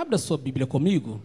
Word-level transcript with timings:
Abra 0.00 0.16
sua 0.16 0.38
Bíblia 0.38 0.66
comigo. 0.66 1.20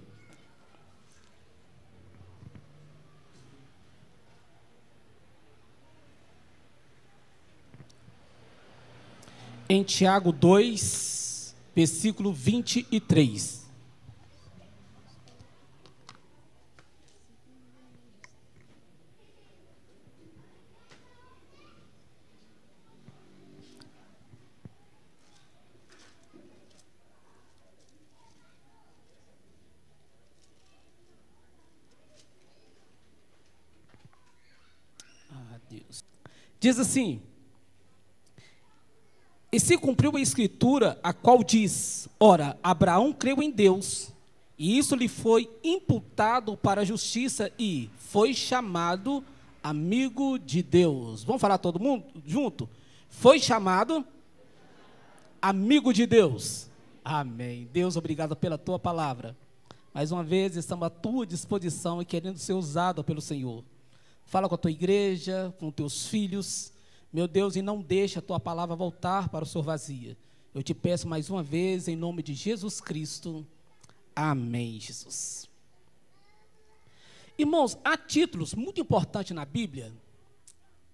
Em 9.69 9.81
Tiago 9.81 10.33
2, 10.33 11.55
versículo 11.73 12.33
23. 12.33 13.64
Diz 36.65 36.79
assim: 36.79 37.21
E 39.51 39.59
se 39.59 39.77
cumpriu 39.77 40.17
a 40.17 40.19
escritura, 40.19 40.99
a 41.03 41.13
qual 41.13 41.43
diz: 41.43 42.09
Ora, 42.19 42.57
Abraão 42.63 43.13
creu 43.13 43.39
em 43.43 43.51
Deus, 43.51 44.11
e 44.57 44.75
isso 44.75 44.95
lhe 44.95 45.07
foi 45.07 45.47
imputado 45.63 46.57
para 46.57 46.81
a 46.81 46.83
justiça, 46.83 47.51
e 47.59 47.87
foi 47.97 48.33
chamado 48.33 49.23
amigo 49.61 50.39
de 50.39 50.63
Deus. 50.63 51.23
Vamos 51.23 51.39
falar 51.39 51.59
todo 51.59 51.79
mundo 51.79 52.03
junto? 52.25 52.67
Foi 53.09 53.37
chamado 53.39 54.03
amigo 55.39 55.93
de 55.93 56.07
Deus. 56.07 56.67
Amém. 57.03 57.69
Deus, 57.71 57.95
obrigado 57.95 58.35
pela 58.35 58.57
tua 58.57 58.79
palavra. 58.79 59.37
Mais 59.93 60.11
uma 60.11 60.23
vez, 60.23 60.55
estamos 60.55 60.87
à 60.87 60.89
tua 60.89 61.27
disposição 61.27 62.01
e 62.01 62.05
querendo 62.05 62.39
ser 62.39 62.53
usado 62.53 63.03
pelo 63.03 63.21
Senhor. 63.21 63.63
Fala 64.25 64.49
com 64.49 64.55
a 64.55 64.57
tua 64.57 64.71
igreja, 64.71 65.53
com 65.59 65.71
teus 65.71 66.07
filhos. 66.07 66.73
Meu 67.13 67.27
Deus, 67.27 67.55
e 67.55 67.61
não 67.61 67.79
deixe 67.79 68.17
a 68.19 68.21
tua 68.21 68.39
palavra 68.39 68.75
voltar 68.75 69.29
para 69.29 69.43
o 69.43 69.47
Senhor 69.47 69.63
vazia. 69.63 70.17
Eu 70.53 70.63
te 70.63 70.73
peço 70.73 71.07
mais 71.07 71.29
uma 71.29 71.43
vez, 71.43 71.87
em 71.87 71.95
nome 71.95 72.23
de 72.23 72.33
Jesus 72.33 72.81
Cristo. 72.81 73.45
Amém, 74.15 74.79
Jesus. 74.79 75.47
Irmãos, 77.37 77.77
há 77.83 77.95
títulos 77.97 78.53
muito 78.53 78.81
importantes 78.81 79.35
na 79.35 79.45
Bíblia, 79.45 79.93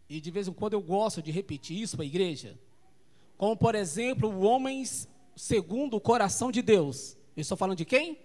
e 0.09 0.19
de 0.19 0.31
vez 0.31 0.47
em 0.47 0.53
quando 0.53 0.73
eu 0.73 0.81
gosto 0.81 1.21
de 1.21 1.31
repetir 1.31 1.79
isso 1.79 1.95
para 1.95 2.03
a 2.03 2.07
igreja, 2.07 2.59
como 3.37 3.55
por 3.55 3.75
exemplo, 3.75 4.29
o 4.29 4.41
homem 4.41 4.83
segundo 5.35 5.95
o 5.95 6.01
coração 6.01 6.51
de 6.51 6.61
Deus. 6.61 7.15
Eu 7.35 7.41
estou 7.41 7.55
falando 7.55 7.77
de 7.77 7.85
quem? 7.85 8.17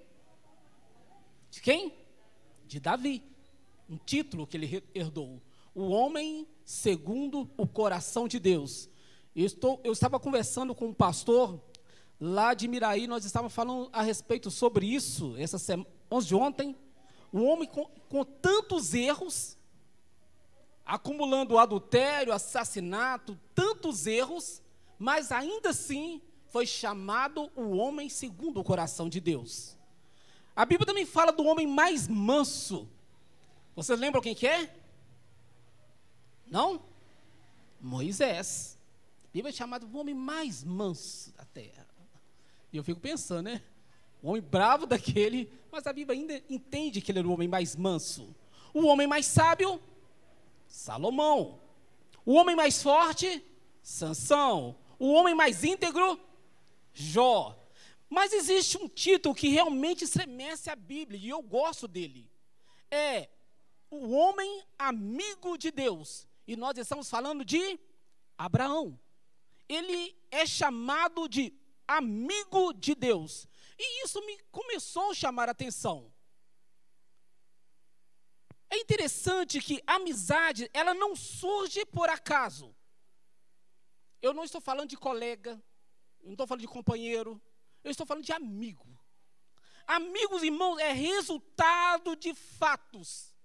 De 1.50 1.60
quem? 1.60 1.94
De 2.66 2.80
Davi 2.80 3.22
um 3.88 3.96
título 3.96 4.46
que 4.46 4.56
ele 4.56 4.82
herdou. 4.94 5.40
O 5.74 5.88
homem 5.88 6.46
segundo 6.64 7.50
o 7.56 7.66
coração 7.66 8.26
de 8.26 8.38
Deus. 8.38 8.88
Eu, 9.34 9.46
estou, 9.46 9.80
eu 9.84 9.92
estava 9.92 10.18
conversando 10.18 10.74
com 10.74 10.86
um 10.86 10.94
pastor 10.94 11.60
lá 12.20 12.54
de 12.54 12.66
Miraí, 12.66 13.06
nós 13.06 13.24
estávamos 13.24 13.52
falando 13.52 13.88
a 13.92 14.02
respeito 14.02 14.50
sobre 14.50 14.86
isso, 14.86 15.34
essa 15.36 15.58
semana, 15.58 15.88
de 16.24 16.34
ontem. 16.34 16.76
Um 17.32 17.44
homem 17.44 17.68
com, 17.68 17.84
com 18.08 18.24
tantos 18.24 18.94
erros, 18.94 19.58
acumulando 20.84 21.58
adultério, 21.58 22.32
assassinato, 22.32 23.38
tantos 23.54 24.06
erros, 24.06 24.62
mas 24.98 25.30
ainda 25.30 25.70
assim 25.70 26.22
foi 26.46 26.64
chamado 26.66 27.50
o 27.54 27.76
homem 27.76 28.08
segundo 28.08 28.60
o 28.60 28.64
coração 28.64 29.08
de 29.08 29.20
Deus. 29.20 29.76
A 30.54 30.64
Bíblia 30.64 30.86
também 30.86 31.04
fala 31.04 31.32
do 31.32 31.44
homem 31.44 31.66
mais 31.66 32.08
manso, 32.08 32.88
vocês 33.76 34.00
lembram 34.00 34.22
quem 34.22 34.34
que 34.34 34.46
é? 34.46 34.74
Não? 36.46 36.82
Moisés. 37.78 38.78
A 39.26 39.28
Bíblia 39.34 39.50
é 39.50 39.52
chamado 39.52 39.86
o 39.86 39.98
homem 39.98 40.14
mais 40.14 40.64
manso 40.64 41.30
da 41.34 41.44
terra. 41.44 41.86
E 42.72 42.76
eu 42.78 42.82
fico 42.82 42.98
pensando, 42.98 43.42
né? 43.42 43.62
O 44.22 44.30
homem 44.30 44.40
bravo 44.40 44.86
daquele, 44.86 45.52
mas 45.70 45.86
a 45.86 45.92
Bíblia 45.92 46.18
ainda 46.18 46.42
entende 46.48 47.02
que 47.02 47.12
ele 47.12 47.18
era 47.18 47.28
o 47.28 47.32
homem 47.32 47.46
mais 47.46 47.76
manso. 47.76 48.34
O 48.72 48.86
homem 48.86 49.06
mais 49.06 49.26
sábio, 49.26 49.78
Salomão. 50.66 51.60
O 52.24 52.32
homem 52.32 52.56
mais 52.56 52.82
forte, 52.82 53.44
Sansão. 53.82 54.74
O 54.98 55.12
homem 55.12 55.34
mais 55.34 55.62
íntegro, 55.64 56.18
Jó. 56.94 57.62
Mas 58.08 58.32
existe 58.32 58.78
um 58.78 58.88
título 58.88 59.34
que 59.34 59.48
realmente 59.48 60.04
estremece 60.04 60.70
a 60.70 60.76
Bíblia, 60.76 61.20
e 61.20 61.28
eu 61.28 61.42
gosto 61.42 61.86
dele. 61.86 62.30
É 62.90 63.28
o 63.90 64.10
homem 64.10 64.64
amigo 64.78 65.56
de 65.56 65.70
Deus. 65.70 66.26
E 66.46 66.56
nós 66.56 66.76
estamos 66.78 67.08
falando 67.10 67.44
de 67.44 67.78
Abraão. 68.36 68.98
Ele 69.68 70.16
é 70.30 70.46
chamado 70.46 71.28
de 71.28 71.52
amigo 71.86 72.72
de 72.72 72.94
Deus. 72.94 73.48
E 73.78 74.04
isso 74.04 74.24
me 74.24 74.38
começou 74.50 75.10
a 75.10 75.14
chamar 75.14 75.48
a 75.48 75.52
atenção. 75.52 76.12
É 78.68 78.78
interessante 78.78 79.60
que 79.60 79.82
a 79.86 79.94
amizade, 79.94 80.68
ela 80.72 80.92
não 80.92 81.14
surge 81.14 81.84
por 81.86 82.08
acaso. 82.08 82.74
Eu 84.20 84.34
não 84.34 84.44
estou 84.44 84.60
falando 84.60 84.88
de 84.88 84.96
colega, 84.96 85.62
não 86.22 86.32
estou 86.32 86.46
falando 86.46 86.62
de 86.62 86.68
companheiro, 86.68 87.40
eu 87.84 87.90
estou 87.90 88.06
falando 88.06 88.24
de 88.24 88.32
amigo. 88.32 88.86
Amigos, 89.86 90.42
irmãos, 90.42 90.78
é 90.78 90.92
resultado 90.92 92.16
de 92.16 92.34
fatos. 92.34 93.35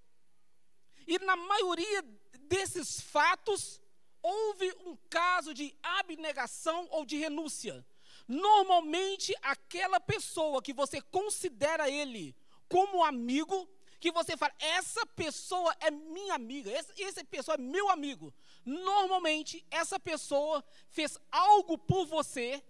E 1.11 1.19
na 1.19 1.35
maioria 1.35 2.01
desses 2.43 3.01
fatos, 3.01 3.81
houve 4.23 4.71
um 4.85 4.95
caso 5.09 5.53
de 5.53 5.75
abnegação 5.83 6.87
ou 6.89 7.05
de 7.05 7.17
renúncia. 7.17 7.85
Normalmente, 8.25 9.35
aquela 9.41 9.99
pessoa 9.99 10.61
que 10.61 10.71
você 10.71 11.01
considera 11.01 11.89
ele 11.89 12.33
como 12.69 13.03
amigo, 13.03 13.69
que 13.99 14.09
você 14.09 14.37
fala, 14.37 14.53
essa 14.57 15.05
pessoa 15.05 15.75
é 15.81 15.91
minha 15.91 16.33
amiga, 16.33 16.71
essa, 16.71 16.93
essa 17.03 17.25
pessoa 17.25 17.55
é 17.55 17.57
meu 17.57 17.89
amigo. 17.89 18.33
Normalmente, 18.63 19.65
essa 19.69 19.99
pessoa 19.99 20.63
fez 20.87 21.19
algo 21.29 21.77
por 21.77 22.05
você 22.05 22.63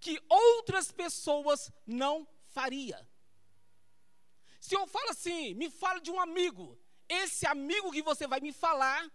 que 0.00 0.20
outras 0.28 0.90
pessoas 0.90 1.70
não 1.86 2.26
faria. 2.48 3.08
Se 4.58 4.74
eu 4.74 4.88
falo 4.88 5.10
assim, 5.10 5.54
me 5.54 5.70
fala 5.70 6.00
de 6.00 6.10
um 6.10 6.18
amigo, 6.18 6.76
esse 7.08 7.46
amigo 7.46 7.90
que 7.90 8.02
você 8.02 8.26
vai 8.26 8.40
me 8.40 8.52
falar, 8.52 9.10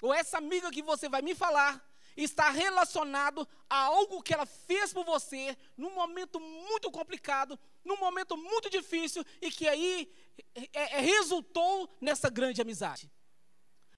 ou 0.00 0.12
essa 0.12 0.38
amiga 0.38 0.70
que 0.70 0.82
você 0.82 1.08
vai 1.08 1.22
me 1.22 1.34
falar, 1.34 1.82
está 2.16 2.50
relacionado 2.50 3.46
a 3.68 3.76
algo 3.76 4.22
que 4.22 4.32
ela 4.32 4.46
fez 4.46 4.92
por 4.92 5.04
você 5.04 5.56
num 5.76 5.94
momento 5.94 6.38
muito 6.38 6.90
complicado, 6.90 7.58
num 7.84 7.96
momento 7.96 8.36
muito 8.36 8.70
difícil 8.70 9.24
e 9.40 9.50
que 9.50 9.68
aí 9.68 10.12
é, 10.54 10.68
é, 10.72 11.00
resultou 11.00 11.92
nessa 12.00 12.30
grande 12.30 12.62
amizade. 12.62 13.10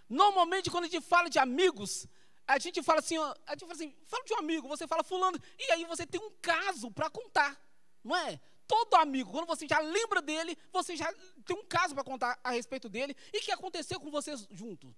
Normalmente, 0.09 0.71
quando 0.71 0.85
a 0.85 0.89
gente 0.89 1.05
fala 1.05 1.29
de 1.29 1.39
amigos, 1.39 2.07
a 2.47 2.59
gente 2.59 2.83
fala 2.83 3.01
assim, 3.01 3.19
a 3.19 3.53
gente 3.53 3.61
fala 3.61 3.73
assim, 3.73 3.95
fala 4.07 4.25
de 4.25 4.33
um 4.35 4.39
amigo, 4.39 4.69
você 4.69 4.87
fala 4.87 5.03
fulano, 5.03 5.39
e 5.59 5.73
aí 5.73 5.85
você 5.85 6.07
tem 6.07 6.21
um 6.21 6.31
caso 6.41 6.91
para 6.91 7.11
contar, 7.11 7.61
não 8.03 8.15
é? 8.15 8.41
Todo 8.67 8.95
amigo, 8.95 9.31
quando 9.31 9.47
você 9.47 9.67
já 9.67 9.79
lembra 9.79 10.21
dele, 10.21 10.57
você 10.73 10.97
já 10.97 11.13
tem 11.45 11.57
um 11.57 11.65
caso 11.65 11.95
para 11.95 12.05
contar 12.05 12.39
a 12.43 12.51
respeito 12.51 12.89
dele 12.89 13.17
e 13.33 13.41
que 13.41 13.53
aconteceu 13.53 14.01
com 14.01 14.11
vocês 14.11 14.47
juntos. 14.51 14.93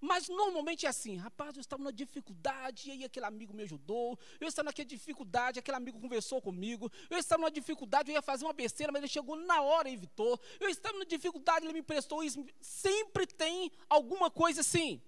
Mas 0.00 0.28
normalmente 0.28 0.84
é 0.84 0.88
assim, 0.88 1.16
rapaz, 1.16 1.56
eu 1.56 1.60
estava 1.60 1.82
numa 1.82 1.92
dificuldade, 1.92 2.88
e 2.88 2.92
aí 2.92 3.04
aquele 3.04 3.24
amigo 3.24 3.54
me 3.54 3.62
ajudou, 3.62 4.18
eu 4.38 4.46
estava 4.46 4.66
naquela 4.66 4.86
dificuldade, 4.86 5.58
aquele 5.58 5.76
amigo 5.76 5.98
conversou 5.98 6.40
comigo, 6.40 6.90
eu 7.08 7.18
estava 7.18 7.40
numa 7.40 7.50
dificuldade, 7.50 8.10
eu 8.10 8.14
ia 8.14 8.22
fazer 8.22 8.44
uma 8.44 8.52
besteira, 8.52 8.92
mas 8.92 9.00
ele 9.00 9.08
chegou 9.08 9.36
na 9.36 9.62
hora 9.62 9.88
e 9.88 9.94
evitou, 9.94 10.38
eu 10.60 10.68
estava 10.68 10.94
numa 10.94 11.06
dificuldade, 11.06 11.64
ele 11.64 11.72
me 11.72 11.80
emprestou 11.80 12.22
isso, 12.22 12.44
sempre 12.60 13.26
tem 13.26 13.72
alguma 13.88 14.30
coisa 14.30 14.60
assim. 14.60 15.00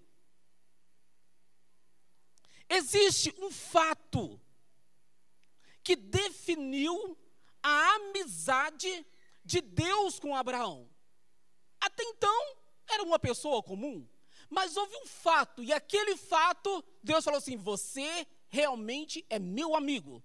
Existe 2.69 3.34
um 3.38 3.50
fato 3.50 4.40
que 5.82 5.96
definiu 5.96 7.16
a 7.62 7.94
amizade 7.94 9.06
de 9.44 9.60
Deus 9.60 10.19
com 10.19 10.37
Abraão. 10.37 10.88
Até 11.81 12.02
então, 12.05 12.56
era 12.88 13.02
uma 13.02 13.19
pessoa 13.19 13.62
comum, 13.62 14.06
mas 14.50 14.76
houve 14.76 14.94
um 14.96 15.06
fato, 15.06 15.62
e 15.62 15.72
aquele 15.72 16.16
fato, 16.16 16.84
Deus 17.02 17.25
falou 17.25 17.38
assim: 17.38 17.56
Você 17.56 18.26
realmente 18.49 19.25
é 19.28 19.38
meu 19.38 19.75
amigo. 19.75 20.22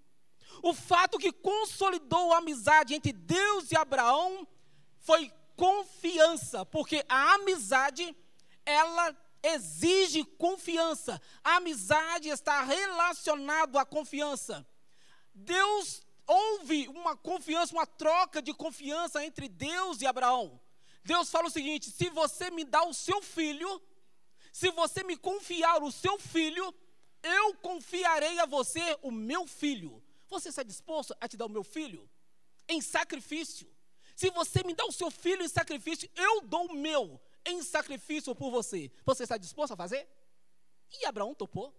O 0.62 0.74
fato 0.74 1.18
que 1.18 1.31
consolidou 1.31 2.31
a 2.31 2.38
amizade 2.38 2.94
entre 2.94 3.12
Deus 3.12 3.71
e 3.71 3.75
Abraão 3.75 4.47
foi 5.00 5.31
confiança, 5.56 6.65
porque 6.65 7.03
a 7.09 7.33
amizade, 7.35 8.15
ela 8.65 9.15
exige 9.41 10.24
confiança. 10.24 11.21
A 11.44 11.57
amizade 11.57 12.30
está 12.30 12.62
relacionada 12.63 13.81
à 13.81 13.85
confiança. 13.85 14.65
Deus 15.33 16.02
houve 16.27 16.87
uma 16.89 17.15
confiança, 17.15 17.73
uma 17.73 17.85
troca 17.85 18.41
de 18.41 18.53
confiança 18.53 19.23
entre 19.23 19.47
Deus 19.47 20.01
e 20.01 20.05
Abraão. 20.05 20.59
Deus 21.03 21.29
fala 21.29 21.47
o 21.47 21.51
seguinte: 21.51 21.91
se 21.91 22.09
você 22.09 22.49
me 22.51 22.63
dá 22.63 22.83
o 22.83 22.93
seu 22.93 23.21
filho, 23.21 23.81
se 24.51 24.71
você 24.71 25.03
me 25.03 25.17
confiar 25.17 25.81
o 25.81 25.91
seu 25.91 26.17
filho, 26.19 26.73
eu 27.21 27.55
confiarei 27.55 28.39
a 28.39 28.45
você 28.45 28.97
o 29.01 29.11
meu 29.11 29.47
filho. 29.47 30.03
Você 30.29 30.49
está 30.49 30.63
disposto 30.63 31.15
a 31.19 31.27
te 31.27 31.37
dar 31.37 31.45
o 31.45 31.49
meu 31.49 31.63
filho? 31.63 32.09
Em 32.67 32.81
sacrifício. 32.81 33.71
Se 34.15 34.29
você 34.29 34.63
me 34.63 34.73
dá 34.73 34.85
o 34.85 34.91
seu 34.91 35.09
filho 35.09 35.43
em 35.43 35.47
sacrifício, 35.47 36.09
eu 36.15 36.41
dou 36.41 36.67
o 36.67 36.73
meu 36.73 37.19
em 37.45 37.61
sacrifício 37.61 38.33
por 38.35 38.51
você. 38.51 38.91
Você 39.05 39.23
está 39.23 39.37
disposto 39.37 39.73
a 39.73 39.77
fazer? 39.77 40.07
E 40.91 41.05
Abraão 41.05 41.33
topou. 41.33 41.73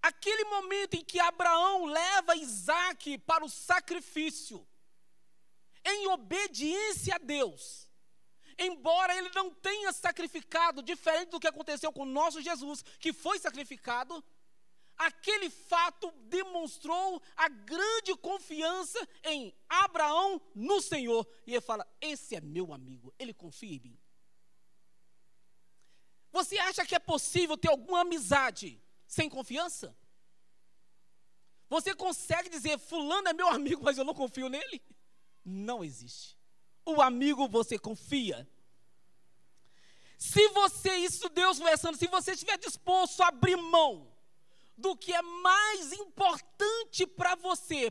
Aquele 0.00 0.44
momento 0.44 0.94
em 0.94 1.04
que 1.04 1.18
Abraão 1.18 1.86
leva 1.86 2.36
Isaac 2.36 3.18
para 3.18 3.44
o 3.44 3.48
sacrifício, 3.48 4.66
em 5.84 6.06
obediência 6.08 7.16
a 7.16 7.18
Deus, 7.18 7.88
embora 8.58 9.16
ele 9.16 9.30
não 9.34 9.52
tenha 9.52 9.92
sacrificado, 9.92 10.82
diferente 10.82 11.30
do 11.30 11.40
que 11.40 11.48
aconteceu 11.48 11.92
com 11.92 12.02
o 12.02 12.06
nosso 12.06 12.40
Jesus, 12.40 12.82
que 13.00 13.12
foi 13.12 13.38
sacrificado, 13.38 14.22
aquele 14.96 15.48
fato 15.48 16.10
demonstrou 16.26 17.22
a 17.36 17.48
grande 17.48 18.14
confiança 18.16 19.08
em 19.24 19.54
Abraão 19.68 20.40
no 20.54 20.80
Senhor. 20.80 21.26
E 21.46 21.54
ele 21.54 21.60
fala: 21.60 21.86
Esse 22.00 22.36
é 22.36 22.40
meu 22.40 22.72
amigo, 22.72 23.14
ele 23.18 23.32
confia 23.32 23.76
em 23.76 23.80
mim. 23.80 24.00
Você 26.30 26.58
acha 26.58 26.84
que 26.84 26.94
é 26.94 26.98
possível 26.98 27.56
ter 27.56 27.68
alguma 27.68 28.00
amizade 28.00 28.80
sem 29.08 29.28
confiança? 29.28 29.96
Você 31.68 31.94
consegue 31.94 32.48
dizer, 32.48 32.78
Fulano 32.78 33.28
é 33.28 33.32
meu 33.32 33.48
amigo, 33.48 33.82
mas 33.82 33.98
eu 33.98 34.04
não 34.04 34.14
confio 34.14 34.48
nele? 34.48 34.80
Não 35.44 35.82
existe. 35.82 36.38
O 36.84 37.02
amigo 37.02 37.48
você 37.48 37.78
confia. 37.78 38.48
Se 40.18 40.48
você, 40.48 40.94
isso 40.96 41.28
Deus 41.28 41.58
conversando, 41.58 41.96
se 41.96 42.06
você 42.06 42.32
estiver 42.32 42.58
disposto 42.58 43.22
a 43.22 43.28
abrir 43.28 43.56
mão 43.56 44.12
do 44.76 44.96
que 44.96 45.12
é 45.12 45.22
mais 45.22 45.92
importante 45.92 47.06
para 47.06 47.34
você, 47.34 47.90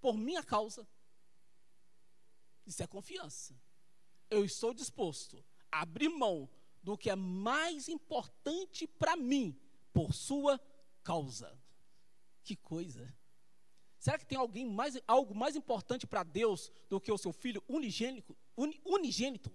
por 0.00 0.16
minha 0.16 0.42
causa, 0.42 0.86
isso 2.66 2.82
é 2.82 2.86
confiança. 2.86 3.58
Eu 4.30 4.44
estou 4.44 4.72
disposto 4.72 5.44
a 5.70 5.82
abrir 5.82 6.08
mão 6.08 6.48
do 6.82 6.96
que 6.96 7.10
é 7.10 7.16
mais 7.16 7.88
importante 7.88 8.86
para 8.86 9.16
mim, 9.16 9.58
por 9.92 10.12
sua 10.14 10.60
causa. 11.02 11.60
Que 12.44 12.56
coisa. 12.56 13.14
Será 13.98 14.18
que 14.18 14.26
tem 14.26 14.36
alguém 14.36 14.66
mais, 14.66 15.00
algo 15.06 15.34
mais 15.34 15.54
importante 15.54 16.06
para 16.06 16.24
Deus 16.24 16.72
do 16.88 17.00
que 17.00 17.12
o 17.12 17.18
seu 17.18 17.32
filho 17.32 17.62
unigênico, 17.68 18.36
uni, 18.56 18.80
unigênito? 18.84 19.54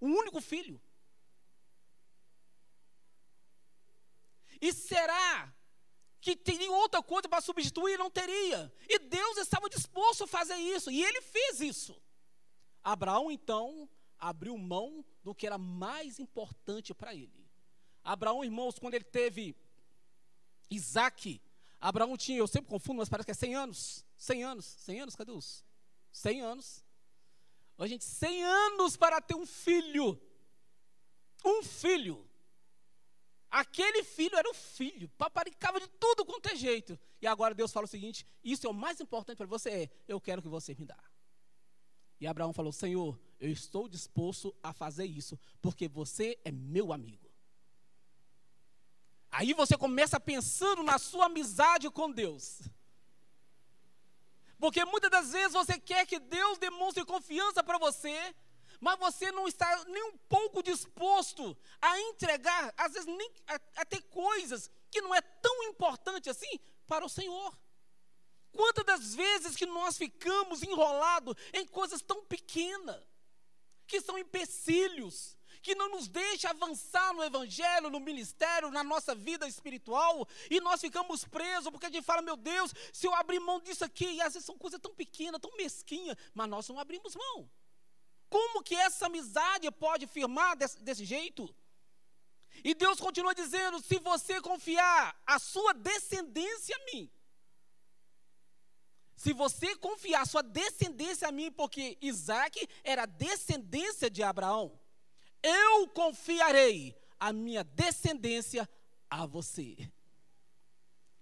Um 0.00 0.12
único 0.14 0.40
filho. 0.40 0.80
E 4.60 4.72
será 4.72 5.54
que 6.20 6.34
teria 6.34 6.72
outra 6.72 7.02
coisa 7.02 7.28
para 7.28 7.40
substituir? 7.40 7.96
Não 7.98 8.10
teria. 8.10 8.72
E 8.88 8.98
Deus 8.98 9.36
estava 9.36 9.68
disposto 9.68 10.24
a 10.24 10.26
fazer 10.26 10.56
isso, 10.56 10.90
e 10.90 11.04
ele 11.04 11.20
fez 11.22 11.60
isso. 11.60 12.02
Abraão, 12.82 13.30
então, 13.30 13.88
abriu 14.18 14.56
mão 14.58 15.04
do 15.22 15.34
que 15.34 15.46
era 15.46 15.58
mais 15.58 16.18
importante 16.18 16.92
para 16.92 17.14
ele. 17.14 17.45
Abraão, 18.06 18.44
irmãos, 18.44 18.78
quando 18.78 18.94
ele 18.94 19.04
teve 19.04 19.56
Isaac, 20.70 21.40
Abraão 21.80 22.16
tinha, 22.16 22.38
eu 22.38 22.46
sempre 22.46 22.70
confundo, 22.70 22.98
mas 22.98 23.08
parece 23.08 23.26
que 23.26 23.32
é 23.32 23.34
100 23.34 23.54
anos. 23.56 24.06
100 24.16 24.44
anos, 24.44 24.64
100 24.64 25.00
anos, 25.00 25.16
cadê 25.16 25.32
os? 25.32 25.64
100 26.12 26.40
anos. 26.40 26.84
A 27.76 27.86
gente, 27.86 28.04
100 28.04 28.44
anos 28.44 28.96
para 28.96 29.20
ter 29.20 29.34
um 29.34 29.44
filho. 29.44 30.18
Um 31.44 31.62
filho. 31.62 32.26
Aquele 33.50 34.02
filho 34.02 34.36
era 34.36 34.48
o 34.48 34.54
filho, 34.54 35.08
paparicava 35.10 35.80
de 35.80 35.88
tudo 35.88 36.24
quanto 36.24 36.48
é 36.48 36.56
jeito. 36.56 36.98
E 37.20 37.26
agora 37.26 37.54
Deus 37.54 37.72
fala 37.72 37.86
o 37.86 37.88
seguinte: 37.88 38.26
Isso 38.42 38.66
é 38.66 38.70
o 38.70 38.74
mais 38.74 39.00
importante 39.00 39.38
para 39.38 39.46
você, 39.46 39.70
é, 39.70 39.90
eu 40.06 40.20
quero 40.20 40.42
que 40.42 40.48
você 40.48 40.74
me 40.74 40.84
dá. 40.84 40.98
E 42.20 42.26
Abraão 42.26 42.52
falou: 42.52 42.72
Senhor, 42.72 43.18
eu 43.38 43.50
estou 43.50 43.88
disposto 43.88 44.54
a 44.62 44.72
fazer 44.72 45.06
isso, 45.06 45.38
porque 45.60 45.88
você 45.88 46.38
é 46.44 46.50
meu 46.50 46.92
amigo. 46.92 47.25
Aí 49.38 49.52
você 49.52 49.76
começa 49.76 50.18
pensando 50.18 50.82
na 50.82 50.98
sua 50.98 51.26
amizade 51.26 51.90
com 51.90 52.10
Deus. 52.10 52.62
Porque 54.58 54.82
muitas 54.86 55.10
das 55.10 55.32
vezes 55.32 55.52
você 55.52 55.78
quer 55.78 56.06
que 56.06 56.18
Deus 56.18 56.56
demonstre 56.56 57.04
confiança 57.04 57.62
para 57.62 57.76
você, 57.76 58.34
mas 58.80 58.98
você 58.98 59.30
não 59.30 59.46
está 59.46 59.84
nem 59.84 60.04
um 60.04 60.16
pouco 60.16 60.62
disposto 60.62 61.54
a 61.82 62.00
entregar, 62.00 62.72
às 62.78 62.94
vezes 62.94 63.06
nem 63.06 63.30
a, 63.76 63.84
ter 63.84 64.00
coisas 64.04 64.70
que 64.90 65.02
não 65.02 65.14
é 65.14 65.20
tão 65.20 65.64
importante 65.64 66.30
assim 66.30 66.58
para 66.86 67.04
o 67.04 67.08
Senhor. 67.10 67.54
Quantas 68.52 68.86
das 68.86 69.14
vezes 69.14 69.54
que 69.54 69.66
nós 69.66 69.98
ficamos 69.98 70.62
enrolados 70.62 71.34
em 71.52 71.66
coisas 71.66 72.00
tão 72.00 72.24
pequenas, 72.24 73.04
que 73.86 74.00
são 74.00 74.18
empecilhos, 74.18 75.35
que 75.66 75.74
não 75.74 75.88
nos 75.88 76.06
deixa 76.06 76.50
avançar 76.50 77.12
no 77.12 77.24
evangelho, 77.24 77.90
no 77.90 77.98
ministério, 77.98 78.70
na 78.70 78.84
nossa 78.84 79.16
vida 79.16 79.48
espiritual, 79.48 80.24
e 80.48 80.60
nós 80.60 80.80
ficamos 80.80 81.24
presos 81.24 81.70
porque 81.72 81.86
a 81.86 81.90
gente 81.90 82.04
fala, 82.04 82.22
meu 82.22 82.36
Deus, 82.36 82.72
se 82.92 83.04
eu 83.04 83.12
abrir 83.12 83.40
mão 83.40 83.60
disso 83.60 83.84
aqui, 83.84 84.06
e 84.12 84.20
às 84.20 84.34
vezes 84.34 84.46
são 84.46 84.56
coisas 84.56 84.80
tão 84.80 84.94
pequenas, 84.94 85.40
tão 85.40 85.50
mesquinhas, 85.56 86.16
mas 86.32 86.48
nós 86.48 86.68
não 86.68 86.78
abrimos 86.78 87.16
mão. 87.16 87.50
Como 88.30 88.62
que 88.62 88.76
essa 88.76 89.06
amizade 89.06 89.68
pode 89.72 90.06
firmar 90.06 90.56
desse, 90.56 90.78
desse 90.78 91.04
jeito? 91.04 91.52
E 92.62 92.72
Deus 92.72 93.00
continua 93.00 93.34
dizendo: 93.34 93.82
se 93.82 93.98
você 93.98 94.40
confiar 94.40 95.20
a 95.26 95.40
sua 95.40 95.74
descendência 95.74 96.76
a 96.76 96.84
mim, 96.92 97.10
se 99.16 99.32
você 99.32 99.74
confiar 99.76 100.22
a 100.22 100.26
sua 100.26 100.44
descendência 100.44 101.26
a 101.26 101.32
mim, 101.32 101.50
porque 101.50 101.98
Isaac 102.00 102.68
era 102.84 103.04
descendência 103.04 104.08
de 104.08 104.22
Abraão, 104.22 104.78
eu 105.42 105.88
confiarei 105.88 106.96
a 107.18 107.32
minha 107.32 107.64
descendência 107.64 108.68
a 109.10 109.26
você. 109.26 109.76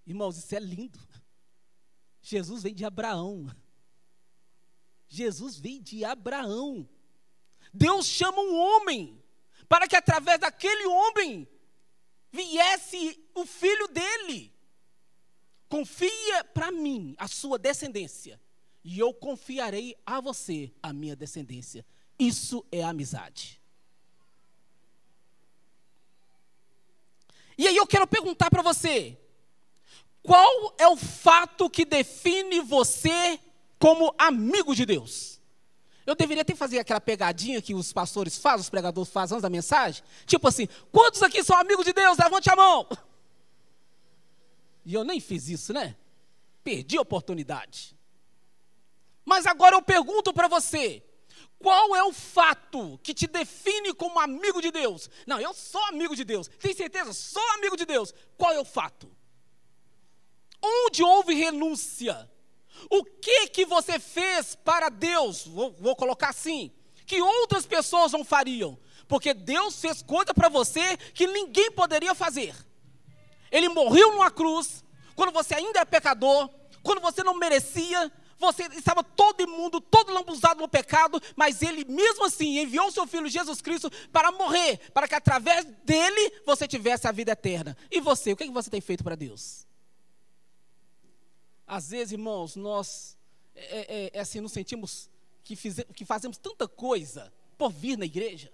Irmãos, 0.07 0.37
isso 0.37 0.55
é 0.55 0.59
lindo. 0.59 0.99
Jesus 2.21 2.63
vem 2.63 2.75
de 2.75 2.85
Abraão. 2.85 3.47
Jesus 5.09 5.59
vem 5.59 5.81
de 5.81 6.05
Abraão. 6.05 6.89
Deus 7.73 8.07
chama 8.07 8.41
um 8.41 8.57
homem 8.57 9.23
para 9.69 9.89
que 9.89 9.97
através 9.97 10.39
daquele 10.39 10.87
homem 10.87 11.49
viesse 12.31 13.23
o 13.35 13.47
filho 13.47 13.89
dele. 13.89 14.53
Confia 15.69 16.45
para 16.45 16.71
mim 16.71 17.15
a 17.19 17.27
sua 17.27 17.59
descendência, 17.59 18.41
e 18.83 18.99
eu 18.99 19.13
confiarei 19.13 19.97
a 20.05 20.21
você 20.21 20.73
a 20.83 20.93
minha 20.93 21.17
descendência. 21.17 21.85
Isso 22.19 22.65
é 22.71 22.83
amizade. 22.83 23.61
E 27.57 27.69
aí 27.69 27.77
eu 27.77 27.87
quero 27.87 28.07
perguntar 28.07 28.51
para 28.51 28.63
você: 28.63 29.17
qual 30.23 30.75
é 30.79 30.89
o 30.89 30.97
fato 30.97 31.69
que 31.69 31.85
define 31.85 32.61
você 32.61 33.39
como 33.79 34.15
amigo 34.19 34.75
de 34.75 34.87
Deus? 34.87 35.41
Eu 36.07 36.15
deveria 36.15 36.43
até 36.43 36.55
fazer 36.55 36.79
aquela 36.79 37.01
pegadinha 37.01 37.63
que 37.63 37.75
os 37.75 37.93
pastores 37.93 38.37
fazem, 38.37 38.61
os 38.61 38.71
pregadores 38.71 39.11
fazem 39.11 39.37
antes 39.37 39.43
da 39.43 39.51
mensagem. 39.51 40.03
Tipo 40.27 40.49
assim: 40.49 40.69
quantos 40.93 41.23
aqui 41.23 41.43
são 41.43 41.57
amigos 41.57 41.85
de 41.85 41.93
Deus? 41.93 42.19
Levante 42.19 42.51
a 42.51 42.57
mão. 42.57 42.89
E 44.85 44.93
eu 44.93 45.05
nem 45.05 45.19
fiz 45.19 45.49
isso, 45.49 45.73
né? 45.73 45.97
Perdi 46.63 46.99
a 46.99 47.01
oportunidade. 47.01 47.97
Mas 49.25 49.47
agora 49.47 49.77
eu 49.77 49.83
pergunto 49.83 50.33
para 50.33 50.49
você: 50.49 51.03
qual 51.65 51.97
é 51.97 52.05
o 52.05 52.13
fato 52.13 53.01
que 53.03 53.15
te 53.15 53.27
define 53.27 53.95
como 53.95 54.21
amigo 54.21 54.61
de 54.61 54.71
Deus? 54.71 55.09
Não, 55.27 55.41
eu 55.41 55.55
sou 55.55 55.83
amigo 55.87 56.15
de 56.15 56.23
Deus. 56.23 56.47
Tem 56.47 56.75
certeza? 56.75 57.15
Sou 57.15 57.43
amigo 57.55 57.75
de 57.75 57.87
Deus. 57.87 58.13
Qual 58.37 58.53
é 58.53 58.61
o 58.61 58.67
fato? 58.67 59.11
Onde 60.63 61.03
houve 61.03 61.33
renúncia? 61.33 62.31
O 62.91 63.03
que 63.03 63.47
que 63.47 63.65
você 63.65 63.99
fez 63.99 64.55
para 64.55 64.91
Deus? 64.91 65.47
Vou, 65.47 65.73
vou 65.79 65.97
colocar 65.97 66.29
assim: 66.29 66.71
que 67.07 67.23
outras 67.23 67.65
pessoas 67.65 68.13
não 68.13 68.27
fariam, 68.27 68.79
porque 69.09 69.33
Deus 69.33 69.81
fez 69.81 70.03
coisa 70.03 70.35
para 70.35 70.51
você 70.51 70.99
que 71.15 71.27
ninguém 71.27 71.71
poderia 71.71 72.15
fazer. 72.15 72.55
Ele 73.51 73.71
morreu 73.71 74.13
numa 74.13 74.31
cruz, 74.31 74.85
quando 75.17 75.33
você 75.33 75.55
ainda 75.55 75.81
é 75.81 75.85
pecador, 75.87 76.51
quando 76.83 77.01
você 77.01 77.23
não 77.23 77.39
merecia, 77.39 78.13
você 78.39 78.65
estava 78.65 79.03
todo 79.03 79.43
imundo, 79.43 79.81
todo 79.81 80.13
lambuzado 80.13 80.61
no 80.61 80.69
pecado, 80.69 81.21
mas 81.37 81.63
ele 81.63 81.85
mesmo 81.85 82.25
assim 82.25 82.59
enviou 82.59 82.91
seu 82.91 83.07
filho 83.07 83.29
Jesus 83.29 83.61
Cristo 83.61 83.91
para 84.13 84.33
morrer, 84.33 84.79
para 84.93 85.09
que 85.09 85.15
através 85.15 85.65
dele 85.85 86.33
você 86.45 86.67
tivesse 86.67 87.07
a 87.07 87.13
vida 87.13 87.33
eterna. 87.33 87.77
E 87.91 88.01
você, 88.01 88.33
o 88.33 88.37
que, 88.37 88.45
é 88.45 88.47
que 88.47 88.53
você 88.53 88.71
tem 88.71 88.81
feito 88.81 89.05
para 89.05 89.15
Deus? 89.15 89.67
Às 91.67 91.91
vezes, 91.91 92.13
irmãos, 92.13 92.57
nós 92.57 93.17
é, 93.55 94.07
é, 94.07 94.11
é 94.15 94.21
assim, 94.21 94.41
nos 94.41 94.53
sentimos 94.53 95.09
que, 95.43 95.55
fize, 95.57 95.85
que 95.95 96.05
fazemos 96.05 96.37
tanta 96.37 96.67
coisa 96.67 97.33
por 97.57 97.71
vir 97.71 97.97
na 97.97 98.05
igreja. 98.05 98.53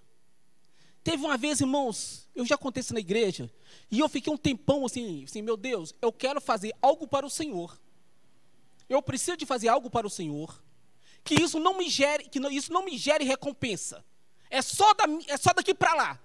Teve 1.03 1.25
uma 1.25 1.37
vez, 1.37 1.61
irmãos, 1.61 2.29
eu 2.35 2.45
já 2.45 2.59
contei 2.59 2.83
isso 2.83 2.93
na 2.93 3.01
igreja, 3.01 3.51
e 3.91 3.99
eu 3.99 4.09
fiquei 4.09 4.33
um 4.33 4.37
tempão 4.37 4.85
assim, 4.85 5.25
assim, 5.25 5.41
meu 5.41 5.57
Deus, 5.57 5.95
eu 6.03 6.13
quero 6.13 6.41
fazer 6.41 6.75
algo 6.83 7.07
para 7.07 7.25
o 7.25 7.31
Senhor. 7.31 7.81
Eu 8.91 9.01
preciso 9.01 9.37
de 9.37 9.47
fazer 9.47 9.69
algo 9.69 9.89
para 9.89 10.05
o 10.05 10.11
Senhor, 10.11 10.61
que 11.23 11.41
isso 11.41 11.61
não 11.61 11.79
me 11.79 11.89
gere, 11.89 12.25
que 12.29 12.41
não, 12.41 12.51
isso 12.51 12.73
não 12.73 12.85
me 12.85 12.99
gere 12.99 13.25
recompensa. 13.25 14.05
É 14.51 14.61
só, 14.61 14.93
da, 14.95 15.05
é 15.29 15.37
só 15.37 15.53
daqui 15.53 15.73
para 15.73 15.95
lá. 15.95 16.21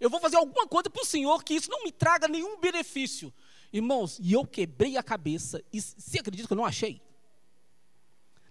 Eu 0.00 0.10
vou 0.10 0.18
fazer 0.18 0.36
alguma 0.36 0.66
coisa 0.66 0.90
para 0.90 1.00
o 1.00 1.06
Senhor 1.06 1.44
que 1.44 1.54
isso 1.54 1.70
não 1.70 1.84
me 1.84 1.92
traga 1.92 2.26
nenhum 2.26 2.58
benefício. 2.58 3.32
Irmãos, 3.72 4.18
e 4.20 4.32
eu 4.32 4.44
quebrei 4.44 4.96
a 4.96 5.02
cabeça, 5.02 5.62
e 5.72 5.80
se 5.80 6.18
acredita 6.18 6.48
que 6.48 6.52
eu 6.52 6.56
não 6.56 6.64
achei? 6.64 7.00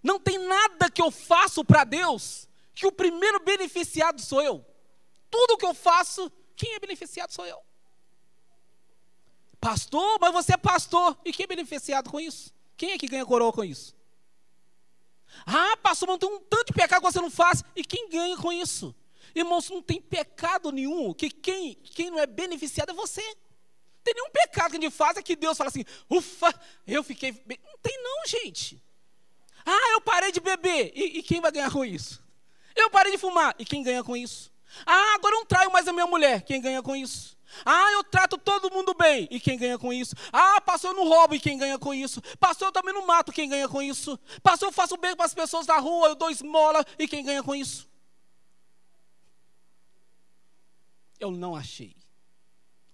Não 0.02 0.18
tem 0.18 0.38
nada 0.38 0.90
que 0.90 1.02
eu 1.02 1.12
faço 1.12 1.66
para 1.66 1.84
Deus 1.84 2.48
que 2.74 2.88
o 2.88 2.92
primeiro 2.92 3.42
beneficiado 3.42 4.22
sou 4.22 4.42
eu. 4.42 4.66
Tudo 5.30 5.58
que 5.58 5.66
eu 5.66 5.74
faço, 5.74 6.32
quem 6.56 6.74
é 6.74 6.80
beneficiado 6.80 7.34
sou 7.34 7.46
eu. 7.46 7.62
Pastor, 9.60 10.20
mas 10.22 10.32
você 10.32 10.54
é 10.54 10.58
pastor. 10.58 11.18
E 11.26 11.34
quem 11.34 11.44
é 11.44 11.48
beneficiado 11.48 12.10
com 12.10 12.18
isso? 12.18 12.56
Quem 12.78 12.92
é 12.92 12.98
que 12.98 13.08
ganha 13.08 13.26
coroa 13.26 13.52
com 13.52 13.64
isso? 13.64 13.96
Ah, 15.46 15.76
pastor, 15.78 16.08
mas 16.08 16.20
tem 16.20 16.30
um 16.30 16.40
tanto 16.40 16.68
de 16.68 16.74
pecado 16.74 17.02
que 17.02 17.12
você 17.12 17.20
não 17.20 17.30
faz. 17.30 17.64
E 17.76 17.84
quem 17.84 18.10
ganha 18.10 18.38
com 18.38 18.54
isso? 18.54 18.96
Irmãos, 19.36 19.70
não 19.70 19.82
tem 19.82 20.02
pecado 20.02 20.72
nenhum, 20.72 21.14
que 21.14 21.30
quem, 21.30 21.76
quem 21.76 22.10
não 22.10 22.20
é 22.20 22.26
beneficiado 22.26 22.92
é 22.92 22.94
você. 22.94 23.22
Não 23.22 24.04
tem 24.04 24.14
nenhum 24.14 24.30
pecado 24.32 24.72
que 24.72 24.78
a 24.78 24.82
gente 24.82 24.94
faz 24.94 25.18
é 25.18 25.22
que 25.22 25.36
Deus 25.36 25.58
fala 25.58 25.70
assim, 25.70 25.84
ufa, 26.10 26.54
eu 26.86 27.04
fiquei. 27.04 27.32
Não 27.32 27.78
tem, 27.82 28.02
não, 28.02 28.26
gente. 28.26 28.82
Ah, 29.66 29.92
eu 29.94 30.02
parei 30.02 30.32
de 30.32 30.40
beber. 30.40 30.92
E, 30.96 31.20
e 31.20 31.24
quem 31.24 31.42
vai 31.42 31.52
ganhar 31.52 31.72
com 31.72 31.84
isso? 31.84 32.24
Eu 32.76 32.90
parei 32.90 33.12
de 33.12 33.18
fumar. 33.18 33.56
E 33.60 33.66
quem 33.66 33.84
ganha 33.84 34.04
com 34.04 34.16
isso? 34.16 34.52
Ah, 34.86 35.16
agora 35.16 35.36
eu 35.36 35.40
não 35.40 35.46
traio 35.46 35.72
mais 35.72 35.88
a 35.88 35.94
minha 35.94 36.08
mulher. 36.08 36.42
Quem 36.42 36.62
ganha 36.62 36.82
com 36.82 36.96
isso? 36.96 37.37
Ah, 37.66 37.92
eu 37.94 38.04
trato 38.04 38.38
todo 38.38 38.72
mundo 38.72 38.94
bem. 38.94 39.28
E 39.32 39.40
quem 39.40 39.58
ganha 39.58 39.78
com 39.78 39.92
isso? 39.92 40.16
Ah, 40.32 40.60
pastor, 40.62 40.92
eu 40.92 40.96
não 40.98 41.08
roubo. 41.08 41.36
E 41.36 41.40
quem 41.40 41.58
ganha 41.58 41.78
com 41.78 41.94
isso? 41.94 42.22
Pastor, 42.40 42.70
eu 42.70 42.72
também 42.72 42.94
não 42.94 43.06
mato. 43.06 43.32
Quem 43.32 43.50
ganha 43.50 43.68
com 43.68 43.82
isso? 43.82 44.20
Pastor, 44.42 44.70
eu 44.70 44.74
faço 44.74 44.98
bem 44.98 45.16
para 45.16 45.26
as 45.26 45.34
pessoas 45.34 45.68
na 45.68 45.78
rua. 45.78 46.10
Eu 46.10 46.16
dou 46.16 46.30
esmola. 46.30 46.86
E 47.00 47.08
quem 47.08 47.24
ganha 47.24 47.44
com 47.44 47.56
isso? 47.56 47.88
Eu 51.20 51.32
não 51.32 51.56
achei. 51.56 51.96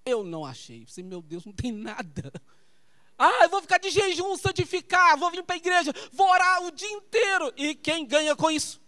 Eu 0.05 0.23
não 0.23 0.45
achei. 0.45 0.85
Você, 0.85 1.01
meu 1.01 1.21
Deus, 1.21 1.45
não 1.45 1.53
tem 1.53 1.71
nada. 1.71 2.31
Ah, 3.17 3.43
eu 3.43 3.49
vou 3.49 3.61
ficar 3.61 3.77
de 3.77 3.89
jejum, 3.89 4.35
santificar, 4.35 5.17
vou 5.17 5.31
vir 5.31 5.43
para 5.43 5.55
a 5.55 5.57
igreja, 5.57 5.93
vou 6.11 6.27
orar 6.27 6.63
o 6.63 6.71
dia 6.71 6.89
inteiro. 6.89 7.53
E 7.55 7.75
quem 7.75 8.05
ganha 8.05 8.35
com 8.35 8.49
isso? 8.49 8.81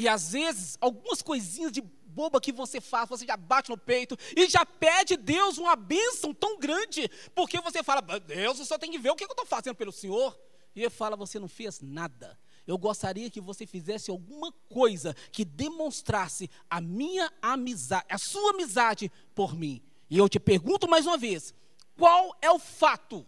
E 0.00 0.08
às 0.08 0.32
vezes, 0.32 0.78
algumas 0.80 1.20
coisinhas 1.20 1.70
de 1.70 1.82
boba 1.82 2.40
que 2.40 2.52
você 2.52 2.80
faz, 2.80 3.06
você 3.06 3.26
já 3.26 3.36
bate 3.36 3.68
no 3.68 3.76
peito 3.76 4.16
e 4.34 4.48
já 4.48 4.64
pede 4.64 5.14
Deus 5.14 5.58
uma 5.58 5.76
bênção 5.76 6.32
tão 6.32 6.58
grande, 6.58 7.06
porque 7.34 7.60
você 7.60 7.82
fala, 7.82 8.00
Deus, 8.00 8.58
eu 8.58 8.64
só 8.64 8.78
tem 8.78 8.90
que 8.90 8.98
ver 8.98 9.10
o 9.10 9.14
que 9.14 9.24
eu 9.24 9.28
estou 9.28 9.44
fazendo 9.44 9.74
pelo 9.74 9.92
Senhor. 9.92 10.40
E 10.74 10.80
ele 10.80 10.88
fala, 10.88 11.16
você 11.16 11.38
não 11.38 11.48
fez 11.48 11.82
nada. 11.82 12.38
Eu 12.66 12.78
gostaria 12.78 13.28
que 13.28 13.42
você 13.42 13.66
fizesse 13.66 14.10
alguma 14.10 14.50
coisa 14.70 15.14
que 15.30 15.44
demonstrasse 15.44 16.48
a 16.70 16.80
minha 16.80 17.30
amizade, 17.42 18.06
a 18.08 18.16
sua 18.16 18.52
amizade 18.52 19.12
por 19.34 19.54
mim. 19.54 19.82
E 20.08 20.16
eu 20.16 20.30
te 20.30 20.40
pergunto 20.40 20.88
mais 20.88 21.04
uma 21.04 21.18
vez: 21.18 21.52
qual 21.94 22.34
é 22.40 22.50
o 22.50 22.58
fato 22.58 23.26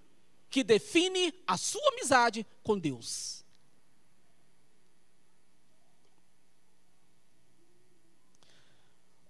que 0.49 0.65
define 0.65 1.35
a 1.47 1.59
sua 1.59 1.87
amizade 1.91 2.47
com 2.63 2.79
Deus? 2.79 3.42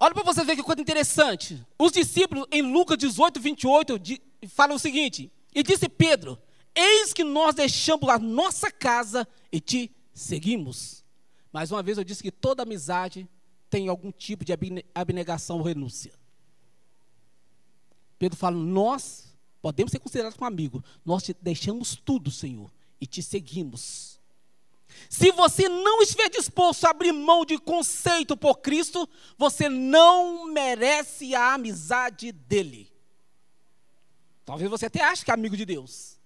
Olha 0.03 0.15
para 0.15 0.25
você 0.25 0.45
ver 0.45 0.57
que 0.57 0.65
coisa 0.65 0.81
interessante. 0.81 1.65
Os 1.79 1.93
discípulos, 1.93 2.45
em 2.51 2.61
Lucas 2.61 2.99
18, 2.99 3.39
28, 3.39 4.01
falam 4.49 4.75
o 4.75 4.79
seguinte: 4.79 5.31
E 5.55 5.63
disse 5.63 5.89
Pedro: 5.89 6.37
Eis 6.75 7.13
que 7.13 7.23
nós 7.23 7.55
deixamos 7.55 8.09
a 8.09 8.19
nossa 8.19 8.69
casa 8.69 9.29
e 9.53 9.61
te 9.61 9.93
seguimos. 10.13 11.05
Mais 11.53 11.71
uma 11.71 11.85
vez 11.85 11.99
eu 11.99 12.03
disse 12.03 12.21
que 12.21 12.33
toda 12.33 12.65
amizade 12.65 13.29
tem 13.71 13.87
algum 13.87 14.11
tipo 14.11 14.45
de 14.45 14.53
abnegação 14.93 15.59
ou 15.59 15.63
renúncia. 15.63 16.13
Pedro 18.19 18.37
fala: 18.37 18.57
Nós 18.57 19.33
podemos 19.61 19.93
ser 19.93 20.01
considerados 20.01 20.37
como 20.37 20.49
amigos, 20.49 20.83
nós 21.05 21.23
te 21.23 21.33
deixamos 21.41 21.95
tudo, 21.95 22.29
Senhor, 22.29 22.73
e 23.01 23.07
te 23.07 23.23
seguimos. 23.23 24.21
Se 25.09 25.31
você 25.31 25.69
não 25.69 26.01
estiver 26.01 26.29
disposto 26.31 26.85
a 26.85 26.91
abrir 26.91 27.13
mão 27.13 27.45
de 27.45 27.59
conceito 27.59 28.37
por 28.37 28.59
Cristo, 28.59 29.09
você 29.37 29.69
não 29.69 30.47
merece 30.47 31.35
a 31.35 31.55
amizade 31.55 32.33
dele. 32.33 32.91
Talvez 34.45 34.71
você 34.71 34.87
até 34.87 35.03
ache 35.03 35.25
que 35.25 35.31
é 35.31 35.35
amigo 35.35 35.57
de 35.57 35.65
Deus. 35.65 36.19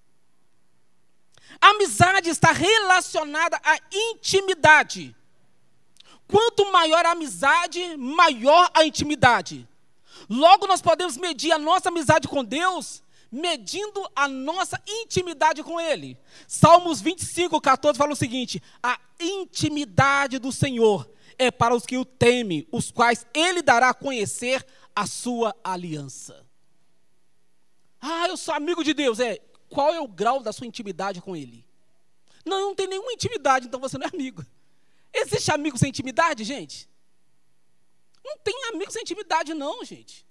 A 1.61 1.71
amizade 1.71 2.29
está 2.29 2.53
relacionada 2.53 3.61
à 3.65 3.79
intimidade. 3.93 5.15
Quanto 6.29 6.71
maior 6.73 7.05
a 7.07 7.13
amizade, 7.13 7.97
maior 7.97 8.71
a 8.75 8.85
intimidade. 8.85 9.69
Logo, 10.29 10.67
nós 10.67 10.83
podemos 10.83 11.17
medir 11.17 11.53
a 11.53 11.59
nossa 11.59 11.89
amizade 11.89 12.27
com 12.27 12.45
Deus 12.45 13.03
medindo 13.31 14.09
a 14.15 14.29
nossa 14.29 14.81
intimidade 14.87 15.63
com 15.63 15.81
Ele. 15.81 16.19
Salmos 16.47 17.01
25, 17.01 17.61
14 17.61 17.99
fala 17.99 18.13
o 18.13 18.17
seguinte: 18.17 18.63
A 18.83 18.99
intimidade 19.21 20.39
do 20.39 20.53
Senhor 20.53 21.11
é 21.39 21.51
para 21.51 21.75
os 21.75 21.85
que 21.85 21.97
o 21.97 22.05
temem, 22.05 22.67
os 22.71 22.91
quais 22.91 23.27
Ele 23.35 23.63
dará 23.63 23.91
a 23.91 23.95
conhecer 23.95 24.65
a 24.95 25.07
sua 25.07 25.55
aliança. 25.63 26.47
Ah, 28.01 28.29
eu 28.29 28.37
sou 28.37 28.55
amigo 28.55 28.83
de 28.83 28.95
Deus. 28.95 29.21
É, 29.21 29.39
qual 29.69 29.93
é 29.93 30.01
o 30.01 30.09
grau 30.09 30.41
da 30.41 30.53
sua 30.53 30.67
intimidade 30.67 31.21
com 31.21 31.37
Ele? 31.37 31.67
Não, 32.45 32.61
não 32.61 32.75
tem 32.75 32.87
nenhuma 32.87 33.13
intimidade, 33.13 33.67
então 33.67 33.81
você 33.81 33.99
não 33.99 34.07
é 34.07 34.11
amigo. 34.13 34.45
Existe 35.13 35.51
amigo 35.51 35.77
sem 35.77 35.89
intimidade, 35.89 36.45
gente? 36.45 36.89
Não 38.25 38.37
tem 38.39 38.67
amigo 38.67 38.91
sem 38.91 39.03
intimidade, 39.03 39.55
não, 39.55 39.85
gente. 39.85 40.26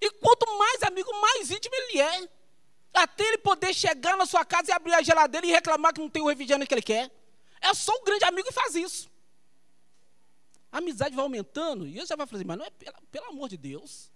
E 0.00 0.10
quanto 0.10 0.46
mais 0.58 0.82
amigo, 0.82 1.10
mais 1.20 1.50
íntimo 1.50 1.74
ele 1.74 2.00
é. 2.00 2.28
Até 2.92 3.24
ele 3.24 3.38
poder 3.38 3.74
chegar 3.74 4.16
na 4.16 4.24
sua 4.24 4.44
casa 4.44 4.70
e 4.70 4.72
abrir 4.72 4.94
a 4.94 5.02
geladeira 5.02 5.46
e 5.46 5.50
reclamar 5.50 5.92
que 5.92 6.00
não 6.00 6.08
tem 6.08 6.22
o 6.22 6.28
refrigerante 6.28 6.66
que 6.66 6.74
ele 6.74 6.82
quer. 6.82 7.10
É 7.60 7.74
só 7.74 7.92
um 7.94 8.04
grande 8.04 8.24
amigo 8.24 8.48
que 8.48 8.54
faz 8.54 8.74
isso. 8.74 9.10
A 10.72 10.78
amizade 10.78 11.14
vai 11.14 11.24
aumentando 11.24 11.86
e 11.86 11.98
você 11.98 12.14
vai 12.16 12.26
falar 12.26 12.38
assim, 12.38 12.46
mas 12.46 12.58
não 12.58 12.64
é 12.64 12.70
pelo, 12.70 12.96
pelo 13.10 13.26
amor 13.26 13.48
de 13.48 13.56
Deus. 13.56 14.10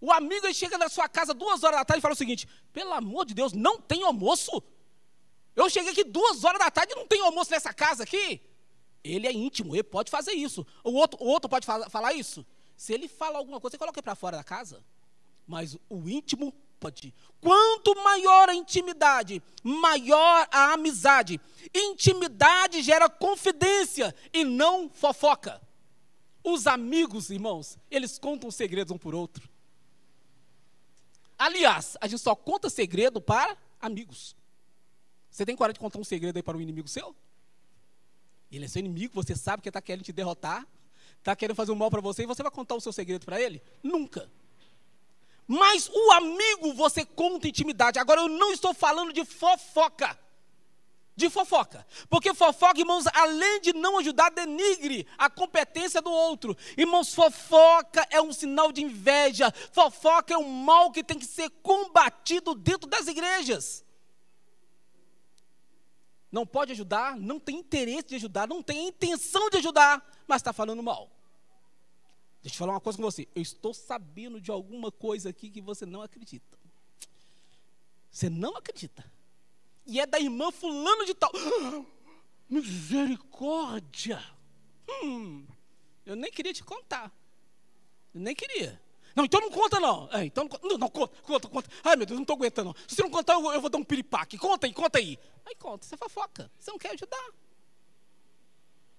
O 0.00 0.12
amigo 0.12 0.46
ele 0.46 0.54
chega 0.54 0.78
na 0.78 0.88
sua 0.88 1.08
casa 1.08 1.34
duas 1.34 1.62
horas 1.64 1.78
da 1.78 1.84
tarde 1.84 2.00
e 2.00 2.02
fala 2.02 2.14
o 2.14 2.16
seguinte: 2.16 2.48
pelo 2.72 2.92
amor 2.92 3.26
de 3.26 3.34
Deus, 3.34 3.52
não 3.52 3.80
tem 3.80 4.02
almoço. 4.02 4.62
Eu 5.56 5.68
cheguei 5.68 5.90
aqui 5.90 6.04
duas 6.04 6.44
horas 6.44 6.60
da 6.60 6.70
tarde 6.70 6.92
e 6.92 6.96
não 6.96 7.06
tem 7.06 7.20
almoço 7.20 7.50
nessa 7.50 7.72
casa 7.74 8.04
aqui. 8.04 8.40
Ele 9.02 9.26
é 9.26 9.32
íntimo, 9.32 9.74
ele 9.74 9.82
pode 9.82 10.10
fazer 10.10 10.32
isso. 10.32 10.66
O 10.84 10.92
outro, 10.92 11.22
o 11.22 11.26
outro 11.26 11.48
pode 11.48 11.66
falar 11.66 12.12
isso. 12.12 12.46
Se 12.78 12.94
ele 12.94 13.08
fala 13.08 13.38
alguma 13.38 13.60
coisa, 13.60 13.72
você 13.72 13.78
coloca 13.78 13.98
ele 13.98 14.04
para 14.04 14.14
fora 14.14 14.36
da 14.36 14.44
casa. 14.44 14.84
Mas 15.44 15.76
o 15.90 16.08
íntimo 16.08 16.54
pode. 16.78 17.12
Quanto 17.40 17.92
maior 18.04 18.48
a 18.48 18.54
intimidade, 18.54 19.42
maior 19.64 20.46
a 20.48 20.74
amizade. 20.74 21.40
Intimidade 21.74 22.80
gera 22.80 23.10
confidência 23.10 24.14
e 24.32 24.44
não 24.44 24.88
fofoca. 24.88 25.60
Os 26.44 26.68
amigos, 26.68 27.30
irmãos, 27.30 27.76
eles 27.90 28.16
contam 28.16 28.48
segredos 28.48 28.92
um 28.92 28.96
por 28.96 29.12
outro. 29.12 29.50
Aliás, 31.36 31.96
a 32.00 32.06
gente 32.06 32.20
só 32.20 32.36
conta 32.36 32.70
segredo 32.70 33.20
para 33.20 33.56
amigos. 33.80 34.36
Você 35.28 35.44
tem 35.44 35.56
coragem 35.56 35.74
de 35.74 35.80
contar 35.80 35.98
um 35.98 36.04
segredo 36.04 36.36
aí 36.36 36.44
para 36.44 36.56
um 36.56 36.60
inimigo 36.60 36.86
seu? 36.86 37.14
Ele 38.52 38.66
é 38.66 38.68
seu 38.68 38.78
inimigo, 38.78 39.14
você 39.14 39.34
sabe 39.34 39.64
que 39.64 39.68
está 39.68 39.82
querendo 39.82 40.04
te 40.04 40.12
derrotar, 40.12 40.64
está 41.18 41.34
querendo 41.36 41.56
fazer 41.56 41.72
um 41.72 41.76
mal 41.76 41.90
para 41.90 42.00
você 42.00 42.22
e 42.22 42.26
você 42.26 42.42
vai 42.42 42.50
contar 42.50 42.74
o 42.74 42.80
seu 42.80 42.92
segredo 42.92 43.24
para 43.24 43.40
ele? 43.40 43.62
Nunca. 43.82 44.30
Mas 45.46 45.88
o 45.88 46.12
amigo 46.12 46.74
você 46.74 47.04
conta 47.04 47.48
intimidade. 47.48 47.98
Agora 47.98 48.20
eu 48.20 48.28
não 48.28 48.52
estou 48.52 48.74
falando 48.74 49.12
de 49.12 49.24
fofoca. 49.24 50.18
De 51.16 51.28
fofoca. 51.30 51.86
Porque 52.08 52.32
fofoca, 52.34 52.78
irmãos, 52.78 53.06
além 53.12 53.60
de 53.60 53.72
não 53.72 53.98
ajudar, 53.98 54.30
denigre 54.30 55.06
a 55.16 55.28
competência 55.28 56.00
do 56.00 56.10
outro. 56.10 56.56
Irmãos, 56.76 57.14
fofoca 57.14 58.06
é 58.10 58.20
um 58.20 58.32
sinal 58.32 58.70
de 58.70 58.82
inveja. 58.82 59.50
Fofoca 59.72 60.34
é 60.34 60.38
um 60.38 60.48
mal 60.48 60.92
que 60.92 61.02
tem 61.02 61.18
que 61.18 61.26
ser 61.26 61.50
combatido 61.62 62.54
dentro 62.54 62.88
das 62.88 63.08
igrejas 63.08 63.84
não 66.30 66.46
pode 66.46 66.72
ajudar, 66.72 67.16
não 67.16 67.40
tem 67.40 67.56
interesse 67.56 68.08
de 68.08 68.14
ajudar, 68.16 68.46
não 68.46 68.62
tem 68.62 68.88
intenção 68.88 69.48
de 69.48 69.58
ajudar, 69.58 70.04
mas 70.28 70.42
está 70.42 70.52
falando 70.52 70.82
mal. 70.82 71.10
Deixa 72.42 72.54
eu 72.54 72.58
falar 72.58 72.74
uma 72.74 72.80
coisa 72.80 72.98
com 72.98 73.02
você. 73.02 73.26
Eu 73.34 73.42
estou 73.42 73.74
sabendo 73.74 74.40
de 74.40 74.50
alguma 74.50 74.92
coisa 74.92 75.30
aqui 75.30 75.50
que 75.50 75.60
você 75.60 75.84
não 75.84 76.02
acredita. 76.02 76.58
Você 78.10 78.28
não 78.28 78.56
acredita. 78.56 79.10
E 79.86 79.98
é 79.98 80.06
da 80.06 80.20
irmã 80.20 80.52
fulano 80.52 81.04
de 81.04 81.14
tal. 81.14 81.32
Misericórdia! 82.48 84.22
Hum, 85.02 85.46
eu 86.06 86.14
nem 86.14 86.30
queria 86.30 86.52
te 86.52 86.62
contar. 86.62 87.12
Eu 88.14 88.20
nem 88.20 88.34
queria. 88.34 88.80
Não, 89.14 89.24
então 89.24 89.40
não 89.40 89.50
conta 89.50 89.80
não. 89.80 90.08
É, 90.12 90.24
então 90.24 90.44
não, 90.44 90.70
não, 90.70 90.78
não, 90.78 90.88
conta, 90.88 91.22
conta, 91.22 91.48
conta. 91.48 91.70
Ai 91.82 91.96
meu 91.96 92.06
Deus, 92.06 92.16
não 92.16 92.22
estou 92.22 92.36
aguentando. 92.36 92.74
Se 92.86 92.94
você 92.94 93.02
não 93.02 93.10
contar, 93.10 93.34
eu, 93.34 93.52
eu 93.52 93.60
vou 93.60 93.68
dar 93.68 93.78
um 93.78 93.84
piripaque. 93.84 94.38
Conta 94.38 94.66
aí, 94.66 94.72
conta 94.72 94.98
aí. 94.98 95.18
Aí 95.44 95.54
conta, 95.56 95.86
você 95.86 95.96
fofoca. 95.96 96.50
Você 96.58 96.70
não 96.70 96.78
quer 96.78 96.92
ajudar. 96.92 97.30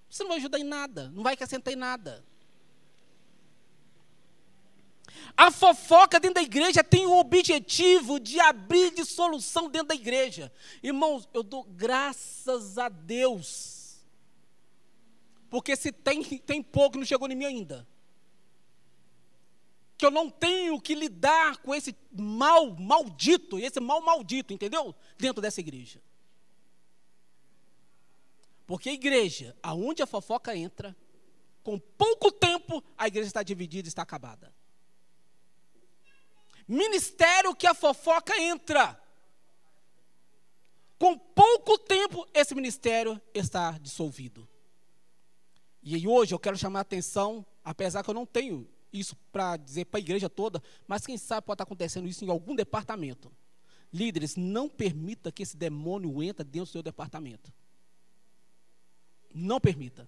Você 0.10 0.24
não 0.24 0.30
vai 0.30 0.40
ajudar 0.40 0.60
em 0.60 0.64
nada, 0.64 1.10
não 1.14 1.24
vai 1.24 1.34
acrescentar 1.34 1.74
em 1.74 1.78
nada. 1.78 2.24
A 5.38 5.52
fofoca 5.52 6.20
dentro 6.20 6.36
da 6.36 6.42
igreja 6.42 6.84
tem 6.84 7.06
o 7.06 7.18
objetivo 7.18 8.20
de 8.20 8.40
abrir 8.40 8.94
de 8.94 9.06
solução 9.06 9.70
dentro 9.70 9.90
da 9.90 9.96
igreja. 9.96 10.52
Irmãos, 10.82 11.30
eu 11.34 11.44
dou 11.44 11.64
graças 11.64 12.78
a 12.78 12.90
Deus. 12.90 14.00
Porque 15.50 15.76
se 15.76 15.92
tem, 15.92 16.24
tem 16.24 16.62
pouco, 16.62 16.98
não 16.98 17.06
chegou 17.06 17.30
em 17.30 17.36
mim 17.36 17.46
ainda. 17.46 17.88
Que 19.98 20.06
eu 20.06 20.12
não 20.12 20.30
tenho 20.30 20.80
que 20.80 20.96
lidar 20.96 21.58
com 21.58 21.74
esse 21.74 21.96
mal 22.12 22.72
maldito, 22.76 23.60
esse 23.60 23.80
mal 23.80 24.02
maldito, 24.02 24.54
entendeu? 24.54 24.96
Dentro 25.18 25.42
dessa 25.42 25.60
igreja. 25.60 26.02
Porque 28.70 28.90
a 28.90 28.94
igreja, 28.94 29.58
aonde 29.64 30.04
a 30.04 30.06
fofoca 30.06 30.56
entra, 30.56 30.96
com 31.64 31.80
pouco 31.80 32.32
tempo, 32.32 32.84
a 32.96 33.08
igreja 33.08 33.26
está 33.26 33.42
dividida, 33.42 33.88
está 33.88 34.04
acabada. 34.04 34.54
Ministério 36.68 37.56
que 37.56 37.66
a 37.66 37.74
fofoca 37.74 38.40
entra. 38.40 39.02
Com 41.00 41.18
pouco 41.18 41.80
tempo, 41.80 42.28
esse 42.32 42.54
ministério 42.54 43.20
está 43.34 43.72
dissolvido. 43.80 44.48
E 45.82 46.08
hoje 46.08 46.36
eu 46.36 46.40
quero 46.40 46.56
chamar 46.56 46.78
a 46.78 46.82
atenção, 46.84 47.44
apesar 47.64 48.04
que 48.04 48.10
eu 48.12 48.14
não 48.14 48.28
tenho 48.28 48.70
isso 48.94 49.16
para 49.32 49.58
dizer 49.58 49.86
para 49.86 49.98
a 49.98 50.02
igreja 50.02 50.30
toda, 50.30 50.62
mas 50.88 51.08
quem 51.08 51.18
sabe 51.18 51.48
pode 51.48 51.56
estar 51.56 51.64
acontecendo 51.64 52.08
isso 52.08 52.24
em 52.24 52.30
algum 52.30 52.56
departamento. 52.56 53.36
Líderes, 53.92 54.36
não 54.36 54.70
permita 54.70 55.32
que 55.32 55.42
esse 55.42 55.58
demônio 55.58 56.22
entre 56.22 56.44
dentro 56.44 56.70
do 56.70 56.72
seu 56.74 56.84
departamento. 56.84 57.52
Não 59.34 59.60
permita. 59.60 60.08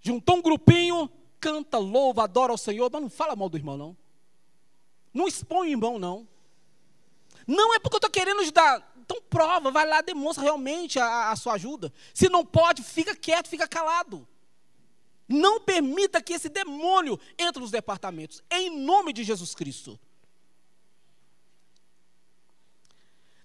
Juntou 0.00 0.36
um 0.36 0.42
grupinho, 0.42 1.10
canta, 1.40 1.78
louva, 1.78 2.24
adora 2.24 2.52
ao 2.52 2.58
Senhor, 2.58 2.90
mas 2.92 3.02
não 3.02 3.10
fala 3.10 3.36
mal 3.36 3.48
do 3.48 3.56
irmão, 3.56 3.76
não. 3.76 3.96
Não 5.12 5.26
expõe 5.26 5.68
o 5.68 5.70
irmão, 5.70 5.98
não. 5.98 6.28
Não 7.46 7.74
é 7.74 7.78
porque 7.78 7.96
eu 7.96 7.98
estou 7.98 8.10
querendo 8.10 8.40
ajudar. 8.40 8.92
Então 8.98 9.22
prova, 9.22 9.70
vai 9.70 9.86
lá, 9.86 10.00
demonstra 10.02 10.44
realmente 10.44 10.98
a, 10.98 11.30
a 11.30 11.36
sua 11.36 11.54
ajuda. 11.54 11.92
Se 12.12 12.28
não 12.28 12.44
pode, 12.44 12.82
fica 12.82 13.16
quieto, 13.16 13.48
fica 13.48 13.66
calado. 13.66 14.28
Não 15.26 15.60
permita 15.60 16.22
que 16.22 16.34
esse 16.34 16.48
demônio 16.48 17.18
entre 17.38 17.60
nos 17.60 17.70
departamentos. 17.70 18.42
Em 18.50 18.70
nome 18.70 19.12
de 19.12 19.24
Jesus 19.24 19.54
Cristo. 19.54 19.98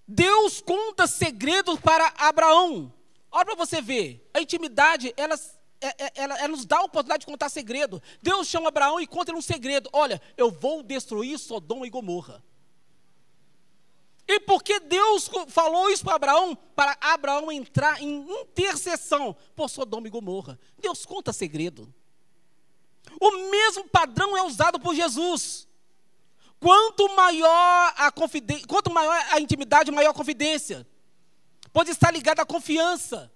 Deus 0.06 0.60
conta 0.60 1.06
segredos 1.06 1.80
para 1.80 2.12
Abraão. 2.18 2.92
Olha 3.34 3.46
para 3.46 3.56
você 3.56 3.82
ver, 3.82 4.24
a 4.32 4.40
intimidade, 4.40 5.12
ela, 5.16 5.34
é, 5.80 5.88
é, 5.88 6.12
ela, 6.14 6.38
ela, 6.38 6.48
nos 6.48 6.64
dá 6.64 6.78
a 6.78 6.84
oportunidade 6.84 7.22
de 7.22 7.26
contar 7.26 7.48
segredo. 7.48 8.00
Deus 8.22 8.46
chama 8.46 8.68
Abraão 8.68 9.00
e 9.00 9.08
conta 9.08 9.32
ele 9.32 9.38
um 9.38 9.42
segredo. 9.42 9.90
Olha, 9.92 10.22
eu 10.36 10.52
vou 10.52 10.84
destruir 10.84 11.36
Sodoma 11.36 11.84
e 11.84 11.90
Gomorra. 11.90 12.44
E 14.28 14.38
porque 14.38 14.78
Deus 14.78 15.28
falou 15.48 15.90
isso 15.90 16.04
para 16.04 16.14
Abraão? 16.14 16.54
Para 16.76 16.96
Abraão 17.00 17.50
entrar 17.50 18.00
em 18.00 18.24
intercessão 18.40 19.36
por 19.56 19.68
Sodoma 19.68 20.06
e 20.06 20.10
Gomorra. 20.10 20.56
Deus 20.78 21.04
conta 21.04 21.32
segredo. 21.32 21.92
O 23.20 23.50
mesmo 23.50 23.88
padrão 23.88 24.36
é 24.36 24.44
usado 24.44 24.78
por 24.78 24.94
Jesus. 24.94 25.66
Quanto 26.60 27.08
maior 27.16 27.94
a 27.96 28.12
quanto 28.12 28.92
maior 28.92 29.26
a 29.32 29.40
intimidade, 29.40 29.90
maior 29.90 30.10
a 30.10 30.14
confidência 30.14 30.86
pode 31.74 31.90
estar 31.90 32.12
ligado 32.12 32.38
à 32.38 32.46
confiança. 32.46 33.30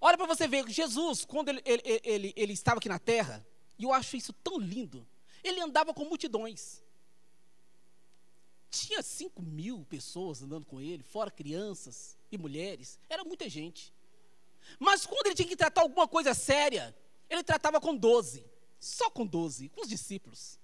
Olha 0.00 0.18
para 0.18 0.26
você 0.26 0.48
ver, 0.48 0.68
Jesus, 0.68 1.24
quando 1.24 1.48
ele, 1.48 1.62
ele, 1.64 2.00
ele, 2.02 2.32
ele 2.36 2.52
estava 2.52 2.78
aqui 2.78 2.88
na 2.88 2.98
terra, 2.98 3.46
e 3.78 3.84
eu 3.84 3.92
acho 3.92 4.16
isso 4.16 4.32
tão 4.32 4.58
lindo, 4.58 5.06
ele 5.44 5.60
andava 5.60 5.94
com 5.94 6.04
multidões. 6.04 6.82
Tinha 8.68 9.00
cinco 9.00 9.40
mil 9.40 9.86
pessoas 9.88 10.42
andando 10.42 10.66
com 10.66 10.80
ele, 10.80 11.04
fora 11.04 11.30
crianças 11.30 12.18
e 12.32 12.36
mulheres, 12.36 12.98
era 13.08 13.22
muita 13.22 13.48
gente. 13.48 13.94
Mas 14.80 15.06
quando 15.06 15.26
ele 15.26 15.36
tinha 15.36 15.48
que 15.48 15.56
tratar 15.56 15.82
alguma 15.82 16.08
coisa 16.08 16.34
séria, 16.34 16.94
ele 17.30 17.44
tratava 17.44 17.80
com 17.80 17.94
doze, 17.96 18.44
só 18.80 19.08
com 19.08 19.24
doze, 19.24 19.68
com 19.68 19.82
os 19.82 19.88
discípulos. 19.88 20.58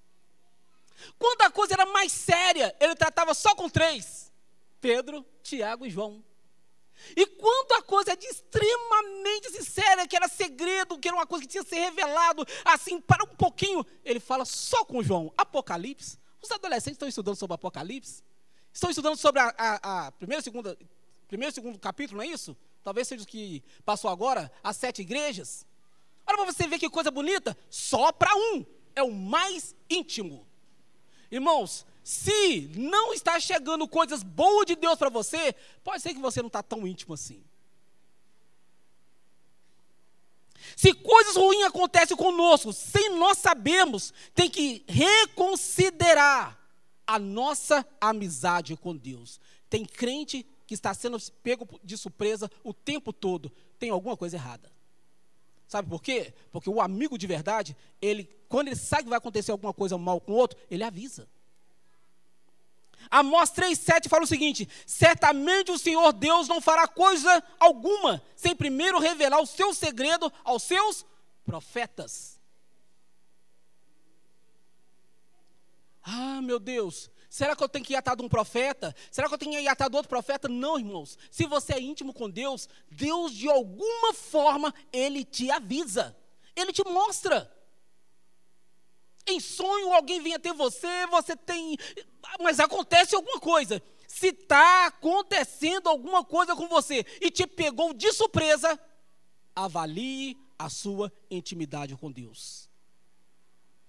Quando 1.17 1.43
a 1.43 1.51
coisa 1.51 1.75
era 1.75 1.87
mais 1.87 2.11
séria, 2.11 2.75
ele 2.81 2.97
tratava 2.97 3.35
só 3.35 3.55
com 3.55 3.71
três: 3.71 4.33
Pedro, 4.81 5.25
Tiago 5.45 5.87
e 5.87 5.91
João. 5.91 6.25
E 7.17 7.27
quando 7.27 7.73
a 7.73 7.83
coisa 7.83 8.17
de 8.17 8.27
extremamente 8.27 9.51
sincera, 9.51 10.07
que 10.07 10.17
era 10.17 10.29
segredo, 10.29 10.99
que 10.99 11.09
era 11.09 11.17
uma 11.17 11.27
coisa 11.27 11.45
que 11.45 11.51
tinha 11.51 11.65
que 11.65 11.71
ser 11.71 11.81
revelado, 11.81 12.47
assim, 12.65 13.01
para 13.01 13.25
um 13.25 13.35
pouquinho, 13.35 13.85
ele 14.05 14.21
fala 14.21 14.45
só 14.45 14.85
com 14.85 15.03
João, 15.03 15.33
Apocalipse. 15.37 16.19
Os 16.43 16.51
adolescentes 16.51 16.97
estão 16.97 17.09
estudando 17.09 17.37
sobre 17.37 17.55
Apocalipse? 17.55 18.23
Estão 18.73 18.91
estudando 18.91 19.17
sobre 19.17 19.41
a, 19.41 19.55
a, 19.59 20.07
a 20.07 20.13
primeira, 20.13 20.43
segunda, 20.43 20.79
primeiro 21.27 21.53
e 21.53 21.55
segundo 21.55 21.79
capítulo, 21.79 22.19
não 22.19 22.25
é 22.25 22.29
isso? 22.29 22.57
Talvez 22.83 23.09
seja 23.09 23.25
o 23.25 23.27
que 23.27 23.63
passou 23.85 24.11
agora, 24.11 24.51
as 24.63 24.77
sete 24.77 25.03
igrejas. 25.03 25.67
Olha 26.27 26.39
para 26.39 26.53
você 26.53 26.67
ver 26.67 26.79
que 26.79 26.89
coisa 26.89 27.11
bonita, 27.11 27.57
só 27.69 28.13
para 28.13 28.35
um, 28.35 28.65
é 28.95 29.03
o 29.03 29.11
mais 29.11 29.75
íntimo. 29.89 30.47
Irmãos, 31.31 31.85
se 32.03 32.71
não 32.77 33.13
está 33.13 33.39
chegando 33.39 33.87
coisas 33.87 34.23
boas 34.23 34.67
de 34.67 34.77
Deus 34.77 34.99
para 34.99 35.09
você, 35.09 35.55
pode 35.85 36.03
ser 36.03 36.15
que 36.15 36.21
você 36.21 36.41
não 36.41 36.49
está 36.49 36.63
tão 36.63 36.87
íntimo 36.87 37.15
assim. 37.15 37.43
Se 40.77 40.93
coisas 40.93 41.37
ruins 41.37 41.65
acontecem 41.65 42.17
conosco, 42.17 42.73
sem 42.73 43.17
nós 43.17 43.39
sabermos, 43.39 44.13
tem 44.35 44.49
que 44.49 44.85
reconsiderar 44.89 46.59
a 47.07 47.19
nossa 47.19 47.87
amizade 48.01 48.77
com 48.77 48.97
Deus. 48.97 49.41
Tem 49.69 49.85
crente 49.85 50.47
que 50.67 50.75
está 50.75 50.95
sendo 50.95 51.19
pego 51.43 51.81
de 51.83 51.97
surpresa 51.97 52.51
o 52.63 52.73
tempo 52.73 53.13
todo. 53.13 53.51
Tem 53.79 53.91
alguma 53.91 54.17
coisa 54.17 54.37
errada. 54.37 54.71
Sabe 55.67 55.89
por 55.89 56.03
quê? 56.03 56.35
Porque 56.51 56.69
o 56.69 56.81
amigo 56.81 57.17
de 57.17 57.27
verdade, 57.27 57.77
ele, 58.01 58.29
quando 58.49 58.69
ele 58.69 58.77
sabe 58.77 59.05
que 59.05 59.09
vai 59.09 59.19
acontecer 59.19 59.53
alguma 59.53 59.73
coisa 59.73 59.97
mal 59.97 60.21
com 60.21 60.33
o 60.33 60.37
outro, 60.37 60.59
ele 60.71 60.83
avisa. 60.83 61.29
Amós 63.11 63.51
3,7 63.51 64.09
fala 64.09 64.25
o 64.25 64.27
seguinte: 64.27 64.69
certamente 64.85 65.71
o 65.71 65.79
Senhor 65.79 66.13
Deus 66.13 66.49
não 66.49 66.61
fará 66.61 66.89
coisa 66.89 67.43
alguma 67.59 68.23
sem 68.35 68.55
primeiro 68.55 68.99
revelar 68.99 69.41
o 69.41 69.47
seu 69.47 69.73
segredo 69.73 70.33
aos 70.45 70.63
seus 70.63 71.07
profetas. 71.45 72.41
Ah, 76.03 76.41
meu 76.43 76.59
Deus, 76.59 77.11
será 77.29 77.55
que 77.55 77.63
eu 77.63 77.69
tenho 77.69 77.85
que 77.85 77.93
ir 77.93 77.97
atrás 77.97 78.17
de 78.17 78.25
um 78.25 78.29
profeta? 78.29 78.95
Será 79.11 79.29
que 79.29 79.35
eu 79.35 79.39
tenho 79.39 79.53
que 79.53 79.61
ir 79.61 79.69
atrás 79.69 79.91
de 79.91 79.97
outro 79.97 80.09
profeta? 80.09 80.49
Não, 80.49 80.79
irmãos. 80.79 81.19
Se 81.31 81.47
você 81.47 81.75
é 81.75 81.81
íntimo 81.81 82.13
com 82.13 82.29
Deus, 82.29 82.69
Deus 82.91 83.33
de 83.33 83.49
alguma 83.49 84.15
forma, 84.15 84.75
Ele 84.93 85.25
te 85.25 85.51
avisa, 85.51 86.17
Ele 86.57 86.73
te 86.73 86.83
mostra. 86.85 87.51
Em 89.27 89.39
sonho 89.39 89.93
alguém 89.93 90.21
vem 90.21 90.35
até 90.35 90.53
você, 90.53 91.07
você 91.07 91.37
tem. 91.37 91.77
Mas 92.41 92.59
acontece 92.59 93.15
alguma 93.15 93.39
coisa. 93.39 93.83
Se 94.09 94.29
está 94.29 94.87
acontecendo 94.87 95.89
alguma 95.89 96.25
coisa 96.25 96.57
com 96.57 96.69
você 96.69 97.07
e 97.21 97.31
te 97.31 97.47
pegou 97.47 97.95
de 97.95 98.13
surpresa, 98.13 98.79
avalie 99.55 100.37
a 100.59 100.69
sua 100.69 101.13
intimidade 101.31 101.97
com 101.97 102.11
Deus. 102.11 102.69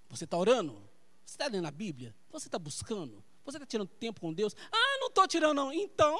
Você 0.10 0.26
está 0.26 0.38
orando? 0.38 0.74
Você 1.26 1.36
está 1.36 1.48
lendo 1.48 1.68
a 1.68 1.72
Bíblia? 1.72 2.16
Você 2.30 2.48
está 2.48 2.60
buscando? 2.60 3.24
Você 3.44 3.58
está 3.58 3.66
tirando 3.66 3.88
tempo 3.88 4.22
com 4.22 4.34
Deus? 4.34 4.56
Ah, 4.72 4.98
não 5.00 5.08
estou 5.08 5.28
tirando, 5.28 5.56
não. 5.56 5.74
Então. 5.74 6.20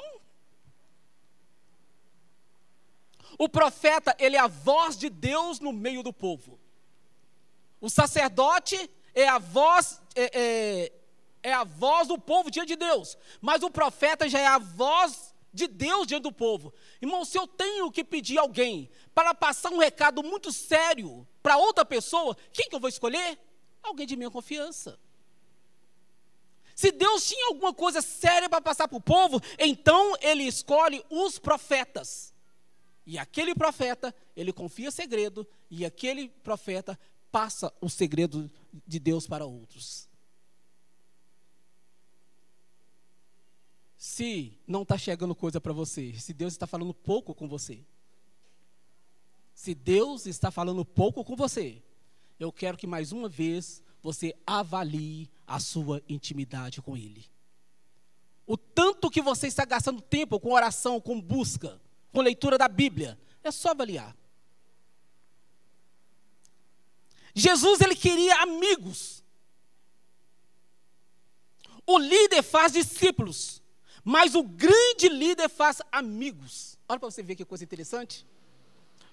O 3.38 3.48
profeta, 3.48 4.14
ele 4.18 4.36
é 4.36 4.40
a 4.40 4.46
voz 4.46 4.96
de 4.96 5.08
Deus 5.08 5.60
no 5.60 5.72
meio 5.72 6.02
do 6.02 6.12
povo. 6.12 6.58
O 7.80 7.88
sacerdote 7.88 8.90
é 9.14 9.28
a 9.28 9.38
voz, 9.38 10.00
é, 10.14 10.30
é, 10.32 10.92
é 11.42 11.52
a 11.52 11.64
voz 11.64 12.08
do 12.08 12.18
povo 12.18 12.50
diante 12.50 12.68
de 12.68 12.76
Deus. 12.76 13.16
Mas 13.40 13.62
o 13.62 13.70
profeta 13.70 14.28
já 14.28 14.38
é 14.38 14.46
a 14.46 14.58
voz 14.58 15.34
de 15.52 15.66
Deus 15.68 16.06
diante 16.06 16.22
do 16.22 16.32
povo. 16.32 16.72
Irmão, 17.00 17.24
se 17.24 17.38
eu 17.38 17.46
tenho 17.46 17.90
que 17.90 18.02
pedir 18.02 18.38
alguém 18.38 18.90
para 19.14 19.34
passar 19.34 19.70
um 19.70 19.78
recado 19.78 20.22
muito 20.22 20.50
sério 20.50 21.26
para 21.42 21.56
outra 21.56 21.84
pessoa, 21.84 22.36
quem 22.52 22.68
que 22.68 22.74
eu 22.74 22.80
vou 22.80 22.88
escolher? 22.88 23.38
Alguém 23.82 24.06
de 24.06 24.16
minha 24.16 24.30
confiança. 24.30 24.98
Se 26.74 26.90
Deus 26.90 27.28
tinha 27.28 27.48
alguma 27.48 27.74
coisa 27.74 28.00
séria 28.00 28.48
para 28.48 28.60
passar 28.60 28.88
para 28.88 28.96
o 28.96 29.00
povo, 29.00 29.40
então 29.58 30.16
ele 30.20 30.44
escolhe 30.44 31.04
os 31.10 31.38
profetas. 31.38 32.32
E 33.04 33.18
aquele 33.18 33.54
profeta, 33.54 34.14
ele 34.34 34.52
confia 34.52 34.90
segredo, 34.90 35.46
e 35.70 35.84
aquele 35.84 36.28
profeta 36.28 36.98
passa 37.32 37.72
o 37.80 37.88
segredo 37.88 38.48
de 38.86 39.00
Deus 39.00 39.26
para 39.26 39.46
outros. 39.46 40.06
Se 43.96 44.58
não 44.66 44.82
está 44.82 44.98
chegando 44.98 45.34
coisa 45.34 45.60
para 45.60 45.72
você, 45.72 46.12
se 46.14 46.34
Deus 46.34 46.52
está 46.52 46.66
falando 46.66 46.92
pouco 46.92 47.34
com 47.34 47.48
você, 47.48 47.82
se 49.54 49.74
Deus 49.74 50.26
está 50.26 50.50
falando 50.50 50.84
pouco 50.84 51.24
com 51.24 51.34
você, 51.34 51.82
eu 52.38 52.52
quero 52.52 52.76
que 52.76 52.86
mais 52.86 53.12
uma 53.12 53.28
vez 53.28 53.82
você 54.02 54.34
avalie 54.46 55.30
a 55.46 55.58
sua 55.60 56.02
intimidade 56.08 56.82
com 56.82 56.96
Ele. 56.96 57.24
O 58.44 58.56
tanto 58.56 59.08
que 59.08 59.22
você 59.22 59.46
está 59.46 59.64
gastando 59.64 60.02
tempo 60.02 60.38
com 60.40 60.52
oração, 60.52 61.00
com 61.00 61.20
busca, 61.20 61.80
com 62.12 62.20
leitura 62.20 62.58
da 62.58 62.68
Bíblia, 62.68 63.18
é 63.42 63.50
só 63.50 63.70
avaliar. 63.70 64.16
Jesus 67.34 67.80
ele 67.80 67.94
queria 67.94 68.42
amigos. 68.42 69.22
O 71.86 71.98
líder 71.98 72.42
faz 72.42 72.72
discípulos, 72.72 73.62
mas 74.04 74.34
o 74.34 74.42
grande 74.42 75.08
líder 75.08 75.48
faz 75.48 75.80
amigos. 75.90 76.78
Olha 76.88 77.00
para 77.00 77.10
você 77.10 77.22
ver 77.22 77.34
que 77.34 77.44
coisa 77.44 77.64
interessante. 77.64 78.26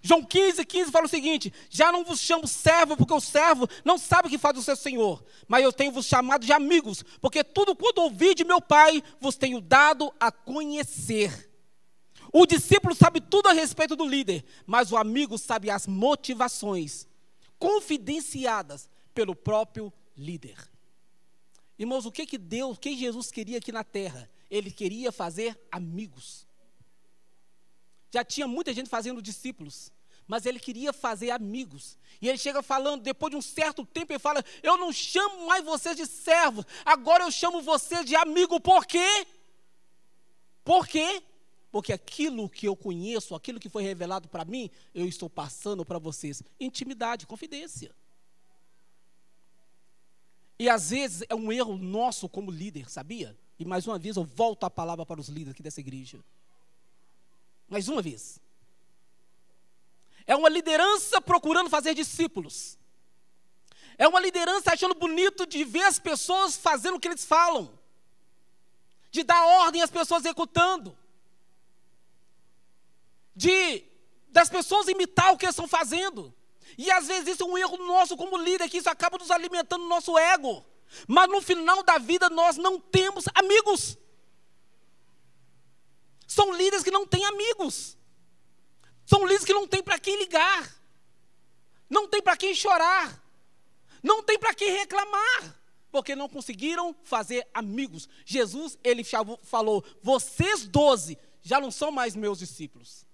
João 0.02 0.24
15, 0.24 0.66
15 0.66 0.92
fala 0.92 1.06
o 1.06 1.10
seguinte: 1.10 1.52
Já 1.70 1.92
não 1.92 2.04
vos 2.04 2.20
chamo 2.20 2.48
servo, 2.48 2.96
porque 2.96 3.14
o 3.14 3.20
servo 3.20 3.68
não 3.84 3.98
sabe 3.98 4.28
o 4.28 4.32
que 4.32 4.38
faz 4.38 4.58
o 4.58 4.64
seu 4.64 4.76
senhor, 4.76 5.24
mas 5.48 5.64
eu 5.64 5.74
tenho 5.74 5.92
vos 5.92 6.06
chamado 6.06 6.46
de 6.46 6.54
amigos, 6.54 7.04
porque 7.20 7.44
tudo 7.44 7.76
quanto 7.76 8.02
ouvi 8.02 8.36
de 8.36 8.44
meu 8.44 8.62
Pai 8.62 9.04
vos 9.20 9.36
tenho 9.36 9.60
dado 9.60 10.14
a 10.20 10.32
conhecer. 10.32 11.50
O 12.32 12.46
discípulo 12.46 12.94
sabe 12.94 13.20
tudo 13.20 13.50
a 13.50 13.54
respeito 13.54 13.96
do 13.96 14.06
líder, 14.06 14.46
mas 14.66 14.92
o 14.92 14.98
amigo 14.98 15.38
sabe 15.38 15.70
as 15.72 15.88
motivações 15.88 17.09
confidenciadas 17.60 18.90
pelo 19.14 19.36
próprio 19.36 19.94
líder. 20.16 20.58
Irmãos, 21.78 22.06
o 22.06 22.12
que 22.12 22.26
que 22.26 22.38
Deus, 22.38 22.78
o 22.78 22.80
que 22.80 22.98
Jesus 22.98 23.30
queria 23.30 23.58
aqui 23.58 23.72
na 23.72 23.84
terra? 23.84 24.30
Ele 24.50 24.72
queria 24.72 25.12
fazer 25.12 25.60
amigos. 25.72 26.48
Já 28.12 28.24
tinha 28.24 28.48
muita 28.48 28.74
gente 28.74 28.90
fazendo 28.90 29.22
discípulos, 29.22 29.92
mas 30.28 30.46
ele 30.46 30.60
queria 30.60 30.92
fazer 30.92 31.32
amigos. 31.32 31.98
E 32.22 32.28
ele 32.28 32.38
chega 32.38 32.62
falando, 32.62 33.04
depois 33.04 33.32
de 33.32 33.38
um 33.38 33.42
certo 33.42 33.86
tempo, 33.86 34.12
ele 34.12 34.20
fala: 34.20 34.44
Eu 34.64 34.78
não 34.78 34.92
chamo 34.92 35.46
mais 35.46 35.64
vocês 35.64 35.96
de 35.96 36.06
servos, 36.06 36.66
agora 36.84 37.24
eu 37.24 37.32
chamo 37.32 37.62
vocês 37.62 38.06
de 38.06 38.16
amigo. 38.16 38.60
Por 38.60 38.86
quê? 38.86 39.28
Por 40.64 40.88
quê? 40.88 41.24
Porque 41.72 41.94
aquilo 41.94 42.50
que 42.50 42.68
eu 42.68 42.76
conheço, 42.76 43.36
aquilo 43.36 43.60
que 43.60 43.70
foi 43.70 43.84
revelado 43.84 44.28
para 44.28 44.44
mim, 44.44 44.72
eu 44.94 45.08
estou 45.08 45.30
passando 45.30 45.86
para 45.86 46.00
vocês. 46.00 46.42
Intimidade, 46.60 47.28
confidência. 47.28 47.96
E 50.58 50.68
às 50.68 50.90
vezes 50.90 51.24
é 51.30 51.36
um 51.36 51.52
erro 51.52 51.78
nosso 51.78 52.28
como 52.28 52.50
líder, 52.50 52.90
sabia? 52.90 53.38
E 53.58 53.66
mais 53.66 53.86
uma 53.86 54.00
vez 54.00 54.18
eu 54.18 54.24
volto 54.24 54.64
a 54.66 54.70
palavra 54.70 55.06
para 55.06 55.22
os 55.22 55.30
líderes 55.30 55.52
aqui 55.52 55.62
dessa 55.62 55.80
igreja. 55.80 56.20
Mais 57.70 57.88
uma 57.88 58.02
vez. 58.02 58.42
É 60.26 60.36
uma 60.36 60.50
liderança 60.50 61.22
procurando 61.22 61.70
fazer 61.70 61.94
discípulos. 61.94 62.78
É 63.98 64.08
uma 64.08 64.20
liderança 64.20 64.74
achando 64.74 64.96
bonito 64.96 65.46
de 65.46 65.64
ver 65.64 65.84
as 65.84 66.00
pessoas 66.00 66.58
fazendo 66.58 66.96
o 66.96 67.00
que 67.00 67.08
eles 67.08 67.26
falam. 67.26 67.72
De 69.12 69.24
dar 69.24 69.44
ordem 69.46 69.82
às 69.82 69.92
pessoas 69.92 70.24
executando 70.24 70.98
de 73.36 73.84
das 74.30 74.50
pessoas 74.50 74.88
imitar 74.88 75.34
o 75.34 75.38
que 75.38 75.46
eles 75.46 75.54
estão 75.56 75.68
fazendo. 75.68 76.34
E 76.78 76.92
às 76.92 77.08
vezes 77.08 77.30
isso 77.36 77.44
é 77.44 77.46
um 77.46 77.58
erro 77.58 77.78
nosso 77.86 78.16
como 78.16 78.38
líder, 78.38 78.70
que 78.70 78.78
isso 78.78 78.90
acaba 78.90 79.18
nos 79.18 79.32
alimentando 79.32 79.84
o 79.84 79.90
nosso 79.90 80.18
ego. 80.18 80.64
Mas 81.08 81.30
no 81.30 81.42
final 81.42 81.84
da 81.84 81.98
vida 81.98 82.30
nós 82.30 82.58
não 82.58 82.80
temos 82.80 83.26
amigos. 83.34 83.98
São 86.28 86.54
líderes 86.54 86.84
que 86.84 86.92
não 86.92 87.06
têm 87.06 87.26
amigos. 87.26 87.98
São 89.06 89.24
líderes 89.24 89.46
que 89.46 89.54
não 89.54 89.68
têm 89.68 89.82
para 89.82 90.00
quem 90.00 90.18
ligar. 90.18 90.76
Não 91.90 92.08
tem 92.08 92.22
para 92.22 92.38
quem 92.38 92.54
chorar. 92.54 93.22
Não 94.04 94.22
tem 94.22 94.38
para 94.38 94.54
quem 94.54 94.72
reclamar. 94.72 95.60
Porque 95.92 96.16
não 96.16 96.30
conseguiram 96.30 96.96
fazer 97.04 97.48
amigos. 97.52 98.08
Jesus, 98.24 98.78
ele 98.84 99.04
falou: 99.42 99.84
vocês 100.04 100.68
doze 100.68 101.18
já 101.42 101.60
não 101.60 101.72
são 101.72 101.92
mais 101.92 102.16
meus 102.16 102.38
discípulos. 102.38 103.09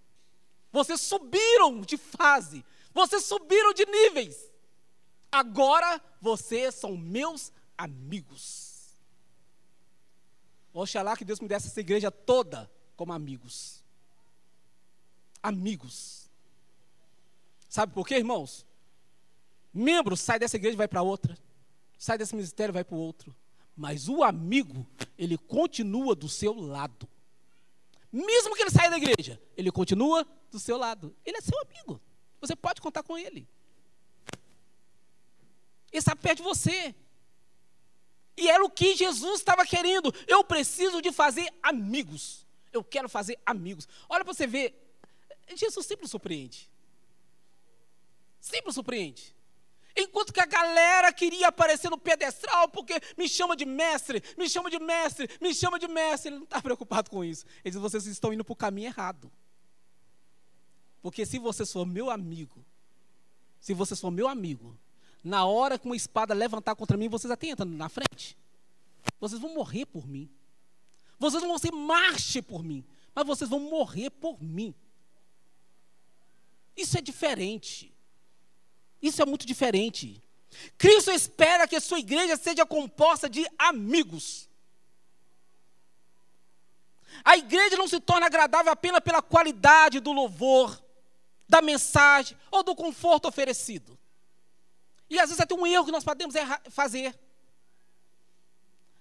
Vocês 0.75 0.99
subiram 0.99 1.79
de 1.79 1.95
fase. 1.95 2.65
Vocês 2.93 3.23
subiram 3.23 3.73
de 3.73 3.85
níveis. 3.85 4.51
Agora 5.31 6.01
vocês 6.19 6.75
são 6.75 6.97
meus 6.97 7.49
amigos. 7.77 8.93
Oxalá 10.73 11.15
que 11.15 11.23
Deus 11.23 11.39
me 11.39 11.47
desse 11.47 11.67
essa 11.67 11.79
igreja 11.79 12.11
toda 12.11 12.69
como 12.97 13.13
amigos. 13.13 13.81
Amigos. 15.41 16.29
Sabe 17.69 17.93
por 17.93 18.05
quê, 18.05 18.15
irmãos? 18.17 18.65
Membro 19.73 20.17
sai 20.17 20.39
dessa 20.39 20.57
igreja 20.57 20.73
e 20.73 20.77
vai 20.77 20.89
para 20.89 21.01
outra. 21.01 21.37
Sai 21.97 22.17
desse 22.17 22.35
ministério 22.35 22.73
e 22.73 22.79
vai 22.79 22.83
para 22.83 22.95
o 22.95 22.99
outro. 22.99 23.33
Mas 23.77 24.09
o 24.09 24.25
amigo, 24.25 24.85
ele 25.17 25.37
continua 25.37 26.13
do 26.13 26.27
seu 26.27 26.53
lado. 26.53 27.07
Mesmo 28.11 28.55
que 28.55 28.61
ele 28.61 28.71
saia 28.71 28.89
da 28.89 28.97
igreja, 28.97 29.41
ele 29.55 29.71
continua 29.71 30.27
do 30.55 30.59
seu 30.59 30.77
lado. 30.77 31.15
Ele 31.25 31.37
é 31.37 31.41
seu 31.41 31.59
amigo. 31.61 32.01
Você 32.41 32.55
pode 32.55 32.81
contar 32.81 33.03
com 33.03 33.17
ele. 33.17 33.47
Ele 35.91 35.99
está 35.99 36.15
perto 36.15 36.37
de 36.37 36.43
você. 36.43 36.95
E 38.37 38.49
era 38.49 38.63
o 38.63 38.69
que 38.69 38.95
Jesus 38.95 39.39
estava 39.39 39.65
querendo. 39.65 40.13
Eu 40.27 40.43
preciso 40.43 41.01
de 41.01 41.11
fazer 41.11 41.47
amigos. 41.61 42.45
Eu 42.71 42.83
quero 42.83 43.07
fazer 43.07 43.39
amigos. 43.45 43.87
Olha 44.09 44.25
para 44.25 44.33
você 44.33 44.45
ver. 44.45 44.81
Jesus 45.55 45.85
sempre 45.85 46.07
surpreende. 46.07 46.69
Sempre 48.41 48.73
surpreende. 48.73 49.35
Enquanto 49.95 50.33
que 50.33 50.41
a 50.41 50.45
galera 50.45 51.13
queria 51.13 51.47
aparecer 51.47 51.89
no 51.89 51.97
pedestral, 51.97 52.67
porque 52.67 52.99
me 53.17 53.29
chama 53.29 53.55
de 53.55 53.65
mestre, 53.65 54.21
me 54.37 54.49
chama 54.49 54.69
de 54.69 54.77
mestre, 54.77 55.29
me 55.39 55.53
chama 55.53 55.79
de 55.79 55.87
mestre. 55.87 56.29
Ele 56.29 56.37
não 56.37 56.43
está 56.43 56.61
preocupado 56.61 57.09
com 57.09 57.23
isso. 57.23 57.45
Ele 57.63 57.71
diz: 57.71 57.79
vocês 57.79 58.05
estão 58.05 58.33
indo 58.33 58.43
para 58.43 58.51
o 58.53 58.57
caminho 58.57 58.87
errado. 58.87 59.31
Porque 61.05 61.23
se 61.23 61.37
você 61.37 61.63
for 61.67 61.85
meu 61.85 62.09
amigo, 62.09 62.65
se 63.59 63.75
você 63.75 63.95
for 63.95 64.09
meu 64.09 64.27
amigo, 64.27 64.75
na 65.23 65.45
hora 65.45 65.77
que 65.77 65.85
uma 65.85 65.95
espada 65.95 66.33
levantar 66.33 66.73
contra 66.73 66.97
mim, 66.97 67.07
vocês 67.07 67.29
até 67.29 67.45
entram 67.45 67.67
na 67.67 67.87
frente. 67.87 68.35
Vocês 69.19 69.39
vão 69.39 69.53
morrer 69.53 69.85
por 69.85 70.07
mim. 70.07 70.27
Vocês 71.19 71.43
vão 71.43 71.59
ser 71.59 71.71
marche 71.71 72.41
por 72.41 72.63
mim. 72.63 72.83
Mas 73.13 73.23
vocês 73.23 73.47
vão 73.47 73.59
morrer 73.59 74.09
por 74.09 74.41
mim. 74.41 74.73
Isso 76.75 76.97
é 76.97 77.01
diferente. 77.01 77.93
Isso 78.99 79.21
é 79.21 79.27
muito 79.27 79.45
diferente. 79.45 80.19
Cristo 80.75 81.11
espera 81.11 81.67
que 81.67 81.75
a 81.75 81.81
sua 81.81 81.99
igreja 81.99 82.35
seja 82.35 82.65
composta 82.65 83.29
de 83.29 83.45
amigos. 83.59 84.49
A 87.23 87.37
igreja 87.37 87.77
não 87.77 87.87
se 87.87 87.99
torna 87.99 88.25
agradável 88.25 88.71
apenas 88.71 89.01
pela 89.01 89.21
qualidade 89.21 89.99
do 89.99 90.11
louvor, 90.11 90.83
da 91.47 91.61
mensagem 91.61 92.37
ou 92.51 92.63
do 92.63 92.75
conforto 92.75 93.27
oferecido. 93.27 93.97
E 95.09 95.19
às 95.19 95.29
vezes 95.29 95.39
até 95.39 95.53
um 95.53 95.65
erro 95.65 95.85
que 95.85 95.91
nós 95.91 96.03
podemos 96.03 96.35
fazer. 96.69 97.17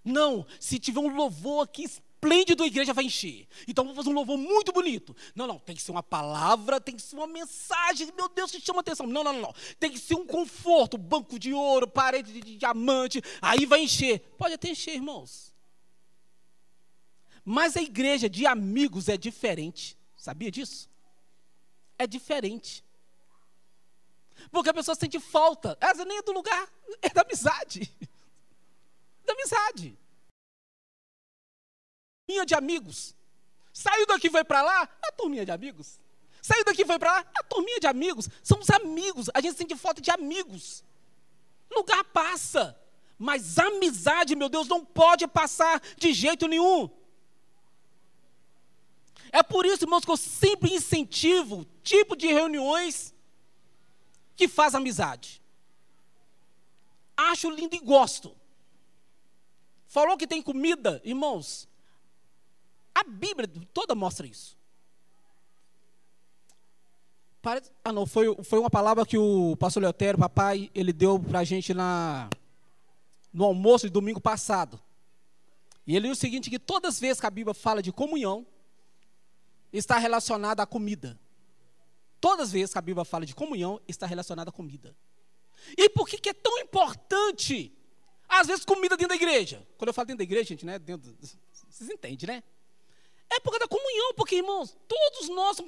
Não, 0.05 0.47
se 0.61 0.79
tiver 0.79 1.01
um 1.01 1.15
louvor 1.15 1.67
que 1.67 1.85
esplêndido, 1.85 2.63
a 2.63 2.67
igreja 2.67 2.93
vai 2.93 3.05
encher. 3.05 3.49
Então 3.67 3.85
vamos 3.85 3.97
fazer 3.97 4.11
um 4.11 4.15
louvor 4.15 4.37
muito 4.37 4.71
bonito. 4.71 5.17
Não, 5.35 5.47
não, 5.47 5.59
tem 5.59 5.75
que 5.75 5.81
ser 5.81 5.91
uma 5.91 6.03
palavra, 6.03 6.81
tem 6.81 6.95
que 6.95 7.03
ser 7.03 7.17
uma 7.17 7.27
mensagem, 7.27 8.13
meu 8.15 8.29
Deus, 8.29 8.51
que 8.51 8.61
chama 8.61 8.81
atenção. 8.81 9.07
Não, 9.07 9.25
não, 9.25 9.33
não. 9.33 9.55
Tem 9.81 9.91
que 9.91 9.99
ser 9.99 10.15
um 10.15 10.27
conforto, 10.27 10.99
banco 10.99 11.39
de 11.39 11.55
ouro, 11.55 11.89
parede 11.89 12.33
de, 12.33 12.41
de 12.41 12.57
diamante, 12.57 13.23
aí 13.41 13.65
vai 13.65 13.81
encher. 13.81 14.21
Pode 14.37 14.55
até 14.55 14.69
encher, 14.69 14.95
irmãos. 14.95 15.55
Mas 17.43 17.77
a 17.77 17.83
igreja 17.83 18.29
de 18.29 18.47
amigos 18.47 19.09
é 19.09 19.17
diferente. 19.17 19.99
Sabia 20.17 20.51
disso? 20.51 20.89
É 21.99 22.07
diferente. 22.07 22.85
Porque 24.51 24.71
a 24.71 24.75
pessoa 24.75 24.95
sente 24.95 25.19
falta. 25.21 25.77
Essa 25.81 26.05
nem 26.05 26.19
é 26.19 26.23
do 26.23 26.33
lugar, 26.33 26.69
é 27.01 27.09
da 27.09 27.23
amizade. 27.23 27.91
Da 29.25 29.33
amizade 29.33 29.97
turminha 32.35 32.47
de 32.47 32.55
amigos. 32.55 33.15
Saiu 33.73 34.07
daqui 34.07 34.31
foi 34.31 34.45
para 34.45 34.63
lá, 34.63 34.89
a 35.03 35.13
turminha 35.13 35.45
de 35.45 35.53
amigos. 35.53 36.01
Saiu 36.41 36.65
daqui 36.65 36.85
foi 36.85 36.99
para 36.99 37.13
lá, 37.13 37.27
a 37.39 37.43
turminha 37.45 37.81
de 37.81 37.87
amigos. 37.87 38.29
São 38.43 38.59
os 38.59 38.71
amigos. 38.71 39.31
A 39.33 39.41
gente 39.41 39.57
sente 39.57 39.77
falta 39.77 40.01
de 40.01 40.11
amigos. 40.11 40.85
Lugar 41.71 42.05
passa. 42.05 42.79
Mas 43.19 43.59
amizade, 43.59 44.35
meu 44.35 44.49
Deus, 44.49 44.69
não 44.69 44.85
pode 44.85 45.27
passar 45.27 45.81
de 45.97 46.13
jeito 46.13 46.47
nenhum. 46.47 46.91
É 49.35 49.43
por 49.43 49.67
isso, 49.67 49.83
irmãos, 49.83 50.05
que 50.05 50.11
eu 50.13 50.17
sempre 50.17 50.73
incentivo 50.73 51.67
tipo 51.83 52.15
de 52.15 52.29
reuniões 52.29 53.13
que 54.37 54.47
faz 54.47 54.77
amizade. 54.77 55.43
Acho 57.17 57.51
lindo 57.51 57.75
e 57.75 57.81
gosto. 57.81 58.33
Falou 59.89 60.17
que 60.17 60.29
tem 60.29 60.41
comida, 60.41 61.03
irmãos. 61.05 61.69
A 62.95 63.03
Bíblia 63.03 63.51
toda 63.73 63.93
mostra 63.93 64.25
isso. 64.25 64.57
Ah, 67.85 67.93
não, 67.93 68.07
foi, 68.07 68.37
foi 68.45 68.61
uma 68.61 68.71
palavra 68.71 69.05
que 69.05 69.19
o 69.19 69.57
pastor 69.57 69.83
Leotério, 69.83 70.17
papai, 70.17 70.71
ele 70.73 70.93
deu 70.93 71.19
para 71.19 71.41
a 71.41 71.45
gente 71.45 71.75
na, 71.75 72.31
no 73.33 73.45
almoço 73.45 73.89
de 73.89 73.93
domingo 73.93 74.21
passado. 74.21 74.81
E 75.85 75.97
ele 75.97 76.09
diz 76.09 76.19
o 76.19 76.21
seguinte, 76.21 76.49
que 76.49 76.59
todas 76.61 76.95
as 76.95 77.01
vezes 77.01 77.21
que 77.21 77.27
a 77.27 77.31
Bíblia 77.31 77.53
fala 77.53 77.83
de 77.83 77.91
comunhão, 77.91 78.47
está 79.79 79.99
relacionada 79.99 80.63
à 80.63 80.67
comida. 80.67 81.19
Todas 82.21 82.47
as 82.47 82.53
vezes 82.53 82.73
que 82.73 82.79
a 82.79 82.83
Bíblia 82.83 83.05
fala 83.05 83.27
de 83.27 83.35
comunhão, 83.35 83.81
está 83.87 84.07
relacionada 84.07 84.51
à 84.51 84.53
comida. 84.53 84.97
E 85.77 85.89
por 85.91 86.09
que, 86.09 86.19
que 86.19 86.31
é 86.31 86.33
tão 86.33 86.59
importante, 86.59 87.77
às 88.29 88.47
vezes, 88.47 88.65
comida 88.65 88.97
dentro 88.97 89.11
da 89.11 89.17
igreja? 89.17 89.67
Quando 89.77 89.89
eu 89.89 89.95
falo 89.95 90.07
dentro 90.07 90.19
da 90.19 90.25
igreja, 90.25 90.49
gente, 90.49 90.65
né? 90.65 90.79
Dentro, 90.79 91.17
vocês 91.69 91.91
entendem, 91.91 92.27
né? 92.27 92.43
É 93.31 93.41
por 93.41 93.51
causa 93.51 93.61
da 93.61 93.69
comunhão, 93.69 94.15
porque, 94.15 94.37
irmãos, 94.37 94.77
todos 94.87 95.29
nós. 95.29 95.59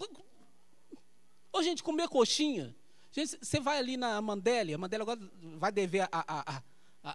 Ô, 1.53 1.63
gente, 1.63 1.83
comer 1.83 2.09
coxinha. 2.09 2.75
Gente, 3.11 3.39
você 3.43 3.59
vai 3.59 3.79
ali 3.79 3.97
na 3.97 4.21
Mandélia, 4.21 4.77
a 4.77 4.79
Mandélia 4.79 5.03
agora 5.03 5.19
vai 5.57 5.73
dever 5.73 6.03
a, 6.03 6.09
a, 6.13 6.57
a 6.57 6.63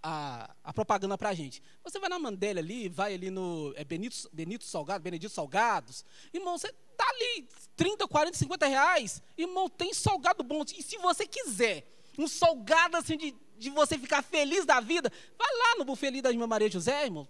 a, 0.01 0.49
a, 0.63 0.73
propaganda 0.73 1.17
para 1.17 1.29
a 1.29 1.33
gente. 1.33 1.61
Você 1.83 1.99
vai 1.99 2.07
na 2.07 2.17
Mandela 2.17 2.59
ali, 2.59 2.87
vai 2.87 3.13
ali 3.13 3.29
no 3.29 3.73
é 3.75 3.83
Benito, 3.83 4.29
Benito 4.31 4.63
Salgado, 4.63 5.03
Benedito 5.03 5.33
Salgados. 5.33 6.05
Irmão, 6.33 6.57
você 6.57 6.71
tá 6.95 7.05
ali 7.09 7.49
30, 7.75 8.07
40, 8.07 8.37
50 8.37 8.67
reais. 8.67 9.21
Irmão, 9.37 9.67
tem 9.67 9.93
salgado 9.93 10.43
bom. 10.43 10.63
E 10.77 10.81
se 10.81 10.97
você 10.97 11.27
quiser 11.27 11.85
um 12.17 12.25
salgado 12.27 12.95
assim 12.95 13.17
de, 13.17 13.35
de 13.57 13.69
você 13.69 13.97
ficar 13.97 14.21
feliz 14.21 14.65
da 14.65 14.79
vida, 14.79 15.11
vai 15.37 15.49
lá 15.57 15.75
no 15.77 15.83
buffet 15.83 16.07
ali 16.07 16.21
da 16.21 16.31
irmã 16.31 16.47
Maria 16.47 16.71
José, 16.71 17.03
irmão. 17.03 17.27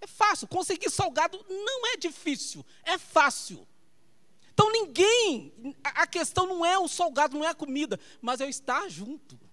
É 0.00 0.06
fácil. 0.06 0.46
Conseguir 0.46 0.90
salgado 0.90 1.44
não 1.48 1.92
é 1.92 1.96
difícil. 1.96 2.64
É 2.84 2.96
fácil. 2.96 3.66
Então 4.54 4.70
ninguém, 4.70 5.52
a 5.82 6.06
questão 6.06 6.46
não 6.46 6.64
é 6.64 6.78
o 6.78 6.86
salgado, 6.86 7.36
não 7.36 7.44
é 7.44 7.48
a 7.48 7.54
comida, 7.54 7.98
mas 8.20 8.40
é 8.40 8.44
eu 8.44 8.48
estar 8.48 8.88
junto. 8.88 9.47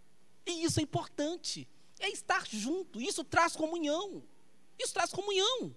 E 0.45 0.63
isso 0.63 0.79
é 0.79 0.84
importante. 0.84 1.67
É 1.99 2.10
estar 2.10 2.45
junto. 2.47 3.01
Isso 3.01 3.23
traz 3.23 3.55
comunhão. 3.55 4.23
Isso 4.77 4.93
traz 4.93 5.12
comunhão. 5.12 5.75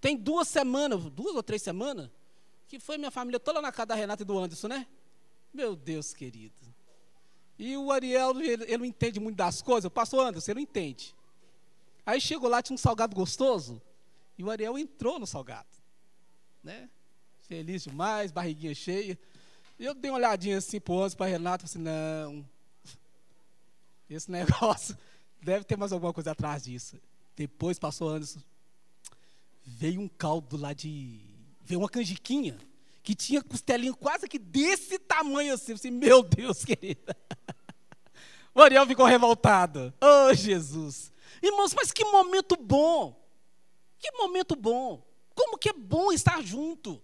Tem 0.00 0.16
duas 0.16 0.48
semanas, 0.48 1.04
duas 1.10 1.34
ou 1.36 1.42
três 1.42 1.62
semanas, 1.62 2.10
que 2.66 2.78
foi 2.78 2.96
minha 2.96 3.10
família 3.10 3.38
toda 3.38 3.60
na 3.60 3.70
casa 3.70 3.86
da 3.86 3.94
Renata 3.94 4.22
e 4.22 4.26
do 4.26 4.38
Anderson, 4.38 4.68
né? 4.68 4.86
Meu 5.52 5.76
Deus 5.76 6.14
querido. 6.14 6.54
E 7.58 7.76
o 7.76 7.92
Ariel, 7.92 8.40
ele, 8.40 8.64
ele 8.64 8.78
não 8.78 8.84
entende 8.84 9.20
muito 9.20 9.36
das 9.36 9.60
coisas. 9.60 9.84
O 9.84 9.90
pastor 9.90 10.26
Anderson, 10.26 10.52
ele 10.52 10.60
não 10.60 10.62
entende. 10.62 11.14
Aí 12.06 12.20
chegou 12.20 12.48
lá, 12.48 12.62
tinha 12.62 12.74
um 12.74 12.78
salgado 12.78 13.14
gostoso, 13.14 13.80
e 14.38 14.42
o 14.42 14.50
Ariel 14.50 14.78
entrou 14.78 15.18
no 15.18 15.26
salgado. 15.26 15.68
Né? 16.62 16.88
Feliz 17.42 17.82
demais, 17.82 18.32
barriguinha 18.32 18.74
cheia. 18.74 19.18
E 19.78 19.84
eu 19.84 19.94
dei 19.94 20.10
uma 20.10 20.16
olhadinha 20.16 20.58
assim 20.58 20.80
pro 20.80 20.98
Anderson, 20.98 21.16
para 21.16 21.38
falei 21.38 21.54
assim, 21.62 21.78
não, 21.78 22.48
esse 24.14 24.30
negócio 24.32 24.96
deve 25.42 25.64
ter 25.64 25.76
mais 25.76 25.92
alguma 25.92 26.12
coisa 26.12 26.32
atrás 26.32 26.64
disso. 26.64 27.00
Depois 27.36 27.78
passou 27.78 28.08
anos, 28.08 28.38
veio 29.64 30.00
um 30.00 30.08
caldo 30.08 30.56
lá 30.56 30.72
de. 30.72 31.20
Veio 31.62 31.80
uma 31.80 31.88
canjiquinha 31.88 32.58
que 33.02 33.14
tinha 33.14 33.42
costelinha 33.42 33.94
quase 33.94 34.28
que 34.28 34.38
desse 34.38 34.98
tamanho 34.98 35.54
assim. 35.54 35.72
assim 35.72 35.90
meu 35.90 36.22
Deus, 36.22 36.64
querida. 36.64 37.16
O 38.54 38.60
Ariel 38.60 38.86
ficou 38.86 39.06
revoltado. 39.06 39.94
Oh, 40.00 40.34
Jesus. 40.34 41.12
Irmãos, 41.42 41.72
mas 41.72 41.92
que 41.92 42.04
momento 42.04 42.56
bom. 42.56 43.16
Que 43.98 44.10
momento 44.12 44.56
bom. 44.56 45.06
Como 45.34 45.56
que 45.56 45.70
é 45.70 45.72
bom 45.72 46.12
estar 46.12 46.42
junto. 46.42 47.00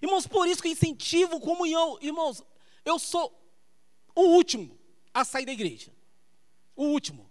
Irmãos, 0.00 0.26
por 0.26 0.46
isso 0.46 0.60
que 0.60 0.68
eu 0.68 0.72
incentivo 0.72 1.40
comunhão. 1.40 1.98
Irmãos, 2.00 2.42
eu 2.84 2.98
sou 2.98 3.32
o 4.14 4.22
último 4.22 4.78
a 5.12 5.24
sair 5.24 5.46
da 5.46 5.52
igreja. 5.52 5.95
O 6.76 6.84
último. 6.84 7.28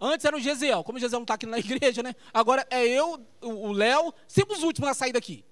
Antes 0.00 0.24
era 0.24 0.36
o 0.36 0.40
Gesiel. 0.40 0.84
Como 0.84 0.98
o 0.98 1.00
Gesiel 1.00 1.20
não 1.20 1.24
está 1.24 1.34
aqui 1.34 1.46
na 1.46 1.58
igreja, 1.60 2.02
né? 2.02 2.14
Agora 2.34 2.66
é 2.70 2.86
eu, 2.86 3.24
o 3.40 3.72
Léo, 3.72 4.12
sempre 4.26 4.56
os 4.56 4.62
últimos 4.62 4.90
a 4.90 4.94
sair 4.94 5.12
daqui. 5.12 5.44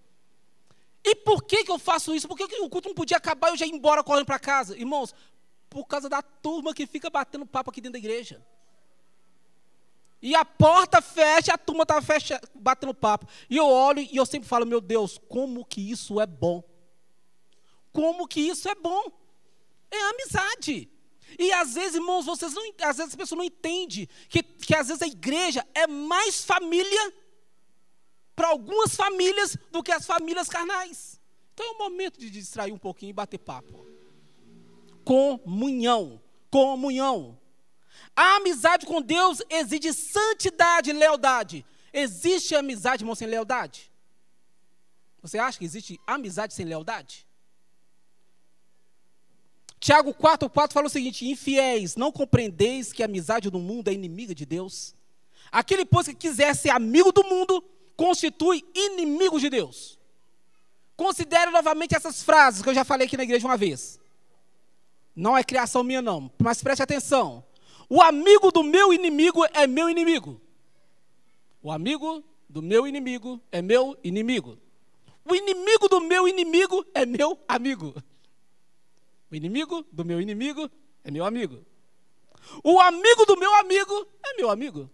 E 1.04 1.14
por 1.14 1.44
que, 1.44 1.62
que 1.64 1.70
eu 1.70 1.78
faço 1.78 2.14
isso? 2.14 2.26
Por 2.26 2.37
que, 2.37 2.48
que 2.48 2.61
o 2.61 2.68
culto 2.68 2.88
não 2.88 2.94
podia 2.94 3.16
acabar 3.16 3.48
e 3.48 3.52
eu 3.52 3.56
já 3.56 3.64
ir 3.64 3.70
embora 3.70 4.02
correndo 4.02 4.26
para 4.26 4.40
casa? 4.40 4.76
Irmãos, 4.76 5.14
por 5.70 5.87
causa 5.87 6.09
da 6.09 6.20
turma 6.20 6.74
que 6.74 6.87
fica 6.87 7.09
batendo 7.09 7.46
papo 7.46 7.70
aqui 7.70 7.80
dentro 7.80 7.92
da 7.92 7.98
igreja. 7.98 8.44
E 10.20 10.35
a 10.35 10.44
porta 10.44 11.00
fecha, 11.00 11.54
a 11.54 11.59
turma 11.59 11.82
está 11.82 12.00
batendo 12.54 12.94
papo. 12.94 13.28
E 13.48 13.56
eu 13.56 13.68
olho 13.68 14.00
e 14.00 14.16
eu 14.16 14.26
sempre 14.26 14.48
falo, 14.48 14.66
meu 14.66 14.80
Deus, 14.80 15.18
como 15.28 15.64
que 15.64 15.90
isso 15.90 16.20
é 16.20 16.26
bom. 16.26 16.64
Como 17.92 18.26
que 18.26 18.40
isso 18.40 18.68
é 18.68 18.74
bom. 18.74 19.12
É 19.90 20.11
amizade. 20.11 20.90
E 21.38 21.52
às 21.52 21.74
vezes, 21.74 21.96
irmãos, 21.96 22.24
vocês 22.24 22.54
não, 22.54 22.62
às 22.82 22.96
vezes 22.96 23.14
a 23.14 23.16
pessoa 23.16 23.38
não 23.38 23.44
entende 23.44 24.08
que, 24.28 24.42
que 24.42 24.74
às 24.74 24.88
vezes 24.88 25.02
a 25.02 25.06
igreja 25.06 25.66
é 25.74 25.86
mais 25.86 26.44
família 26.44 27.12
para 28.34 28.48
algumas 28.48 28.94
famílias 28.94 29.56
do 29.70 29.82
que 29.82 29.92
as 29.92 30.06
famílias 30.06 30.48
carnais. 30.48 31.20
Então 31.52 31.66
é 31.66 31.70
o 31.70 31.78
momento 31.78 32.20
de 32.20 32.30
distrair 32.30 32.72
um 32.72 32.78
pouquinho 32.78 33.10
e 33.10 33.14
bater 33.14 33.38
papo. 33.38 33.86
Comunhão, 35.04 36.20
comunhão. 36.50 37.38
A 38.14 38.36
amizade 38.36 38.86
com 38.86 39.00
Deus 39.00 39.42
exige 39.48 39.92
santidade 39.92 40.90
e 40.90 40.92
lealdade. 40.92 41.64
Existe 41.92 42.54
amizade, 42.54 43.02
irmão, 43.02 43.14
sem 43.14 43.26
lealdade? 43.26 43.90
Você 45.22 45.38
acha 45.38 45.58
que 45.58 45.64
existe 45.64 46.00
amizade 46.06 46.54
sem 46.54 46.64
lealdade? 46.64 47.25
Tiago 49.78 50.14
4,4 50.14 50.72
fala 50.72 50.86
o 50.86 50.90
seguinte: 50.90 51.26
Infiéis, 51.26 51.96
não 51.96 52.10
compreendeis 52.10 52.92
que 52.92 53.02
a 53.02 53.06
amizade 53.06 53.50
do 53.50 53.58
mundo 53.58 53.88
é 53.88 53.92
inimiga 53.92 54.34
de 54.34 54.46
Deus? 54.46 54.94
Aquele, 55.50 55.84
pois, 55.84 56.06
que 56.06 56.14
quiser 56.14 56.54
ser 56.54 56.70
amigo 56.70 57.12
do 57.12 57.24
mundo, 57.24 57.62
constitui 57.96 58.64
inimigo 58.74 59.38
de 59.38 59.48
Deus. 59.48 59.98
Considere 60.96 61.50
novamente 61.50 61.94
essas 61.94 62.22
frases 62.22 62.62
que 62.62 62.68
eu 62.68 62.74
já 62.74 62.84
falei 62.84 63.06
aqui 63.06 63.16
na 63.16 63.22
igreja 63.22 63.46
uma 63.46 63.56
vez. 63.56 64.00
Não 65.14 65.36
é 65.36 65.44
criação 65.44 65.84
minha, 65.84 66.02
não, 66.02 66.30
mas 66.38 66.62
preste 66.62 66.82
atenção. 66.82 67.44
O 67.88 68.02
amigo 68.02 68.50
do 68.50 68.62
meu 68.62 68.92
inimigo 68.92 69.44
é 69.52 69.66
meu 69.66 69.88
inimigo. 69.88 70.40
O 71.62 71.70
amigo 71.70 72.24
do 72.48 72.62
meu 72.62 72.86
inimigo 72.86 73.40
é 73.52 73.62
meu 73.62 73.96
inimigo. 74.02 74.58
O 75.24 75.34
inimigo 75.34 75.88
do 75.88 76.00
meu 76.00 76.26
inimigo 76.28 76.84
é 76.94 77.04
meu 77.04 77.38
amigo. 77.46 77.94
O 79.30 79.34
inimigo 79.34 79.84
do 79.92 80.04
meu 80.04 80.20
inimigo 80.20 80.70
é 81.02 81.10
meu 81.10 81.24
amigo. 81.24 81.64
O 82.62 82.80
amigo 82.80 83.24
do 83.26 83.36
meu 83.36 83.52
amigo 83.56 84.06
é 84.24 84.36
meu 84.36 84.50
amigo. 84.50 84.90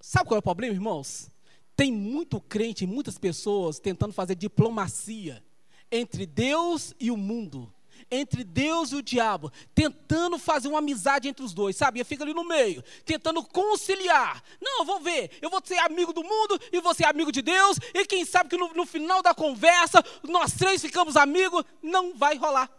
Sabe 0.00 0.28
qual 0.28 0.36
é 0.36 0.38
o 0.38 0.42
problema, 0.42 0.74
irmãos? 0.74 1.30
Tem 1.74 1.92
muito 1.92 2.40
crente, 2.40 2.86
muitas 2.86 3.18
pessoas 3.18 3.78
tentando 3.78 4.12
fazer 4.12 4.34
diplomacia 4.34 5.42
entre 5.90 6.26
Deus 6.26 6.94
e 7.00 7.10
o 7.10 7.16
mundo 7.16 7.72
entre 8.10 8.42
Deus 8.42 8.92
e 8.92 8.96
o 8.96 9.02
diabo, 9.02 9.52
tentando 9.74 10.38
fazer 10.38 10.68
uma 10.68 10.78
amizade 10.78 11.28
entre 11.28 11.44
os 11.44 11.52
dois, 11.52 11.76
sabe? 11.76 12.02
Fica 12.04 12.24
ali 12.24 12.32
no 12.32 12.44
meio, 12.44 12.82
tentando 13.04 13.42
conciliar. 13.42 14.42
Não, 14.60 14.84
vou 14.84 15.00
ver, 15.00 15.30
eu 15.42 15.50
vou 15.50 15.60
ser 15.64 15.78
amigo 15.78 16.12
do 16.12 16.22
mundo 16.22 16.58
e 16.72 16.80
vou 16.80 16.94
ser 16.94 17.04
amigo 17.04 17.30
de 17.30 17.42
Deus, 17.42 17.78
e 17.94 18.04
quem 18.06 18.24
sabe 18.24 18.50
que 18.50 18.56
no, 18.56 18.72
no 18.72 18.86
final 18.86 19.22
da 19.22 19.34
conversa, 19.34 20.02
nós 20.22 20.54
três 20.54 20.80
ficamos 20.80 21.16
amigos, 21.16 21.64
não 21.82 22.14
vai 22.16 22.36
rolar, 22.36 22.70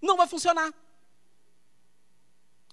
não 0.00 0.16
vai 0.16 0.26
funcionar. 0.26 0.72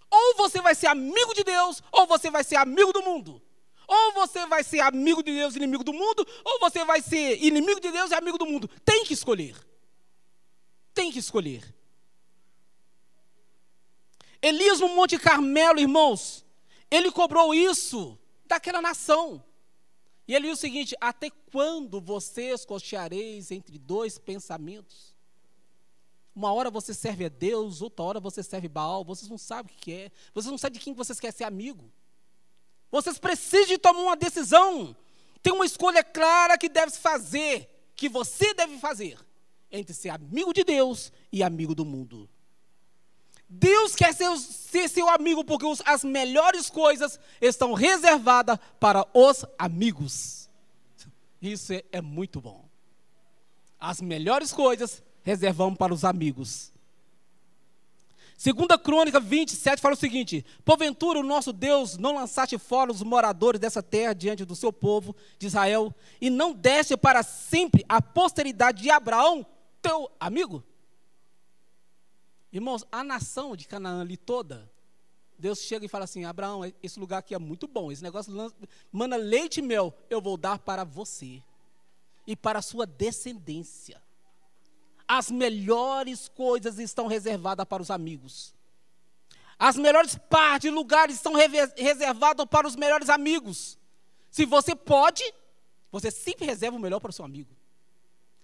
Ou 0.10 0.36
você 0.36 0.62
vai 0.62 0.76
ser 0.76 0.88
amigo 0.88 1.34
de 1.34 1.44
Deus, 1.44 1.82
ou 1.92 2.06
você 2.06 2.30
vai 2.30 2.44
ser 2.44 2.58
amigo 2.58 2.94
do 2.94 3.02
mundo. 3.02 3.42
Ou 3.88 4.14
você 4.14 4.46
vai 4.46 4.64
ser 4.64 4.80
amigo 4.80 5.24
de 5.24 5.32
Deus 5.32 5.56
e 5.56 5.58
inimigo 5.58 5.84
do 5.84 5.92
mundo, 5.92 6.26
ou 6.44 6.60
você 6.60 6.86
vai 6.86 7.02
ser 7.02 7.44
inimigo 7.44 7.80
de 7.80 7.92
Deus 7.92 8.12
e 8.12 8.16
amigo 8.16 8.38
do 8.38 8.46
mundo. 8.46 8.68
Tem 8.86 9.04
que 9.04 9.14
escolher. 9.14 9.56
Tem 10.94 11.12
que 11.12 11.20
escolher. 11.20 11.64
Elias 14.44 14.82
no 14.82 14.90
Monte 14.90 15.18
Carmelo, 15.18 15.80
irmãos, 15.80 16.46
ele 16.92 17.10
cobrou 17.10 17.56
isso 17.56 18.20
daquela 18.46 18.82
nação. 18.82 19.42
E 20.28 20.36
ele 20.36 20.50
diz 20.50 20.58
o 20.58 20.62
seguinte: 20.62 20.96
Até 21.00 21.30
quando 21.50 22.02
vocês 22.02 22.66
cocheareis 22.66 23.52
entre 23.52 23.80
dois 23.80 24.18
pensamentos? 24.18 25.16
Uma 26.36 26.52
hora 26.52 26.70
você 26.70 26.94
serve 26.94 27.24
a 27.24 27.30
Deus, 27.30 27.82
outra 27.82 28.04
hora 28.04 28.20
você 28.20 28.44
serve 28.44 28.68
Baal, 28.68 29.06
vocês 29.06 29.30
não 29.30 29.38
sabem 29.38 29.74
o 29.74 29.80
que 29.80 29.94
é, 29.94 30.12
vocês 30.34 30.52
não 30.52 30.58
sabem 30.58 30.78
de 30.78 30.84
quem 30.84 30.94
vocês 30.94 31.22
querem 31.22 31.38
ser 31.38 31.46
amigo. 31.46 31.90
Vocês 32.92 33.18
precisam 33.18 33.78
tomar 33.78 34.02
uma 34.02 34.18
decisão. 34.18 34.94
Tem 35.42 35.54
uma 35.54 35.66
escolha 35.66 36.04
clara 36.04 36.58
que 36.58 36.68
deve 36.68 36.92
fazer, 36.92 37.70
que 37.96 38.10
você 38.10 38.54
deve 38.54 38.78
fazer, 38.78 39.18
entre 39.72 39.94
ser 39.94 40.10
amigo 40.10 40.54
de 40.54 40.66
Deus 40.66 41.14
e 41.32 41.42
amigo 41.44 41.74
do 41.74 41.86
mundo. 41.86 42.30
Deus 43.56 43.96
quer 43.96 44.14
ser, 44.14 44.36
ser 44.38 44.90
seu 44.90 45.08
amigo 45.08 45.44
porque 45.44 45.66
os, 45.66 45.82
as 45.86 46.04
melhores 46.04 46.70
coisas 46.70 47.20
estão 47.40 47.74
reservadas 47.74 48.58
para 48.80 49.06
os 49.14 49.46
amigos. 49.60 50.50
Isso 51.40 51.72
é, 51.74 51.84
é 51.92 52.02
muito 52.02 52.42
bom. 52.42 52.66
As 53.80 54.02
melhores 54.02 54.52
coisas 54.52 55.04
reservamos 55.22 55.78
para 55.78 55.94
os 55.94 56.04
amigos. 56.04 56.72
Segunda 58.36 58.78
Crônica 58.78 59.20
27 59.20 59.80
fala 59.80 59.94
o 59.94 59.98
seguinte: 59.98 60.44
Porventura 60.66 61.20
o 61.20 61.24
nosso 61.24 61.54
Deus 61.54 61.96
não 61.98 62.16
lançaste 62.16 62.58
fora 62.58 62.92
os 62.92 63.04
moradores 63.04 63.60
dessa 63.62 63.84
terra 63.84 64.14
diante 64.14 64.44
do 64.44 64.56
seu 64.56 64.74
povo 64.74 65.16
de 65.38 65.46
Israel, 65.46 65.94
e 66.20 66.30
não 66.30 66.54
deste 66.54 66.98
para 66.98 67.22
sempre 67.22 67.86
a 67.88 68.02
posteridade 68.02 68.82
de 68.82 68.90
Abraão, 68.90 69.46
teu 69.82 70.10
amigo? 70.20 70.64
Irmãos, 72.54 72.86
a 72.92 73.04
nação 73.04 73.56
de 73.56 73.68
Canaã 73.68 74.02
ali 74.02 74.16
toda, 74.16 74.72
Deus 75.40 75.60
chega 75.60 75.88
e 75.88 75.90
fala 75.90 76.04
assim: 76.04 76.24
Abraão, 76.24 76.62
esse 76.84 77.00
lugar 77.00 77.18
aqui 77.18 77.34
é 77.34 77.40
muito 77.40 77.68
bom, 77.68 77.92
esse 77.92 78.04
negócio 78.04 78.32
manda 78.92 79.16
leite 79.16 79.58
e 79.58 79.64
mel, 79.64 79.92
eu 80.08 80.22
vou 80.22 80.38
dar 80.38 80.60
para 80.60 80.84
você 80.84 81.42
e 82.28 82.36
para 82.36 82.60
a 82.60 82.62
sua 82.62 82.86
descendência. 82.86 84.00
As 85.08 85.32
melhores 85.32 86.30
coisas 86.30 86.78
estão 86.78 87.08
reservadas 87.08 87.66
para 87.66 87.82
os 87.82 87.90
amigos. 87.90 88.54
As 89.58 89.76
melhores 89.76 90.16
partes, 90.16 90.72
lugares 90.72 91.16
estão 91.16 91.34
reservados 91.34 92.46
para 92.46 92.68
os 92.68 92.76
melhores 92.76 93.10
amigos. 93.10 93.80
Se 94.30 94.46
você 94.46 94.76
pode, 94.76 95.24
você 95.92 96.12
sempre 96.12 96.46
reserva 96.46 96.78
o 96.78 96.80
melhor 96.80 97.00
para 97.00 97.10
o 97.10 97.14
seu 97.14 97.26
amigo. 97.26 97.56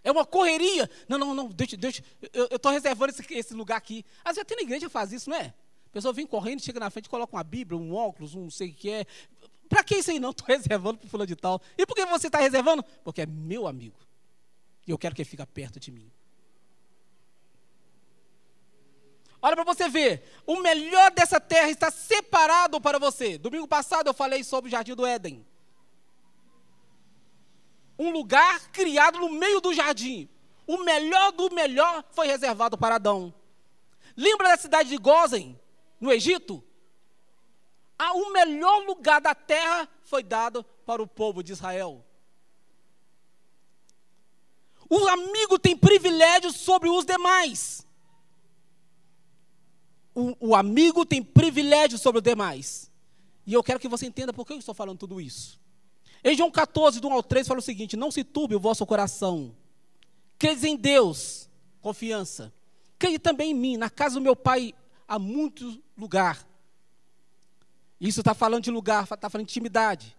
É 0.03 0.11
uma 0.11 0.25
correria. 0.25 0.89
Não, 1.07 1.17
não, 1.17 1.33
não, 1.33 1.47
deixa, 1.47 1.75
deixa. 1.75 2.03
Eu 2.33 2.55
estou 2.55 2.71
reservando 2.71 3.11
esse, 3.11 3.33
esse, 3.33 3.53
lugar 3.53 3.77
aqui. 3.77 4.05
Às 4.23 4.35
vezes 4.35 4.41
até 4.41 4.55
na 4.55 4.61
igreja 4.61 4.89
faz 4.89 5.11
isso, 5.11 5.29
não 5.29 5.37
é? 5.37 5.53
A 5.87 5.91
pessoa 5.91 6.13
vem 6.13 6.25
correndo, 6.25 6.61
chega 6.61 6.79
na 6.79 6.89
frente, 6.89 7.09
coloca 7.09 7.35
uma 7.35 7.43
Bíblia, 7.43 7.77
um 7.77 7.93
óculos, 7.93 8.35
um 8.35 8.49
sei 8.49 8.69
o 8.69 8.73
que 8.73 8.89
é. 8.89 9.05
Para 9.67 9.83
que 9.83 9.95
isso 9.95 10.11
aí 10.11 10.19
não? 10.19 10.31
Estou 10.31 10.47
reservando 10.47 10.97
para 10.97 11.07
o 11.07 11.09
fulano 11.09 11.27
de 11.27 11.35
tal. 11.35 11.61
E 11.77 11.85
por 11.85 11.95
que 11.95 12.05
você 12.05 12.27
está 12.27 12.39
reservando? 12.39 12.83
Porque 13.03 13.21
é 13.21 13.25
meu 13.25 13.67
amigo. 13.67 13.97
E 14.87 14.91
eu 14.91 14.97
quero 14.97 15.13
que 15.13 15.21
ele 15.21 15.29
fique 15.29 15.45
perto 15.47 15.79
de 15.79 15.91
mim. 15.91 16.11
Olha 19.41 19.55
para 19.55 19.63
você 19.63 19.87
ver, 19.87 20.23
o 20.45 20.59
melhor 20.59 21.11
dessa 21.11 21.39
terra 21.39 21.69
está 21.69 21.89
separado 21.89 22.81
para 22.81 22.99
você. 22.99 23.37
Domingo 23.37 23.67
passado 23.67 24.07
eu 24.07 24.13
falei 24.13 24.43
sobre 24.43 24.67
o 24.67 24.71
jardim 24.71 24.95
do 24.95 25.05
Éden. 25.05 25.45
Um 27.99 28.09
lugar 28.09 28.71
criado 28.71 29.19
no 29.19 29.29
meio 29.29 29.61
do 29.61 29.73
jardim. 29.73 30.27
O 30.65 30.77
melhor 30.83 31.33
do 31.33 31.53
melhor 31.53 32.03
foi 32.11 32.25
reservado 32.25 32.77
para 32.77 32.95
Adão. 32.95 33.31
Lembra 34.15 34.47
da 34.47 34.57
cidade 34.57 34.89
de 34.89 34.97
Gozen, 34.97 35.59
no 35.99 36.11
Egito? 36.11 36.63
Ah, 37.97 38.13
o 38.13 38.31
melhor 38.31 38.85
lugar 38.85 39.19
da 39.19 39.35
terra 39.35 39.87
foi 40.03 40.23
dado 40.23 40.63
para 40.85 41.03
o 41.03 41.07
povo 41.07 41.43
de 41.43 41.51
Israel. 41.51 42.05
O 44.89 45.07
amigo 45.07 45.59
tem 45.59 45.75
privilégios 45.75 46.55
sobre 46.55 46.89
os 46.89 47.05
demais 47.05 47.85
o, 50.19 50.49
o 50.49 50.55
amigo 50.55 51.05
tem 51.05 51.23
privilégio 51.23 51.97
sobre 51.97 52.19
os 52.19 52.23
demais. 52.23 52.91
E 53.45 53.53
eu 53.53 53.63
quero 53.63 53.79
que 53.79 53.87
você 53.87 54.05
entenda 54.05 54.33
por 54.33 54.45
que 54.45 54.53
eu 54.53 54.59
estou 54.59 54.75
falando 54.75 54.99
tudo 54.99 55.21
isso. 55.21 55.59
Em 56.23 56.35
João 56.35 56.51
14, 56.51 56.99
do 56.99 57.07
1 57.07 57.13
ao 57.13 57.23
3, 57.23 57.47
fala 57.47 57.59
o 57.59 57.63
seguinte: 57.63 57.95
Não 57.95 58.11
se 58.11 58.23
turbe 58.23 58.55
o 58.55 58.59
vosso 58.59 58.85
coração. 58.85 59.55
Credes 60.37 60.63
em 60.63 60.75
Deus, 60.75 61.49
confiança. 61.81 62.53
Crede 62.97 63.19
também 63.19 63.51
em 63.51 63.53
mim. 63.53 63.77
Na 63.77 63.89
casa 63.89 64.15
do 64.15 64.21
meu 64.21 64.35
pai 64.35 64.73
há 65.07 65.17
muito 65.17 65.81
lugar. 65.97 66.45
Isso 67.99 68.21
está 68.21 68.33
falando 68.33 68.63
de 68.63 68.71
lugar, 68.71 69.03
está 69.03 69.29
falando 69.29 69.47
de 69.47 69.51
intimidade. 69.51 70.15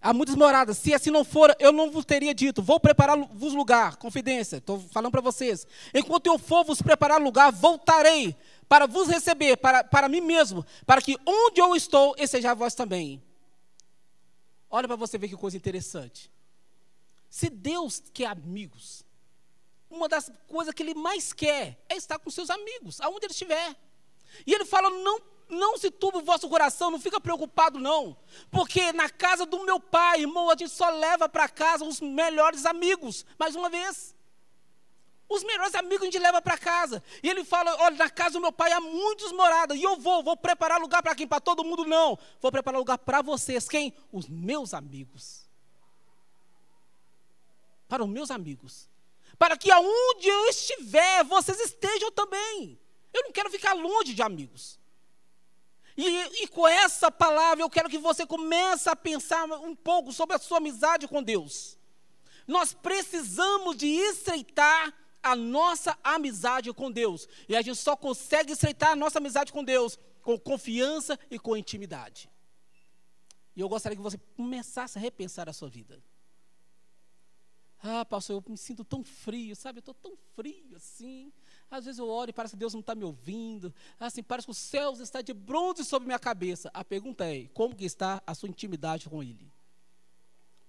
Há 0.00 0.12
muitas 0.12 0.36
moradas. 0.36 0.78
Se 0.78 0.94
assim 0.94 1.10
não 1.10 1.24
for, 1.24 1.54
eu 1.58 1.72
não 1.72 1.90
vos 1.90 2.04
teria 2.04 2.34
dito. 2.34 2.62
Vou 2.62 2.78
preparar-vos 2.78 3.52
lugar. 3.52 3.96
Confidência. 3.96 4.58
Estou 4.58 4.78
falando 4.78 5.10
para 5.10 5.20
vocês. 5.20 5.66
Enquanto 5.92 6.26
eu 6.26 6.38
for 6.38 6.64
vos 6.64 6.80
preparar 6.80 7.20
lugar, 7.20 7.50
voltarei 7.50 8.36
para 8.68 8.86
vos 8.86 9.08
receber, 9.08 9.56
para, 9.56 9.82
para 9.82 10.08
mim 10.08 10.20
mesmo, 10.20 10.64
para 10.86 11.00
que 11.00 11.16
onde 11.26 11.60
eu 11.60 11.74
estou, 11.74 12.14
esteja 12.18 12.54
vós 12.54 12.74
também. 12.74 13.20
Olha 14.70 14.86
para 14.86 14.96
você 14.96 15.16
ver 15.16 15.28
que 15.28 15.36
coisa 15.36 15.56
interessante. 15.56 16.30
Se 17.30 17.48
Deus 17.48 18.02
quer 18.12 18.26
amigos, 18.26 19.04
uma 19.90 20.08
das 20.08 20.30
coisas 20.46 20.74
que 20.74 20.82
Ele 20.82 20.94
mais 20.94 21.32
quer 21.32 21.82
é 21.88 21.96
estar 21.96 22.18
com 22.18 22.30
seus 22.30 22.50
amigos, 22.50 23.00
aonde 23.00 23.26
Ele 23.26 23.32
estiver. 23.32 23.76
E 24.46 24.52
Ele 24.52 24.64
fala: 24.64 24.90
não, 24.90 25.20
não 25.48 25.78
se 25.78 25.90
turbe 25.90 26.18
o 26.18 26.24
vosso 26.24 26.48
coração, 26.48 26.90
não 26.90 27.00
fica 27.00 27.20
preocupado, 27.20 27.78
não. 27.78 28.16
Porque 28.50 28.92
na 28.92 29.08
casa 29.08 29.46
do 29.46 29.64
meu 29.64 29.80
pai, 29.80 30.20
irmão, 30.20 30.50
a 30.50 30.56
gente 30.56 30.70
só 30.70 30.90
leva 30.90 31.28
para 31.28 31.48
casa 31.48 31.84
os 31.84 32.00
melhores 32.00 32.66
amigos. 32.66 33.24
Mais 33.38 33.56
uma 33.56 33.70
vez. 33.70 34.14
Os 35.28 35.44
melhores 35.44 35.74
amigos 35.74 36.02
a 36.02 36.04
gente 36.06 36.18
leva 36.18 36.40
para 36.40 36.56
casa. 36.56 37.02
E 37.22 37.28
ele 37.28 37.44
fala: 37.44 37.74
olha, 37.82 37.96
na 37.96 38.08
casa 38.08 38.32
do 38.32 38.40
meu 38.40 38.52
pai 38.52 38.72
há 38.72 38.80
muitos 38.80 39.30
moradas. 39.32 39.76
E 39.76 39.82
eu 39.82 39.96
vou, 39.96 40.22
vou 40.22 40.36
preparar 40.36 40.80
lugar 40.80 41.02
para 41.02 41.14
quem? 41.14 41.26
Para 41.26 41.40
todo 41.40 41.64
mundo? 41.64 41.84
Não. 41.84 42.18
Vou 42.40 42.50
preparar 42.50 42.78
lugar 42.78 42.96
para 42.96 43.20
vocês. 43.20 43.68
Quem? 43.68 43.92
Os 44.10 44.26
meus 44.26 44.72
amigos. 44.72 45.46
Para 47.86 48.02
os 48.02 48.08
meus 48.08 48.30
amigos. 48.30 48.88
Para 49.38 49.56
que 49.56 49.70
aonde 49.70 50.28
eu 50.28 50.46
estiver, 50.46 51.24
vocês 51.24 51.60
estejam 51.60 52.10
também. 52.10 52.80
Eu 53.12 53.24
não 53.24 53.32
quero 53.32 53.50
ficar 53.50 53.74
longe 53.74 54.14
de 54.14 54.22
amigos. 54.22 54.78
E, 55.96 56.06
e 56.42 56.48
com 56.48 56.66
essa 56.66 57.10
palavra 57.10 57.62
eu 57.62 57.68
quero 57.68 57.88
que 57.88 57.98
você 57.98 58.24
comece 58.24 58.88
a 58.88 58.96
pensar 58.96 59.44
um 59.44 59.74
pouco 59.74 60.12
sobre 60.12 60.36
a 60.36 60.38
sua 60.38 60.58
amizade 60.58 61.06
com 61.06 61.22
Deus. 61.22 61.76
Nós 62.46 62.72
precisamos 62.72 63.76
de 63.76 63.88
estreitar 63.88 64.94
a 65.22 65.34
nossa 65.36 65.98
amizade 66.02 66.72
com 66.72 66.90
Deus. 66.90 67.28
E 67.48 67.56
a 67.56 67.62
gente 67.62 67.78
só 67.78 67.96
consegue 67.96 68.52
estreitar 68.52 68.90
a 68.90 68.96
nossa 68.96 69.18
amizade 69.18 69.52
com 69.52 69.64
Deus 69.64 69.98
com 70.28 70.38
confiança 70.38 71.18
e 71.30 71.38
com 71.38 71.56
intimidade. 71.56 72.30
E 73.56 73.60
eu 73.60 73.68
gostaria 73.68 73.96
que 73.96 74.02
você 74.02 74.18
começasse 74.36 74.98
a 74.98 75.00
repensar 75.00 75.48
a 75.48 75.54
sua 75.54 75.70
vida. 75.70 76.04
Ah, 77.82 78.04
pastor, 78.04 78.36
eu 78.36 78.50
me 78.50 78.58
sinto 78.58 78.84
tão 78.84 79.02
frio, 79.02 79.56
sabe? 79.56 79.78
Eu 79.78 79.80
estou 79.80 79.94
tão 79.94 80.18
frio 80.36 80.76
assim. 80.76 81.32
Às 81.70 81.86
vezes 81.86 81.98
eu 81.98 82.06
oro 82.08 82.28
e 82.28 82.32
parece 82.34 82.52
que 82.52 82.58
Deus 82.58 82.74
não 82.74 82.80
está 82.80 82.94
me 82.94 83.04
ouvindo. 83.04 83.74
Assim, 83.98 84.22
parece 84.22 84.46
que 84.46 84.50
os 84.50 84.58
céus 84.58 85.00
estão 85.00 85.22
de 85.22 85.32
bronze 85.32 85.82
sobre 85.82 86.06
minha 86.06 86.18
cabeça. 86.18 86.70
A 86.74 86.84
pergunta 86.84 87.24
é, 87.24 87.46
como 87.54 87.74
que 87.74 87.86
está 87.86 88.22
a 88.26 88.34
sua 88.34 88.50
intimidade 88.50 89.08
com 89.08 89.22
Ele? 89.22 89.50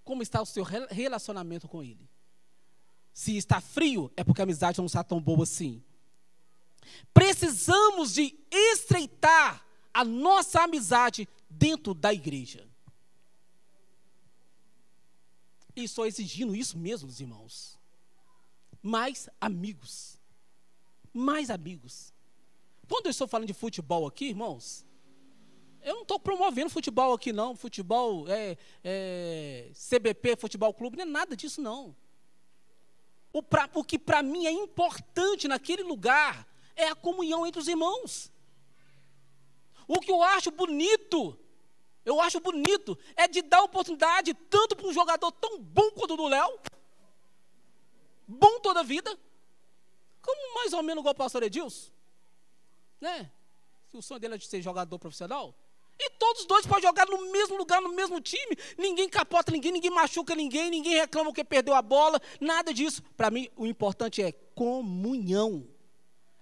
Como 0.06 0.24
está 0.24 0.42
o 0.42 0.46
seu 0.46 0.64
relacionamento 0.64 1.68
com 1.68 1.84
Ele? 1.84 2.10
Se 3.14 3.36
está 3.36 3.60
frio, 3.60 4.12
é 4.16 4.24
porque 4.24 4.42
a 4.42 4.44
amizade 4.44 4.78
não 4.78 4.86
está 4.86 5.04
tão 5.04 5.22
boa 5.22 5.44
assim. 5.44 5.84
Precisamos 7.14 8.14
de 8.14 8.38
estreitar 8.50 9.66
a 9.94 10.04
nossa 10.04 10.62
amizade 10.62 11.28
dentro 11.50 11.94
da 11.94 12.14
igreja. 12.14 12.68
E 15.76 15.84
estou 15.84 16.06
exigindo 16.06 16.56
isso 16.56 16.78
mesmo, 16.78 17.10
irmãos. 17.20 17.78
Mais 18.82 19.30
amigos. 19.40 20.20
Mais 21.14 21.50
amigos. 21.50 22.14
Quando 22.88 23.06
eu 23.06 23.12
estou 23.12 23.28
falando 23.28 23.48
de 23.48 23.54
futebol 23.54 24.08
aqui, 24.08 24.26
irmãos, 24.26 24.86
eu 25.82 25.96
não 25.96 26.02
estou 26.02 26.20
promovendo 26.20 26.70
futebol 26.70 27.14
aqui, 27.14 27.32
não. 27.32 27.56
Futebol, 27.56 28.28
é, 28.28 28.58
é, 28.84 29.72
CBP, 29.74 30.36
Futebol 30.36 30.74
Clube, 30.74 30.98
não 30.98 31.04
é 31.04 31.08
nada 31.08 31.36
disso, 31.36 31.62
não. 31.62 31.96
O, 33.32 33.44
pra, 33.44 33.70
o 33.74 33.84
que 33.84 34.00
para 34.00 34.24
mim 34.24 34.46
é 34.46 34.52
importante 34.52 35.48
naquele 35.48 35.84
lugar 35.84 36.48
é 36.76 36.88
a 36.88 36.96
comunhão 36.96 37.46
entre 37.46 37.60
os 37.62 37.68
irmãos. 37.68 38.32
O 39.88 40.00
que 40.00 40.12
eu 40.12 40.22
acho 40.22 40.52
bonito, 40.52 41.38
eu 42.06 42.20
acho 42.22 42.40
bonito, 42.40 42.98
é 43.16 43.28
de 43.28 43.42
dar 43.42 43.64
oportunidade 43.64 44.34
tanto 44.34 44.76
para 44.76 44.88
um 44.88 44.94
jogador 44.94 45.32
tão 45.32 45.60
bom 45.60 45.92
quanto 45.92 46.14
o 46.14 46.18
do 46.18 46.28
Léo, 46.28 46.60
bom 48.28 48.60
toda 48.60 48.82
a 48.82 48.84
vida, 48.84 49.18
como 50.22 50.56
mais 50.56 50.74
ou 50.74 50.84
menos 50.84 51.02
igual 51.02 51.14
o 51.14 51.18
pastor 51.18 51.44
Edilson, 51.44 51.92
né? 53.02 53.32
Se 53.90 53.98
o 53.98 54.02
sonho 54.02 54.20
dele 54.20 54.36
é 54.36 54.38
de 54.38 54.46
ser 54.46 54.62
jogador 54.62 55.00
profissional, 55.00 55.56
e 56.00 56.10
todos 56.12 56.46
dois 56.46 56.66
podem 56.66 56.84
jogar 56.84 57.06
no 57.08 57.30
mesmo 57.30 57.58
lugar, 57.58 57.82
no 57.82 57.94
mesmo 57.94 58.22
time. 58.22 58.58
Ninguém 58.78 59.10
capota 59.10 59.52
ninguém, 59.52 59.72
ninguém 59.72 59.92
machuca 59.92 60.34
ninguém, 60.34 60.70
ninguém 60.70 60.96
reclama 60.96 61.34
que 61.34 61.44
perdeu 61.44 61.74
a 61.74 61.82
bola, 61.82 62.22
nada 62.40 62.74
disso. 62.74 63.04
Para 63.18 63.30
mim, 63.30 63.50
o 63.58 63.68
importante 63.68 64.22
é 64.22 64.32
comunhão. 64.32 65.68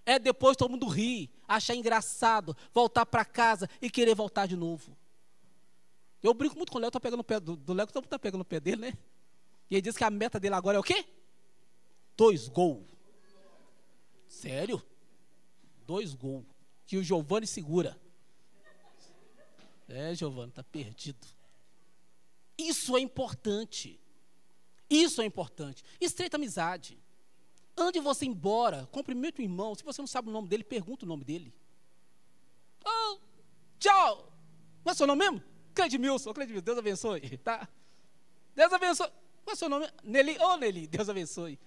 É 0.05 0.19
depois 0.19 0.55
todo 0.55 0.69
mundo 0.69 0.87
rir, 0.87 1.29
achar 1.47 1.75
engraçado, 1.75 2.55
voltar 2.71 3.05
para 3.05 3.25
casa 3.25 3.67
e 3.81 3.89
querer 3.89 4.13
voltar 4.13 4.45
de 4.45 4.55
novo. 4.55 4.95
Eu 6.21 6.33
brinco 6.33 6.55
muito 6.55 6.71
com 6.71 6.77
o 6.77 6.81
Léo, 6.81 6.89
estou 6.89 7.01
pegando 7.01 7.21
o 7.21 7.23
pé 7.23 7.39
do, 7.39 7.55
do 7.55 7.73
Léo, 7.73 7.87
está 7.87 8.19
pegando 8.19 8.41
o 8.41 8.45
pé 8.45 8.59
dele, 8.59 8.81
né? 8.81 8.93
E 9.69 9.75
ele 9.75 9.81
diz 9.81 9.97
que 9.97 10.03
a 10.03 10.09
meta 10.09 10.39
dele 10.39 10.55
agora 10.55 10.77
é 10.77 10.79
o 10.79 10.83
quê? 10.83 11.03
Dois 12.15 12.47
gols. 12.47 12.85
Sério? 14.27 14.81
Dois 15.85 16.13
gols. 16.13 16.45
Que 16.85 16.97
o 16.97 17.03
Giovanni 17.03 17.47
segura. 17.47 17.99
É, 19.87 20.13
Giovanni, 20.13 20.49
está 20.49 20.63
perdido. 20.63 21.25
Isso 22.57 22.97
é 22.97 22.99
importante. 22.99 23.99
Isso 24.89 25.21
é 25.21 25.25
importante. 25.25 25.83
Estreita 25.99 26.37
amizade. 26.37 26.97
Ande 27.77 27.99
você 27.99 28.25
embora, 28.25 28.87
cumprimenta 28.91 29.41
o 29.41 29.43
irmão. 29.43 29.75
Se 29.75 29.83
você 29.83 30.01
não 30.01 30.07
sabe 30.07 30.29
o 30.29 30.31
nome 30.31 30.47
dele, 30.47 30.63
pergunta 30.63 31.05
o 31.05 31.07
nome 31.07 31.23
dele. 31.23 31.53
Oh, 32.83 33.19
tchau. 33.79 34.33
Qual 34.83 34.91
é 34.91 34.93
o 34.93 34.95
seu 34.95 35.07
nome 35.07 35.23
mesmo? 35.23 35.43
Cledmilson. 35.75 36.33
Cledmilson, 36.33 36.63
Deus 36.63 36.77
abençoe. 36.77 37.37
Tá? 37.43 37.67
Deus 38.55 38.73
abençoe. 38.73 39.07
Qual 39.43 39.51
é 39.51 39.53
o 39.53 39.55
seu 39.55 39.69
nome? 39.69 39.87
Nelly. 40.03 40.37
Ô, 40.39 40.53
oh, 40.53 40.57
Nelly, 40.57 40.87
Deus 40.87 41.07
abençoe. 41.07 41.59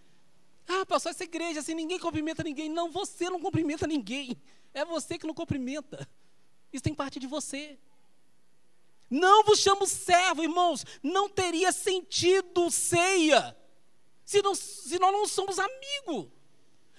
Ah, 0.66 0.84
pastor, 0.84 1.10
essa 1.10 1.24
igreja, 1.24 1.60
assim, 1.60 1.74
ninguém 1.74 1.98
cumprimenta 1.98 2.42
ninguém. 2.42 2.68
Não, 2.68 2.90
você 2.90 3.30
não 3.30 3.40
cumprimenta 3.40 3.86
ninguém. 3.86 4.36
É 4.74 4.84
você 4.84 5.16
que 5.16 5.26
não 5.26 5.34
cumprimenta. 5.34 6.08
Isso 6.72 6.82
tem 6.82 6.94
parte 6.94 7.20
de 7.20 7.26
você. 7.26 7.78
Não 9.10 9.42
vos 9.44 9.58
chamo 9.58 9.86
servo, 9.86 10.42
irmãos. 10.42 10.86
Não 11.02 11.28
teria 11.28 11.72
sentido 11.72 12.70
ceia 12.70 13.56
se, 14.30 14.40
não, 14.42 14.54
se 14.54 14.96
nós 15.00 15.12
não 15.12 15.26
somos 15.26 15.58
amigos. 15.58 16.30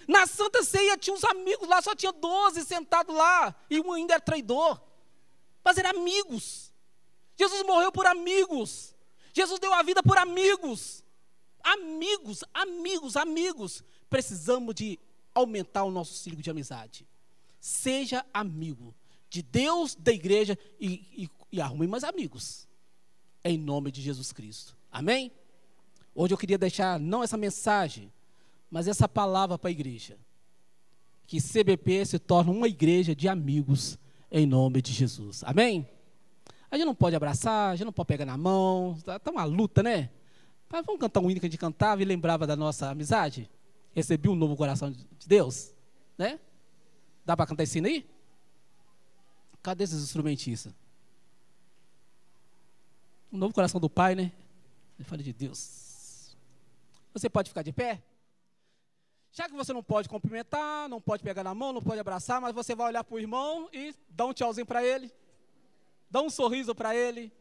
Na 0.06 0.28
Santa 0.28 0.62
Ceia 0.64 0.98
tinha 0.98 1.16
uns 1.16 1.24
amigos 1.24 1.66
lá, 1.66 1.82
só 1.82 1.96
tinha 1.96 2.12
12 2.12 2.66
sentados 2.66 3.16
lá, 3.16 3.56
e 3.70 3.80
um 3.80 3.94
ainda 3.94 4.16
era 4.16 4.22
traidor. 4.22 4.82
Mas 5.64 5.78
eram 5.78 5.92
amigos. 5.92 6.74
Jesus 7.38 7.64
morreu 7.64 7.90
por 7.90 8.06
amigos. 8.06 8.94
Jesus 9.32 9.62
deu 9.62 9.74
a 9.74 9.82
vida 9.82 10.04
por 10.04 10.18
amigos. 10.18 11.06
Amigos, 11.64 12.44
amigos, 12.54 13.16
amigos. 13.16 13.82
Precisamos 14.10 14.76
de 14.76 15.00
aumentar 15.34 15.86
o 15.86 15.92
nosso 15.92 16.14
ciclo 16.16 16.42
de 16.42 16.50
amizade. 16.50 17.08
Seja 17.62 18.26
amigo 18.34 18.94
de 19.30 19.42
Deus, 19.42 19.96
da 19.96 20.12
igreja 20.12 20.60
e, 20.78 21.08
e, 21.24 21.30
e 21.52 21.60
arrume 21.60 21.88
mais 21.88 22.04
amigos. 22.04 22.68
Em 23.44 23.58
nome 23.58 23.92
de 23.92 24.02
Jesus 24.02 24.32
Cristo. 24.32 24.78
Amém? 24.92 25.32
Hoje 26.14 26.34
eu 26.34 26.38
queria 26.38 26.58
deixar 26.58 27.00
não 27.00 27.24
essa 27.24 27.38
mensagem, 27.38 28.12
mas 28.70 28.88
essa 28.88 29.08
palavra 29.08 29.58
para 29.58 29.70
a 29.70 29.72
igreja. 29.72 30.18
Que 31.26 31.42
CBP 31.42 32.06
se 32.06 32.20
torne 32.20 32.52
uma 32.52 32.68
igreja 32.68 33.16
de 33.16 33.28
amigos 33.28 33.98
em 34.32 34.46
nome 34.46 34.82
de 34.82 34.92
Jesus. 34.94 35.44
Amém? 35.46 35.88
A 36.70 36.78
gente 36.78 36.86
não 36.86 36.96
pode 36.96 37.16
abraçar, 37.16 37.72
a 37.72 37.76
gente 37.76 37.86
não 37.86 37.94
pode 37.94 38.08
pegar 38.08 38.26
na 38.26 38.38
mão, 38.38 38.96
está 38.98 39.20
tá 39.20 39.32
uma 39.32 39.44
luta, 39.44 39.84
né? 39.84 40.10
Mas 40.70 40.86
vamos 40.86 41.02
cantar 41.02 41.20
um 41.20 41.30
hino 41.30 41.40
que 41.40 41.46
a 41.46 41.50
gente 41.50 41.60
cantava 41.60 42.02
e 42.02 42.06
lembrava 42.06 42.48
da 42.48 42.56
nossa 42.56 42.90
amizade? 42.90 43.50
Recebi 43.94 44.30
um 44.30 44.36
novo 44.36 44.56
coração 44.56 44.90
de 44.90 45.28
Deus, 45.28 45.74
né? 46.18 46.40
Dá 47.26 47.36
para 47.36 47.46
cantar 47.46 47.64
esse 47.64 47.80
hino 47.80 47.88
aí? 47.88 48.10
Cadê 49.62 49.84
esses 49.84 50.02
instrumentistas? 50.02 50.74
Um 53.32 53.38
novo 53.38 53.54
coração 53.54 53.80
do 53.80 53.90
Pai, 53.90 54.14
né? 54.14 54.32
Ele 55.00 55.08
fala 55.08 55.24
de 55.24 55.32
Deus. 55.32 56.36
Você 57.14 57.30
pode 57.30 57.50
ficar 57.50 57.62
de 57.62 57.72
pé? 57.72 58.02
Já 59.32 59.48
que 59.48 59.56
você 59.56 59.72
não 59.72 59.82
pode 59.82 60.10
cumprimentar, 60.10 60.90
não 60.90 61.00
pode 61.00 61.24
pegar 61.24 61.44
na 61.44 61.56
mão, 61.56 61.72
não 61.72 61.82
pode 61.82 62.00
abraçar, 62.00 62.42
mas 62.42 62.54
você 62.54 62.76
vai 62.76 62.88
olhar 62.88 63.04
para 63.04 63.16
o 63.16 63.20
irmão 63.20 63.70
e 63.72 63.96
dá 64.10 64.26
um 64.26 64.34
tchauzinho 64.34 64.66
para 64.66 64.84
ele, 64.84 65.10
dá 66.10 66.22
um 66.22 66.30
sorriso 66.30 66.76
para 66.76 66.94
ele. 66.94 67.32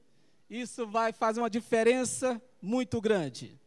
Isso 0.49 0.87
vai 0.87 1.13
fazer 1.13 1.41
uma 1.41 1.51
diferença 1.51 2.41
muito 2.63 3.01
grande. 3.01 3.59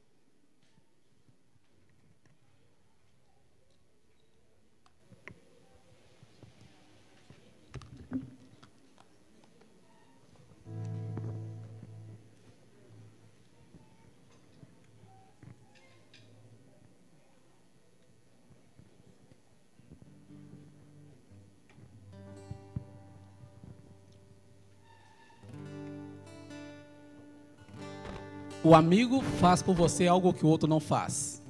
O 28.66 28.74
amigo 28.74 29.22
faz 29.22 29.62
por 29.62 29.76
você 29.76 30.08
algo 30.08 30.34
que 30.34 30.46
o 30.46 30.48
outro 30.48 30.70
não 30.70 30.80
faz. 30.80 31.44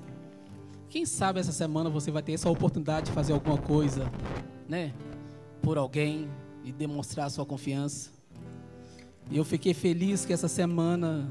Quem 0.89 1.05
sabe 1.05 1.39
essa 1.39 1.51
semana 1.51 1.87
você 1.87 2.09
vai 2.09 2.23
ter 2.23 2.33
essa 2.33 2.49
oportunidade 2.49 3.05
de 3.05 3.11
fazer 3.11 3.33
alguma 3.33 3.55
coisa, 3.55 4.11
né? 4.67 4.91
Por 5.61 5.77
alguém 5.77 6.27
e 6.63 6.71
demonstrar 6.71 7.29
sua 7.29 7.45
confiança. 7.45 8.09
E 9.29 9.37
eu 9.37 9.45
fiquei 9.45 9.75
feliz 9.75 10.25
que 10.25 10.33
essa 10.33 10.47
semana 10.47 11.29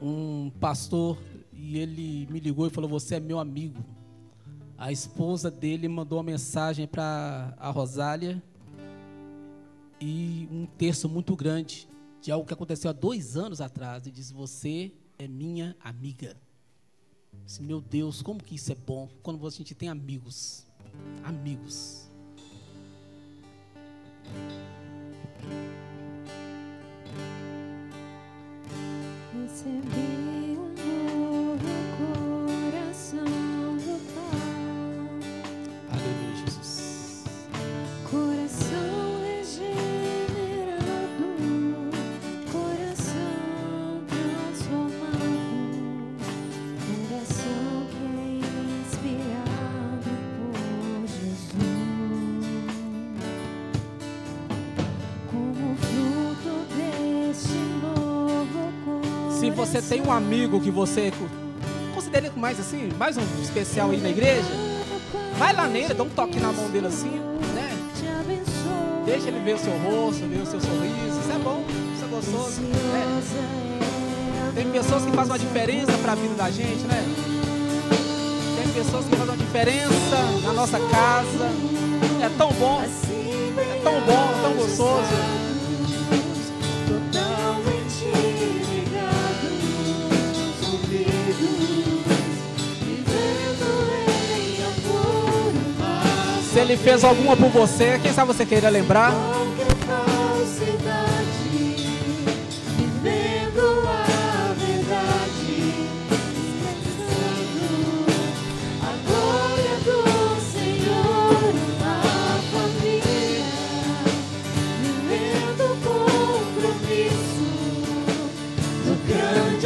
um 0.00 0.50
pastor 0.58 1.18
e 1.52 1.76
ele 1.76 2.26
me 2.30 2.40
ligou 2.40 2.66
e 2.66 2.70
falou: 2.70 2.88
"Você 2.88 3.16
é 3.16 3.20
meu 3.20 3.38
amigo". 3.38 3.84
A 4.78 4.90
esposa 4.90 5.50
dele 5.50 5.86
mandou 5.86 6.16
uma 6.16 6.24
mensagem 6.24 6.86
para 6.86 7.54
a 7.58 7.68
Rosália 7.68 8.42
e 10.00 10.48
um 10.50 10.64
texto 10.64 11.10
muito 11.10 11.36
grande 11.36 11.86
de 12.22 12.30
algo 12.30 12.46
que 12.46 12.54
aconteceu 12.54 12.88
há 12.88 12.92
dois 12.92 13.36
anos 13.36 13.60
atrás 13.60 14.06
e 14.06 14.10
diz: 14.10 14.30
Você 14.30 14.92
é 15.18 15.26
minha 15.26 15.76
amiga. 15.80 16.36
Disse, 17.44 17.60
Meu 17.62 17.80
Deus, 17.80 18.22
como 18.22 18.42
que 18.42 18.54
isso 18.54 18.70
é 18.70 18.76
bom 18.76 19.08
quando 19.22 19.44
a 19.44 19.50
gente 19.50 19.74
tem 19.74 19.88
amigos. 19.88 20.64
Amigos. 21.24 22.08
Recebi. 29.34 30.01
Tem 59.92 60.00
um 60.00 60.10
amigo 60.10 60.58
que 60.58 60.70
você 60.70 61.12
considera 61.94 62.32
mais 62.34 62.58
assim, 62.58 62.88
mais 62.98 63.18
um 63.18 63.22
especial 63.42 63.90
aí 63.90 63.98
na 63.98 64.08
igreja, 64.08 64.48
vai 65.36 65.54
lá 65.54 65.68
nele, 65.68 65.92
dá 65.92 66.02
um 66.02 66.08
toque 66.08 66.40
na 66.40 66.50
mão 66.50 66.70
dele 66.70 66.86
assim, 66.86 67.20
né? 67.54 67.70
Deixa 69.04 69.28
ele 69.28 69.40
ver 69.40 69.56
o 69.56 69.58
seu 69.58 69.72
rosto, 69.80 70.26
ver 70.26 70.40
o 70.40 70.46
seu 70.46 70.58
sorriso. 70.62 71.20
Isso 71.20 71.30
é 71.30 71.38
bom, 71.44 71.62
isso 71.94 72.04
é 72.06 72.08
gostoso. 72.08 72.62
Né? 72.62 74.52
Tem 74.54 74.70
pessoas 74.70 75.04
que 75.04 75.12
fazem 75.12 75.32
uma 75.32 75.38
diferença 75.38 75.92
para 75.98 76.12
a 76.12 76.14
vida 76.14 76.34
da 76.36 76.50
gente, 76.50 76.84
né? 76.84 77.04
Tem 78.56 78.72
pessoas 78.72 79.04
que 79.04 79.14
fazem 79.14 79.34
uma 79.34 79.36
diferença 79.36 80.16
na 80.42 80.52
nossa 80.54 80.78
casa. 80.80 81.50
É 82.24 82.30
tão 82.38 82.50
bom, 82.54 82.80
é 82.80 83.80
tão 83.84 84.00
bom, 84.00 84.42
tão 84.42 84.54
gostoso. 84.54 85.31
Ele 96.62 96.76
fez 96.76 97.04
alguma 97.04 97.36
por 97.36 97.50
você, 97.50 97.98
quem 98.00 98.12
sabe 98.12 98.32
você 98.32 98.46
queira 98.46 98.68
lembrar? 98.68 99.12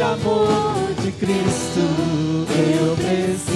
amor 0.07 0.93
de 1.03 1.11
Cristo, 1.11 1.81
eu 2.79 2.95
preciso 2.95 3.46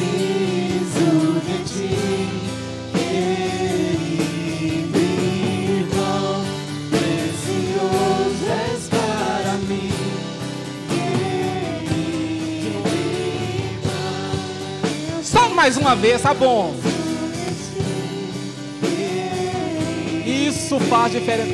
mais 15.61 15.77
uma 15.77 15.95
vez, 15.95 16.19
tá 16.19 16.33
bom. 16.33 16.73
Isso 20.25 20.79
faz 20.79 21.11
diferença. 21.11 21.51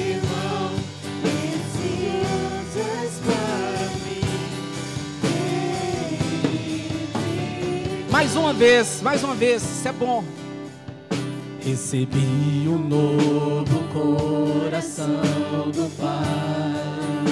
Mais 8.09 8.33
uma 8.37 8.53
vez, 8.53 9.01
mais 9.01 9.21
uma 9.25 9.35
vez, 9.35 9.61
isso 9.61 9.85
é 9.85 9.91
bom. 9.91 10.23
Recebi 11.65 12.65
um 12.65 12.77
novo 12.77 13.83
coração 13.91 15.19
do 15.65 15.91
Pai. 15.97 17.27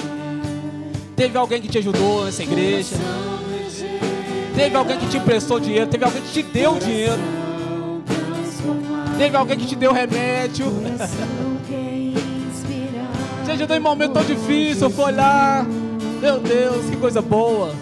Teve 1.16 1.38
alguém 1.38 1.62
que 1.62 1.68
te 1.68 1.78
ajudou 1.78 2.26
nessa 2.26 2.42
igreja. 2.42 2.96
Teve 4.56 4.74
alguém 4.74 4.96
que 4.98 5.06
te 5.06 5.18
emprestou 5.18 5.60
dinheiro. 5.60 5.86
Teve 5.86 6.04
alguém 6.04 6.22
que 6.22 6.32
te 6.32 6.42
deu 6.42 6.78
dinheiro. 6.78 7.20
Teve 9.18 9.36
alguém 9.36 9.58
que 9.58 9.66
te 9.66 9.76
deu 9.76 9.92
remédio. 9.92 10.66
Te 13.44 13.52
ajudou 13.52 13.76
em 13.76 13.80
momento 13.80 14.14
tão 14.14 14.24
difícil. 14.24 14.90
Foi 14.90 15.12
lá. 15.12 15.64
Meu 16.20 16.40
Deus, 16.40 16.86
que 16.90 16.96
coisa 16.96 17.22
boa. 17.22 17.72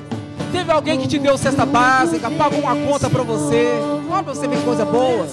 Teve 0.53 0.71
alguém 0.71 0.99
que 0.99 1.09
te 1.09 1.19
deu 1.19 1.39
cesta 1.39 1.65
básica, 1.65 2.31
pagou 2.31 2.61
uma 2.61 2.77
conta 2.77 3.09
para 3.09 3.23
você. 3.23 3.67
Olha 4.11 4.23
pra 4.23 4.35
você 4.35 4.47
ver 4.47 4.59
que 4.59 4.63
coisa 4.65 4.85
boa. 4.85 5.27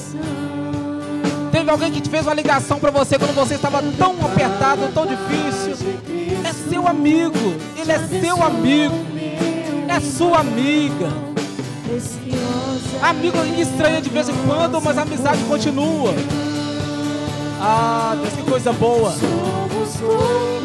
Teve 1.52 1.70
alguém 1.70 1.92
que 1.92 2.02
te 2.02 2.10
fez 2.10 2.26
uma 2.26 2.34
ligação 2.34 2.80
para 2.80 2.92
você 2.92 3.20
quando 3.20 3.36
você 3.36 3.56
estava 3.56 3.84
tão 3.98 4.16
apertado, 4.24 4.90
tão 4.94 5.06
difícil. 5.06 5.74
É 6.48 6.54
seu 6.70 6.88
amigo, 6.88 7.56
ele 7.78 7.92
é 7.92 8.00
seu 8.00 8.42
amigo, 8.42 8.96
é 9.90 10.00
sua 10.00 10.40
amiga. 10.40 11.31
Amigo 13.02 13.38
estranha 13.60 14.02
de 14.02 14.10
vez 14.10 14.30
em 14.30 14.36
quando, 14.46 14.82
mas 14.82 14.98
a 14.98 15.02
amizade 15.02 15.44
continua. 15.46 16.14
Ah, 17.60 18.16
Deus, 18.20 18.34
que 18.34 18.44
coisa 18.44 18.72
boa. 18.74 19.10
assim 19.10 20.61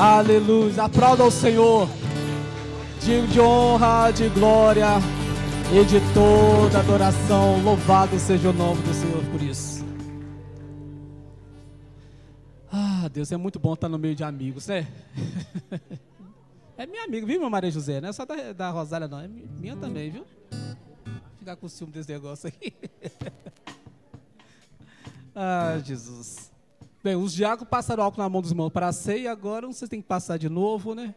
Aleluia. 0.00 0.84
Aplauda 0.84 1.22
ao 1.24 1.30
Senhor. 1.30 1.86
Digo 3.02 3.26
de 3.28 3.38
honra, 3.40 4.10
de 4.10 4.28
glória 4.30 4.86
e 5.72 5.84
de 5.84 5.98
toda 6.14 6.78
adoração. 6.80 7.62
Louvado 7.62 8.18
seja 8.18 8.48
o 8.48 8.52
nome 8.52 8.80
do 8.82 8.94
Senhor 8.94 9.22
por 9.30 9.42
isso. 9.42 9.84
Ah, 12.72 13.08
Deus, 13.12 13.30
é 13.30 13.36
muito 13.36 13.58
bom 13.58 13.74
estar 13.74 13.88
no 13.90 13.98
meio 13.98 14.14
de 14.14 14.24
amigos, 14.24 14.66
né? 14.66 14.86
É 16.78 16.86
minha 16.86 17.04
amiga, 17.04 17.26
viu, 17.26 17.38
meu 17.38 17.50
Maria 17.50 17.70
José? 17.70 18.00
Não 18.00 18.08
é 18.08 18.12
só 18.14 18.24
da, 18.24 18.54
da 18.54 18.70
Rosália, 18.70 19.06
não. 19.06 19.20
É 19.20 19.28
mi- 19.28 19.46
minha 19.58 19.76
também, 19.76 20.10
viu? 20.10 20.24
Ficar 21.38 21.54
com 21.56 21.68
ciúme 21.68 21.92
desse 21.92 22.10
negócio 22.10 22.48
aqui. 22.48 22.72
Ah, 25.34 25.78
Jesus. 25.84 26.49
Bem, 27.02 27.16
os 27.16 27.32
diáconos 27.32 27.70
passaram 27.70 28.04
álcool 28.04 28.20
na 28.20 28.28
mão 28.28 28.42
dos 28.42 28.50
irmãos 28.50 28.70
para 28.70 28.88
a 28.88 28.92
ceia, 28.92 29.32
agora 29.32 29.66
vocês 29.66 29.88
têm 29.88 30.02
que 30.02 30.08
passar 30.08 30.36
de 30.36 30.50
novo, 30.50 30.94
né? 30.94 31.14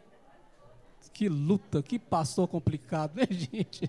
Que 1.12 1.28
luta, 1.28 1.82
que 1.82 1.98
pastor 1.98 2.48
complicado, 2.48 3.16
né, 3.20 3.26
gente? 3.30 3.88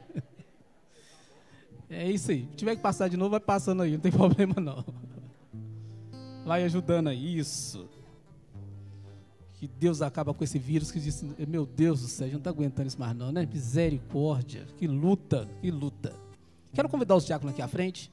É 1.89 2.11
isso 2.11 2.31
aí. 2.31 2.47
Se 2.51 2.57
tiver 2.57 2.75
que 2.75 2.81
passar 2.81 3.07
de 3.07 3.15
novo, 3.15 3.31
vai 3.31 3.39
passando 3.39 3.81
aí, 3.81 3.93
não 3.93 3.99
tem 3.99 4.11
problema 4.13 4.55
não. 4.59 4.83
Vai 6.45 6.63
ajudando 6.63 7.07
aí, 7.07 7.37
isso. 7.39 7.87
Que 9.53 9.65
Deus 9.67 10.01
acaba 10.01 10.33
com 10.33 10.43
esse 10.43 10.59
vírus 10.59 10.91
que 10.91 10.99
diz, 10.99 11.23
meu 11.47 11.65
Deus 11.65 12.01
do 12.01 12.07
céu, 12.07 12.25
a 12.25 12.27
gente 12.27 12.33
não 12.33 12.39
está 12.39 12.49
aguentando 12.49 12.87
isso 12.89 12.99
mais 12.99 13.15
não, 13.15 13.31
né? 13.31 13.45
Misericórdia, 13.45 14.67
que 14.77 14.85
luta, 14.85 15.47
que 15.61 15.71
luta. 15.71 16.13
Quero 16.73 16.89
convidar 16.89 17.15
os 17.15 17.25
diáconos 17.25 17.53
aqui 17.53 17.61
à 17.61 17.67
frente. 17.69 18.11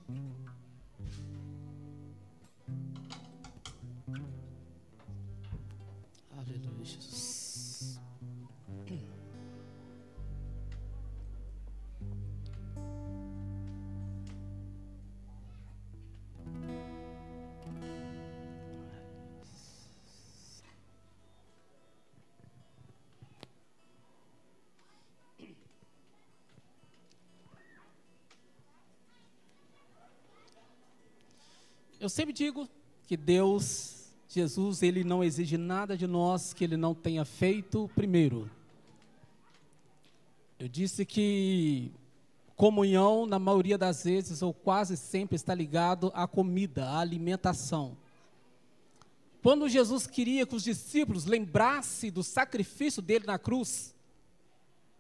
Eu 32.03 32.09
sempre 32.09 32.33
digo 32.33 32.69
que 33.07 33.17
Deus, 33.17 34.13
Jesus, 34.29 34.83
ele 34.83 35.05
não 35.05 35.23
exige 35.23 35.57
nada 35.57 35.97
de 35.97 36.05
nós 36.05 36.53
que 36.53 36.65
ele 36.65 36.77
não 36.77 36.97
tenha 36.97 37.25
feito 37.25 37.89
primeiro. 37.95 38.51
Eu 40.59 40.67
disse 40.67 41.07
que 41.07 41.93
comunhão, 42.57 43.25
na 43.25 43.39
maioria 43.39 43.79
das 43.79 44.03
vezes, 44.03 44.43
ou 44.43 44.53
quase 44.53 44.97
sempre, 44.97 45.37
está 45.37 45.55
ligado 45.55 46.11
à 46.13 46.27
comida, 46.27 46.87
à 46.87 46.99
alimentação. 46.99 47.97
Quando 49.41 49.69
Jesus 49.69 50.05
queria 50.05 50.45
que 50.45 50.57
os 50.57 50.65
discípulos 50.65 51.25
lembrassem 51.25 52.11
do 52.11 52.25
sacrifício 52.25 53.01
dele 53.01 53.27
na 53.27 53.39
cruz, 53.39 53.95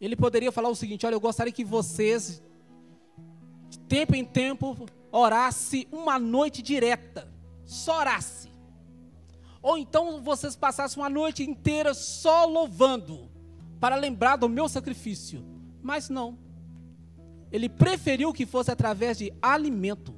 ele 0.00 0.14
poderia 0.14 0.53
falar 0.53 0.68
o 0.68 0.76
seguinte: 0.76 1.05
Olha, 1.05 1.16
eu 1.16 1.20
gostaria 1.20 1.53
que 1.53 1.64
vocês, 1.64 2.40
de 3.68 3.80
tempo 3.80 4.14
em 4.14 4.24
tempo, 4.24 4.86
orasse 5.12 5.86
uma 5.92 6.18
noite 6.18 6.62
direta, 6.62 7.30
só 7.66 8.00
orasse. 8.00 8.50
Ou 9.60 9.78
então 9.78 10.20
vocês 10.22 10.56
passassem 10.56 11.00
uma 11.00 11.10
noite 11.10 11.44
inteira 11.44 11.94
só 11.94 12.46
louvando, 12.46 13.30
para 13.78 13.94
lembrar 13.94 14.36
do 14.36 14.48
meu 14.48 14.68
sacrifício. 14.68 15.44
Mas 15.82 16.08
não. 16.08 16.38
Ele 17.50 17.68
preferiu 17.68 18.32
que 18.32 18.46
fosse 18.46 18.70
através 18.70 19.18
de 19.18 19.32
alimento, 19.42 20.14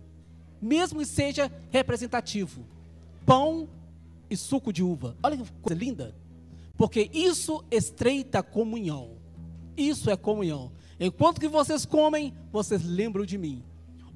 mesmo 0.63 1.01
que 1.01 1.07
seja 1.07 1.51
representativo. 1.71 2.65
Pão 3.27 3.69
e 4.31 4.37
suco 4.37 4.73
de 4.73 4.83
uva. 4.83 5.17
Olha 5.23 5.37
que 5.37 5.51
coisa 5.61 5.79
linda. 5.79 6.15
Porque 6.77 7.11
isso 7.13 7.65
estreita 7.71 8.39
a 8.39 8.43
comunhão. 8.43 9.17
Isso 9.77 10.11
é 10.11 10.17
comunhão. 10.17 10.73
Enquanto 10.99 11.41
que 11.41 11.49
vocês 11.49 11.85
comem, 11.85 12.33
vocês 12.53 12.85
lembram 12.85 13.25
de 13.25 13.37
mim. 13.37 13.65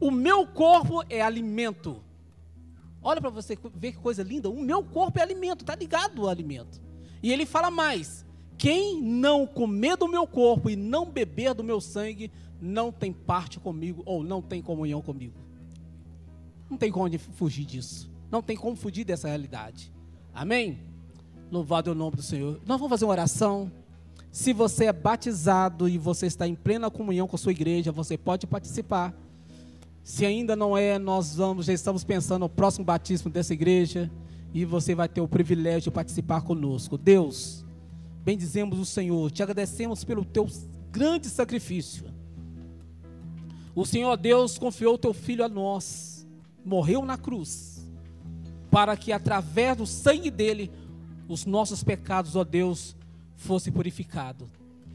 O 0.00 0.10
meu 0.10 0.46
corpo 0.46 1.02
é 1.08 1.20
alimento. 1.20 2.02
Olha 3.02 3.20
para 3.20 3.30
você 3.30 3.56
ver 3.74 3.92
que 3.92 3.98
coisa 3.98 4.22
linda. 4.22 4.48
O 4.48 4.60
meu 4.60 4.82
corpo 4.82 5.18
é 5.18 5.22
alimento, 5.22 5.62
está 5.62 5.74
ligado 5.74 6.22
ao 6.22 6.28
alimento. 6.28 6.80
E 7.22 7.32
ele 7.32 7.46
fala 7.46 7.70
mais: 7.70 8.24
quem 8.56 9.00
não 9.00 9.46
comer 9.46 9.96
do 9.96 10.08
meu 10.08 10.26
corpo 10.26 10.68
e 10.68 10.76
não 10.76 11.06
beber 11.06 11.54
do 11.54 11.64
meu 11.64 11.80
sangue, 11.80 12.30
não 12.60 12.90
tem 12.90 13.12
parte 13.12 13.60
comigo 13.60 14.02
ou 14.04 14.22
não 14.22 14.42
tem 14.42 14.60
comunhão 14.60 15.00
comigo. 15.00 15.34
Não 16.68 16.76
tem 16.76 16.92
como 16.92 17.08
fugir 17.18 17.64
disso. 17.64 18.10
Não 18.30 18.42
tem 18.42 18.56
como 18.56 18.76
fugir 18.76 19.04
dessa 19.04 19.28
realidade. 19.28 19.92
Amém? 20.34 20.80
Louvado 21.50 21.90
é 21.90 21.92
o 21.92 21.96
nome 21.96 22.16
do 22.16 22.22
Senhor. 22.22 22.60
Nós 22.66 22.78
vamos 22.78 22.90
fazer 22.90 23.04
uma 23.04 23.12
oração. 23.12 23.72
Se 24.30 24.52
você 24.52 24.84
é 24.84 24.92
batizado 24.92 25.88
e 25.88 25.96
você 25.96 26.26
está 26.26 26.46
em 26.46 26.54
plena 26.54 26.90
comunhão 26.90 27.26
com 27.26 27.36
a 27.36 27.38
sua 27.38 27.52
igreja, 27.52 27.90
você 27.90 28.18
pode 28.18 28.46
participar. 28.46 29.14
Se 30.08 30.24
ainda 30.24 30.56
não 30.56 30.74
é, 30.74 30.98
nós 30.98 31.34
vamos, 31.34 31.66
já 31.66 31.72
estamos 31.74 32.02
pensando 32.02 32.40
no 32.40 32.48
próximo 32.48 32.82
batismo 32.82 33.30
dessa 33.30 33.52
igreja 33.52 34.10
e 34.54 34.64
você 34.64 34.94
vai 34.94 35.06
ter 35.06 35.20
o 35.20 35.28
privilégio 35.28 35.82
de 35.82 35.90
participar 35.90 36.40
conosco. 36.40 36.96
Deus, 36.96 37.62
bendizemos 38.24 38.78
o 38.78 38.86
Senhor, 38.86 39.30
te 39.30 39.42
agradecemos 39.42 40.04
pelo 40.04 40.24
teu 40.24 40.48
grande 40.90 41.28
sacrifício. 41.28 42.06
O 43.74 43.84
Senhor 43.84 44.16
Deus 44.16 44.56
confiou 44.56 44.94
o 44.94 44.98
teu 44.98 45.12
filho 45.12 45.44
a 45.44 45.48
nós, 45.48 46.26
morreu 46.64 47.04
na 47.04 47.18
cruz, 47.18 47.86
para 48.70 48.96
que 48.96 49.12
através 49.12 49.76
do 49.76 49.86
sangue 49.86 50.30
dele 50.30 50.70
os 51.28 51.44
nossos 51.44 51.84
pecados, 51.84 52.34
ó 52.34 52.44
Deus, 52.44 52.96
fossem 53.36 53.70
purificados. 53.70 54.48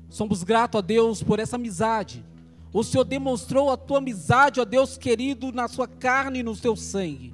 Somos 0.09 0.41
gratos 0.41 0.79
a 0.79 0.81
Deus 0.81 1.21
por 1.21 1.37
essa 1.37 1.55
amizade. 1.55 2.25
O 2.73 2.83
Senhor 2.83 3.03
demonstrou 3.03 3.69
a 3.69 3.77
tua 3.77 3.99
amizade, 3.99 4.59
ó 4.59 4.65
Deus 4.65 4.97
querido, 4.97 5.51
na 5.51 5.67
sua 5.67 5.87
carne 5.87 6.39
e 6.39 6.43
no 6.43 6.57
teu 6.57 6.75
sangue. 6.75 7.33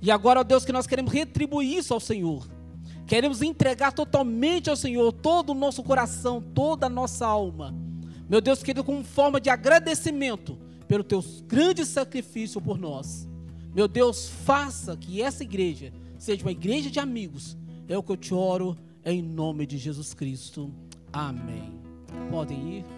E 0.00 0.10
agora, 0.10 0.40
ó 0.40 0.44
Deus, 0.44 0.64
que 0.64 0.72
nós 0.72 0.86
queremos 0.86 1.10
retribuir 1.10 1.78
isso 1.78 1.94
ao 1.94 1.98
Senhor. 1.98 2.46
Queremos 3.06 3.40
entregar 3.40 3.92
totalmente 3.92 4.68
ao 4.68 4.76
Senhor 4.76 5.10
todo 5.10 5.50
o 5.50 5.54
nosso 5.54 5.82
coração, 5.82 6.42
toda 6.54 6.86
a 6.86 6.90
nossa 6.90 7.26
alma. 7.26 7.74
Meu 8.28 8.42
Deus 8.42 8.62
querido, 8.62 8.84
como 8.84 9.02
forma 9.02 9.40
de 9.40 9.48
agradecimento 9.48 10.58
pelo 10.86 11.02
teu 11.02 11.24
grande 11.46 11.86
sacrifício 11.86 12.60
por 12.60 12.78
nós. 12.78 13.26
Meu 13.74 13.88
Deus, 13.88 14.28
faça 14.28 14.94
que 14.96 15.22
essa 15.22 15.42
igreja 15.42 15.92
seja 16.18 16.44
uma 16.44 16.52
igreja 16.52 16.90
de 16.90 17.00
amigos. 17.00 17.56
É 17.88 17.96
o 17.96 18.02
que 18.02 18.12
eu 18.12 18.16
te 18.16 18.34
oro 18.34 18.76
em 19.02 19.22
nome 19.22 19.66
de 19.66 19.78
Jesus 19.78 20.12
Cristo. 20.12 20.70
Amém. 21.10 21.72
Podem 22.30 22.78
ir. 22.78 22.97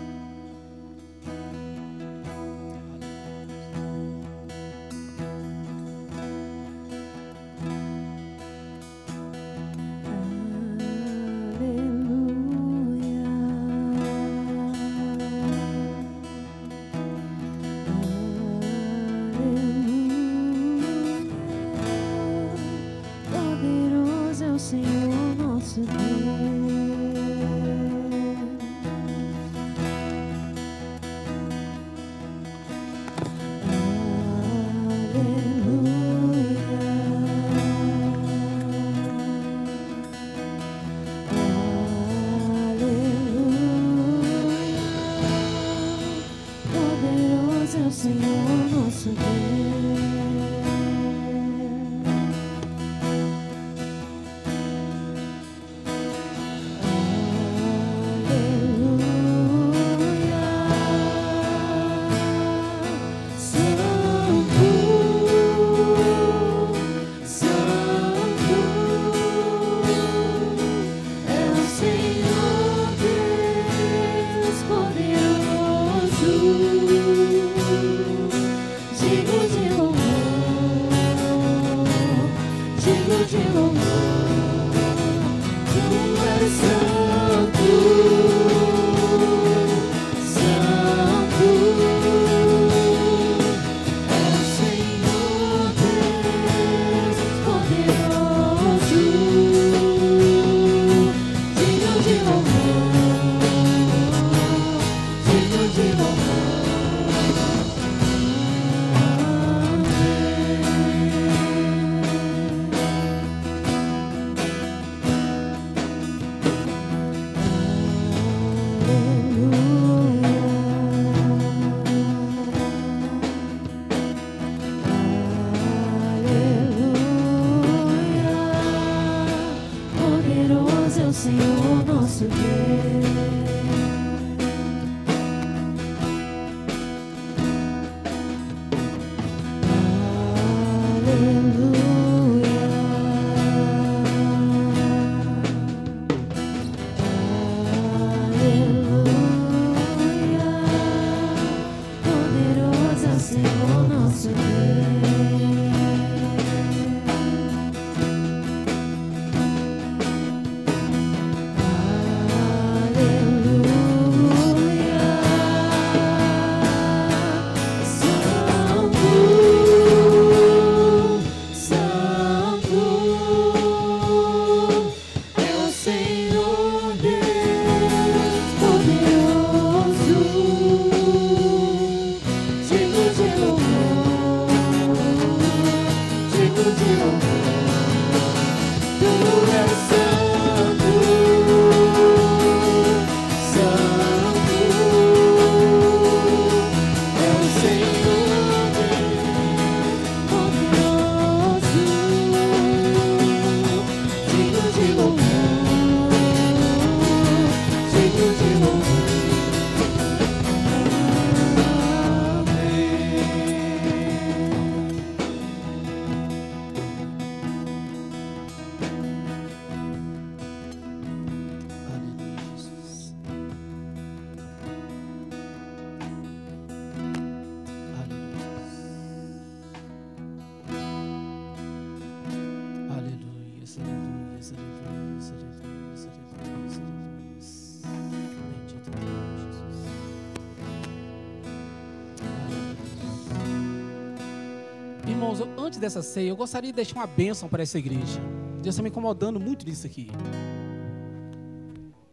Irmãos, 245.21 245.39
antes 245.55 245.77
dessa 245.77 246.01
ceia, 246.01 246.29
eu 246.29 246.35
gostaria 246.35 246.71
de 246.71 246.75
deixar 246.75 246.95
uma 246.95 247.05
bênção 247.05 247.47
para 247.47 247.61
essa 247.61 247.77
igreja. 247.77 248.19
Deus 248.63 248.73
está 248.73 248.81
me 248.81 248.89
incomodando 248.89 249.39
muito 249.39 249.63
nisso 249.67 249.85
aqui. 249.85 250.09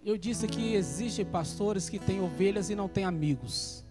Eu 0.05 0.19
disse 0.19 0.47
que 0.47 0.75
existem 0.75 1.25
pastores 1.25 1.89
que 1.89 1.99
têm 1.99 2.21
ovelhas 2.21 2.69
e 2.69 2.75
não 2.75 2.87
têm 2.87 3.07
amigos. 3.07 3.83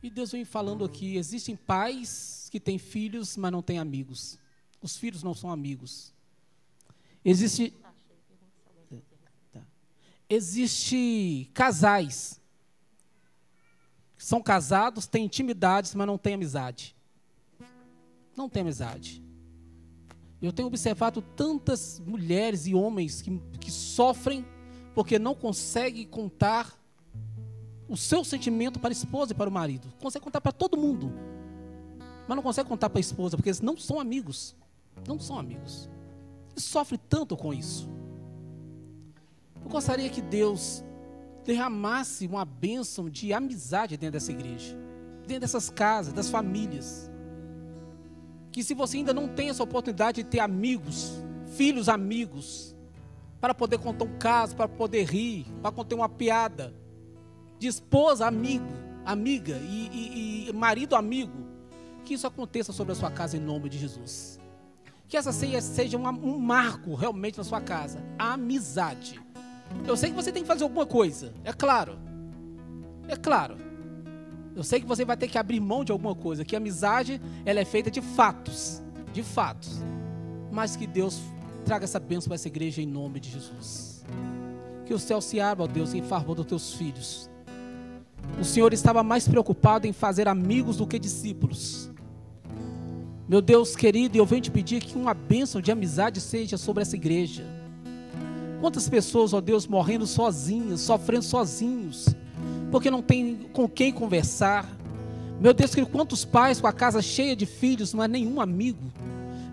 E 0.00 0.08
Deus 0.08 0.30
vem 0.30 0.44
falando 0.44 0.84
aqui: 0.84 1.16
existem 1.16 1.56
pais 1.56 2.46
que 2.52 2.60
têm 2.60 2.78
filhos, 2.78 3.36
mas 3.36 3.50
não 3.50 3.62
têm 3.62 3.80
amigos. 3.80 4.38
Os 4.80 4.96
filhos 4.96 5.24
não 5.24 5.34
são 5.34 5.50
amigos. 5.50 6.14
Existe. 7.24 7.74
Existe 10.30 11.50
casais 11.52 12.40
são 14.16 14.40
casados, 14.40 15.08
têm 15.08 15.24
intimidades, 15.24 15.96
mas 15.96 16.06
não 16.06 16.16
têm 16.16 16.34
amizade. 16.34 16.94
Não 18.38 18.48
tem 18.48 18.62
amizade. 18.62 19.20
Eu 20.40 20.52
tenho 20.52 20.68
observado 20.68 21.20
tantas 21.20 22.00
mulheres 22.06 22.68
e 22.68 22.74
homens 22.74 23.20
que, 23.20 23.36
que 23.60 23.68
sofrem 23.68 24.46
porque 24.94 25.18
não 25.18 25.34
conseguem 25.34 26.06
contar 26.06 26.72
o 27.88 27.96
seu 27.96 28.22
sentimento 28.22 28.78
para 28.78 28.90
a 28.90 28.92
esposa 28.92 29.32
e 29.32 29.34
para 29.34 29.50
o 29.50 29.52
marido. 29.52 29.92
Consegue 30.00 30.24
contar 30.24 30.40
para 30.40 30.52
todo 30.52 30.76
mundo. 30.76 31.12
Mas 32.28 32.36
não 32.36 32.42
consegue 32.42 32.68
contar 32.68 32.88
para 32.88 33.00
a 33.00 33.00
esposa, 33.00 33.36
porque 33.36 33.48
eles 33.48 33.60
não 33.60 33.76
são 33.76 33.98
amigos. 33.98 34.54
Não 35.04 35.18
são 35.18 35.36
amigos. 35.36 35.90
E 36.54 36.60
sofre 36.60 36.96
tanto 36.96 37.36
com 37.36 37.52
isso. 37.52 37.88
Eu 39.64 39.68
gostaria 39.68 40.08
que 40.08 40.22
Deus 40.22 40.84
derramasse 41.44 42.24
uma 42.24 42.44
bênção 42.44 43.10
de 43.10 43.32
amizade 43.32 43.96
dentro 43.96 44.12
dessa 44.12 44.30
igreja, 44.30 44.78
dentro 45.26 45.40
dessas 45.40 45.68
casas, 45.68 46.12
das 46.12 46.28
famílias. 46.28 47.10
Que 48.50 48.62
se 48.64 48.74
você 48.74 48.96
ainda 48.98 49.12
não 49.14 49.28
tem 49.28 49.50
essa 49.50 49.62
oportunidade 49.62 50.22
de 50.22 50.28
ter 50.28 50.40
amigos, 50.40 51.22
filhos 51.56 51.88
amigos, 51.88 52.74
para 53.40 53.54
poder 53.54 53.78
contar 53.78 54.04
um 54.04 54.18
caso, 54.18 54.56
para 54.56 54.68
poder 54.68 55.04
rir, 55.04 55.46
para 55.62 55.70
contar 55.70 55.94
uma 55.96 56.08
piada, 56.08 56.74
de 57.58 57.66
esposa 57.68 58.26
amigo, 58.26 58.66
amiga 59.04 59.56
e, 59.62 59.88
e- 59.92 60.48
e 60.48 60.52
marido 60.52 60.94
amigo, 60.96 61.46
que 62.04 62.14
isso 62.14 62.26
aconteça 62.26 62.72
sobre 62.72 62.92
a 62.92 62.96
sua 62.96 63.10
casa 63.10 63.36
em 63.36 63.40
nome 63.40 63.68
de 63.68 63.78
Jesus. 63.78 64.38
Que 65.06 65.16
essa 65.16 65.32
ceia 65.32 65.60
seja 65.60 65.96
uma- 65.96 66.10
um 66.10 66.38
marco 66.38 66.94
realmente 66.94 67.38
na 67.38 67.44
sua 67.44 67.60
casa, 67.60 68.02
a 68.18 68.32
amizade. 68.34 69.20
Eu 69.86 69.96
sei 69.96 70.10
que 70.10 70.16
você 70.16 70.32
tem 70.32 70.42
que 70.42 70.48
fazer 70.48 70.64
alguma 70.64 70.86
coisa, 70.86 71.32
é 71.44 71.52
claro. 71.52 71.98
É 73.06 73.16
claro. 73.16 73.56
Eu 74.58 74.64
sei 74.64 74.80
que 74.80 74.86
você 74.86 75.04
vai 75.04 75.16
ter 75.16 75.28
que 75.28 75.38
abrir 75.38 75.60
mão 75.60 75.84
de 75.84 75.92
alguma 75.92 76.16
coisa, 76.16 76.44
que 76.44 76.56
a 76.56 76.58
amizade 76.58 77.20
ela 77.46 77.60
é 77.60 77.64
feita 77.64 77.88
de 77.92 78.00
fatos, 78.00 78.82
de 79.12 79.22
fatos. 79.22 79.80
Mas 80.50 80.74
que 80.74 80.84
Deus 80.84 81.20
traga 81.64 81.84
essa 81.84 82.00
bênção 82.00 82.26
para 82.26 82.34
essa 82.34 82.48
igreja 82.48 82.82
em 82.82 82.86
nome 82.86 83.20
de 83.20 83.30
Jesus. 83.30 84.04
Que 84.84 84.92
o 84.92 84.98
céu 84.98 85.20
se 85.20 85.38
abra, 85.38 85.62
ó 85.62 85.68
Deus, 85.68 85.94
em 85.94 86.02
favor 86.02 86.34
dos 86.34 86.44
teus 86.44 86.74
filhos. 86.74 87.30
O 88.40 88.44
Senhor 88.44 88.72
estava 88.72 89.00
mais 89.04 89.28
preocupado 89.28 89.86
em 89.86 89.92
fazer 89.92 90.26
amigos 90.26 90.78
do 90.78 90.88
que 90.88 90.98
discípulos. 90.98 91.88
Meu 93.28 93.40
Deus 93.40 93.76
querido, 93.76 94.18
eu 94.18 94.26
venho 94.26 94.42
te 94.42 94.50
pedir 94.50 94.82
que 94.82 94.98
uma 94.98 95.14
bênção 95.14 95.60
de 95.60 95.70
amizade 95.70 96.20
seja 96.20 96.58
sobre 96.58 96.82
essa 96.82 96.96
igreja. 96.96 97.46
Quantas 98.60 98.88
pessoas, 98.88 99.32
ó 99.32 99.40
Deus, 99.40 99.68
morrendo 99.68 100.04
sozinhas, 100.04 100.80
sofrendo 100.80 101.22
sozinhos, 101.22 102.08
porque 102.70 102.90
não 102.90 103.02
tem 103.02 103.48
com 103.52 103.68
quem 103.68 103.92
conversar. 103.92 104.68
Meu 105.40 105.54
Deus, 105.54 105.74
quantos 105.90 106.24
pais 106.24 106.60
com 106.60 106.66
a 106.66 106.72
casa 106.72 107.00
cheia 107.00 107.36
de 107.36 107.46
filhos, 107.46 107.94
não 107.94 108.02
é 108.02 108.08
nenhum 108.08 108.40
amigo. 108.40 108.82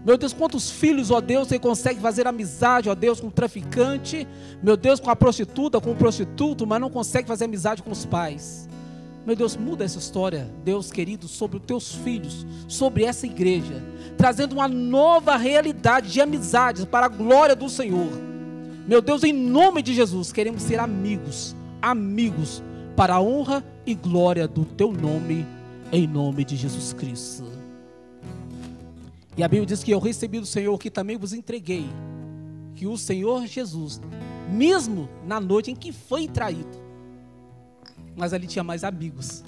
Meu 0.05 0.17
Deus, 0.17 0.33
quantos 0.33 0.69
filhos, 0.69 1.09
ó 1.09 1.19
Deus, 1.19 1.47
você 1.47 1.57
consegue 1.57 1.99
fazer 1.99 2.27
amizade, 2.27 2.89
ó 2.89 2.93
Deus, 2.93 3.19
com 3.19 3.27
o 3.27 3.31
traficante, 3.31 4.27
meu 4.61 4.77
Deus, 4.77 4.99
com 4.99 5.09
a 5.09 5.15
prostituta, 5.15 5.81
com 5.81 5.93
o 5.93 5.95
prostituto, 5.95 6.67
mas 6.67 6.79
não 6.79 6.91
consegue 6.91 7.27
fazer 7.27 7.45
amizade 7.45 7.81
com 7.81 7.89
os 7.89 8.05
pais. 8.05 8.69
Meu 9.25 9.35
Deus, 9.35 9.57
muda 9.57 9.83
essa 9.83 9.97
história, 9.97 10.47
Deus 10.63 10.91
querido, 10.91 11.27
sobre 11.27 11.57
os 11.57 11.63
teus 11.63 11.95
filhos, 11.95 12.45
sobre 12.67 13.03
essa 13.03 13.25
igreja, 13.25 13.83
trazendo 14.15 14.53
uma 14.53 14.67
nova 14.67 15.35
realidade 15.35 16.11
de 16.11 16.21
amizades 16.21 16.85
para 16.85 17.07
a 17.07 17.09
glória 17.09 17.55
do 17.55 17.67
Senhor. 17.67 18.11
Meu 18.87 19.01
Deus, 19.01 19.23
em 19.23 19.33
nome 19.33 19.81
de 19.81 19.95
Jesus, 19.95 20.31
queremos 20.31 20.61
ser 20.61 20.79
amigos, 20.79 21.55
amigos, 21.81 22.61
para 22.95 23.15
a 23.15 23.21
honra 23.21 23.63
e 23.85 23.93
glória 23.93 24.47
do 24.47 24.63
teu 24.63 24.91
nome, 24.91 25.45
em 25.91 26.07
nome 26.07 26.45
de 26.45 26.55
Jesus 26.55 26.93
Cristo. 26.93 27.43
E 29.37 29.43
a 29.43 29.47
Bíblia 29.47 29.65
diz 29.65 29.83
que 29.83 29.91
eu 29.91 29.99
recebi 29.99 30.39
do 30.39 30.45
Senhor 30.45 30.77
que 30.79 30.89
também 30.89 31.17
vos 31.17 31.33
entreguei, 31.33 31.85
que 32.73 32.87
o 32.87 32.97
Senhor 32.97 33.45
Jesus, 33.47 33.99
mesmo 34.49 35.09
na 35.25 35.41
noite 35.41 35.71
em 35.71 35.75
que 35.75 35.91
foi 35.91 36.27
traído, 36.27 36.85
mas 38.15 38.31
ali 38.33 38.47
tinha 38.47 38.63
mais 38.63 38.85
amigos. 38.85 39.43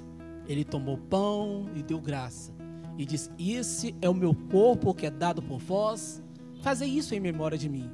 Ele 0.46 0.64
tomou 0.64 0.98
pão 0.98 1.66
e 1.74 1.82
deu 1.82 2.00
graça. 2.00 2.52
E 2.98 3.04
disse: 3.04 3.30
Esse 3.38 3.94
é 4.02 4.08
o 4.08 4.14
meu 4.14 4.34
corpo 4.50 4.94
que 4.94 5.06
é 5.06 5.10
dado 5.10 5.40
por 5.40 5.58
vós. 5.58 6.22
Fazei 6.62 6.88
isso 6.88 7.14
em 7.14 7.20
memória 7.20 7.56
de 7.56 7.68
mim. 7.68 7.88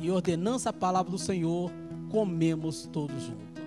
E 0.00 0.10
ordenança 0.10 0.70
a 0.70 0.72
palavra 0.72 1.10
do 1.10 1.18
Senhor, 1.18 1.70
comemos 2.08 2.88
todos 2.90 3.22
juntos. 3.22 3.57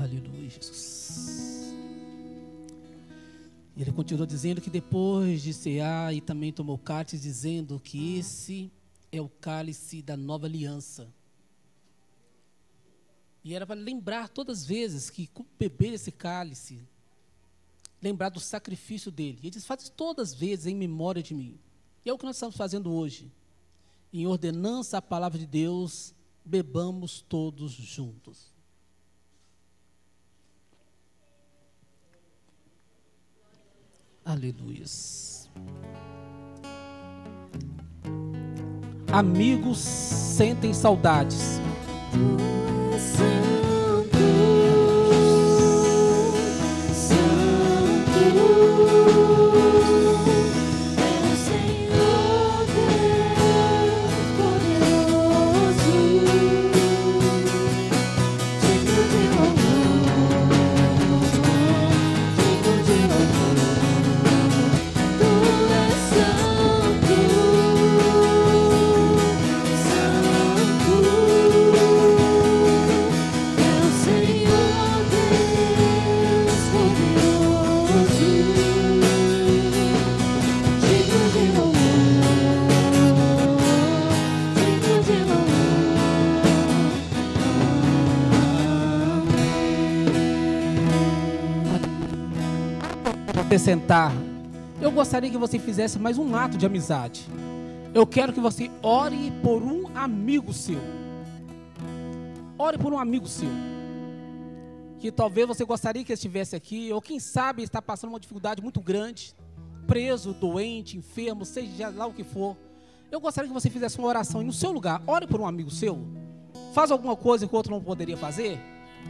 Aleluia, 0.00 0.48
Jesus. 0.48 1.74
Ele 3.76 3.92
continuou 3.92 4.26
dizendo 4.26 4.60
que 4.60 4.70
depois 4.70 5.42
de 5.42 5.52
cear 5.52 6.14
e 6.14 6.22
também 6.22 6.52
tomou 6.52 6.78
cálice, 6.78 7.18
dizendo 7.18 7.78
que 7.78 8.16
esse 8.16 8.70
é 9.12 9.20
o 9.20 9.28
cálice 9.28 10.00
da 10.00 10.16
nova 10.16 10.46
aliança. 10.46 11.06
E 13.44 13.54
era 13.54 13.66
para 13.66 13.78
lembrar 13.78 14.28
todas 14.28 14.60
as 14.60 14.66
vezes 14.66 15.10
que 15.10 15.28
beber 15.58 15.92
esse 15.92 16.10
cálice, 16.10 16.80
lembrar 18.02 18.30
do 18.30 18.40
sacrifício 18.40 19.10
dele. 19.10 19.38
E 19.42 19.46
ele 19.46 19.50
diz: 19.50 19.66
faz 19.66 19.90
todas 19.90 20.30
as 20.30 20.34
vezes 20.34 20.66
em 20.66 20.74
memória 20.74 21.22
de 21.22 21.34
mim. 21.34 21.58
E 22.04 22.08
é 22.08 22.12
o 22.12 22.18
que 22.18 22.24
nós 22.24 22.36
estamos 22.36 22.56
fazendo 22.56 22.90
hoje. 22.90 23.30
Em 24.12 24.26
ordenança 24.26 24.98
à 24.98 25.02
palavra 25.02 25.38
de 25.38 25.46
Deus, 25.46 26.14
bebamos 26.44 27.20
todos 27.20 27.72
juntos. 27.72 28.49
Aleluias. 34.30 35.50
Amigos 39.12 39.78
sentem 39.78 40.72
saudades. 40.72 41.60
Você 93.50 93.58
sentar. 93.58 94.12
Eu 94.80 94.92
gostaria 94.92 95.28
que 95.28 95.36
você 95.36 95.58
fizesse 95.58 95.98
mais 95.98 96.16
um 96.16 96.36
ato 96.36 96.56
de 96.56 96.64
amizade. 96.64 97.26
Eu 97.92 98.06
quero 98.06 98.32
que 98.32 98.38
você 98.38 98.70
ore 98.80 99.32
por 99.42 99.60
um 99.60 99.88
amigo 99.92 100.52
seu. 100.52 100.78
Ore 102.56 102.78
por 102.78 102.92
um 102.92 102.98
amigo 103.00 103.26
seu. 103.26 103.48
que 105.00 105.10
talvez 105.10 105.48
você 105.48 105.64
gostaria 105.64 106.04
que 106.04 106.12
estivesse 106.12 106.54
aqui, 106.54 106.92
ou 106.92 107.02
quem 107.02 107.18
sabe 107.18 107.64
está 107.64 107.82
passando 107.82 108.10
uma 108.10 108.20
dificuldade 108.20 108.62
muito 108.62 108.80
grande, 108.80 109.34
preso, 109.84 110.32
doente, 110.32 110.96
enfermo, 110.96 111.44
seja 111.44 111.88
lá 111.88 112.06
o 112.06 112.12
que 112.12 112.22
for. 112.22 112.56
Eu 113.10 113.18
gostaria 113.18 113.48
que 113.48 113.54
você 113.54 113.68
fizesse 113.68 113.98
uma 113.98 114.06
oração 114.06 114.42
e 114.42 114.44
no 114.44 114.52
seu 114.52 114.70
lugar, 114.70 115.02
ore 115.08 115.26
por 115.26 115.40
um 115.40 115.46
amigo 115.46 115.72
seu. 115.72 115.98
Faz 116.72 116.92
alguma 116.92 117.16
coisa 117.16 117.48
que 117.48 117.52
o 117.52 117.56
outro 117.56 117.72
não 117.72 117.82
poderia 117.82 118.16
fazer? 118.16 118.60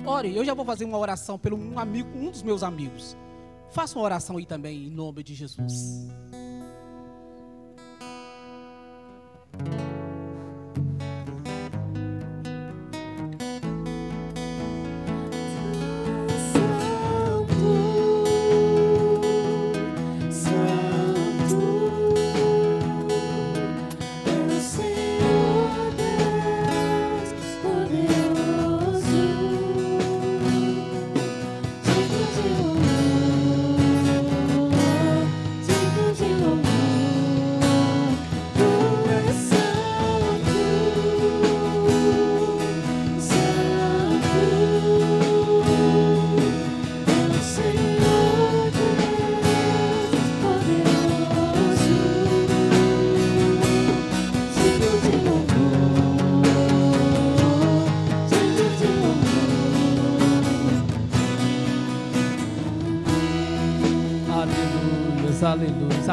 Ore, 0.07 0.35
eu 0.35 0.47
já 0.47 0.55
vou 0.55 0.65
fazer 0.65 0.87
uma 0.87 0.97
oração 0.97 1.39
pelo 1.39 1.59
um 1.59 1.79
amigo, 1.79 2.09
um 2.17 2.31
dos 2.31 2.43
meus 2.43 2.63
amigos. 2.63 3.15
Faça 3.73 3.99
uma 3.99 4.05
oração 4.05 4.37
aí 4.37 4.47
também 4.47 4.87
em 4.87 4.91
nome 4.91 5.23
de 5.23 5.35
Jesus. 5.35 6.09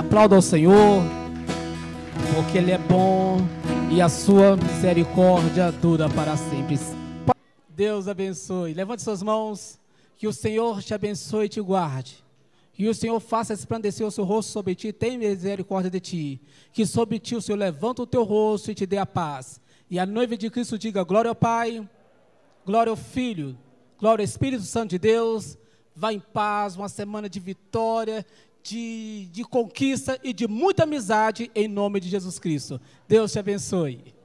Aplauda 0.07 0.37
ao 0.37 0.41
Senhor, 0.41 1.03
porque 2.33 2.57
Ele 2.57 2.71
é 2.71 2.77
bom 2.77 3.39
e 3.91 4.01
a 4.01 4.07
sua 4.07 4.55
misericórdia 4.55 5.69
dura 5.69 6.07
para 6.07 6.37
sempre. 6.37 6.79
Deus 7.67 8.07
abençoe. 8.07 8.73
Levante 8.73 9.01
suas 9.01 9.21
mãos, 9.21 9.77
que 10.17 10.25
o 10.25 10.31
Senhor 10.31 10.81
te 10.81 10.93
abençoe 10.93 11.47
e 11.47 11.49
te 11.49 11.59
guarde. 11.59 12.23
Que 12.71 12.87
o 12.87 12.95
Senhor 12.95 13.19
faça 13.19 13.53
resplandecer 13.53 14.07
o 14.07 14.09
seu 14.09 14.23
rosto 14.23 14.53
sobre 14.53 14.75
ti, 14.75 14.93
tenha 14.93 15.17
misericórdia 15.17 15.91
de 15.91 15.99
ti. 15.99 16.41
Que 16.71 16.85
sobre 16.85 17.19
ti 17.19 17.35
o 17.35 17.41
Senhor 17.41 17.57
levanta 17.57 18.01
o 18.01 18.07
teu 18.07 18.23
rosto 18.23 18.71
e 18.71 18.75
te 18.75 18.85
dê 18.85 18.97
a 18.97 19.05
paz. 19.05 19.59
E 19.89 19.99
a 19.99 20.05
noiva 20.05 20.37
de 20.37 20.49
Cristo 20.49 20.79
diga: 20.79 21.03
Glória 21.03 21.27
ao 21.27 21.35
Pai, 21.35 21.85
glória 22.65 22.91
ao 22.91 22.95
Filho, 22.95 23.57
glória 23.99 24.23
ao 24.23 24.25
Espírito 24.25 24.63
Santo 24.63 24.91
de 24.91 24.99
Deus. 24.99 25.57
Vá 25.99 26.13
em 26.13 26.19
paz, 26.19 26.75
uma 26.75 26.87
semana 26.87 27.27
de 27.27 27.39
vitória, 27.39 28.23
de, 28.67 29.29
de 29.31 29.43
conquista 29.43 30.19
e 30.23 30.33
de 30.33 30.47
muita 30.47 30.83
amizade, 30.83 31.49
em 31.55 31.67
nome 31.67 31.99
de 31.99 32.09
Jesus 32.09 32.37
Cristo. 32.37 32.81
Deus 33.07 33.31
te 33.31 33.39
abençoe. 33.39 34.16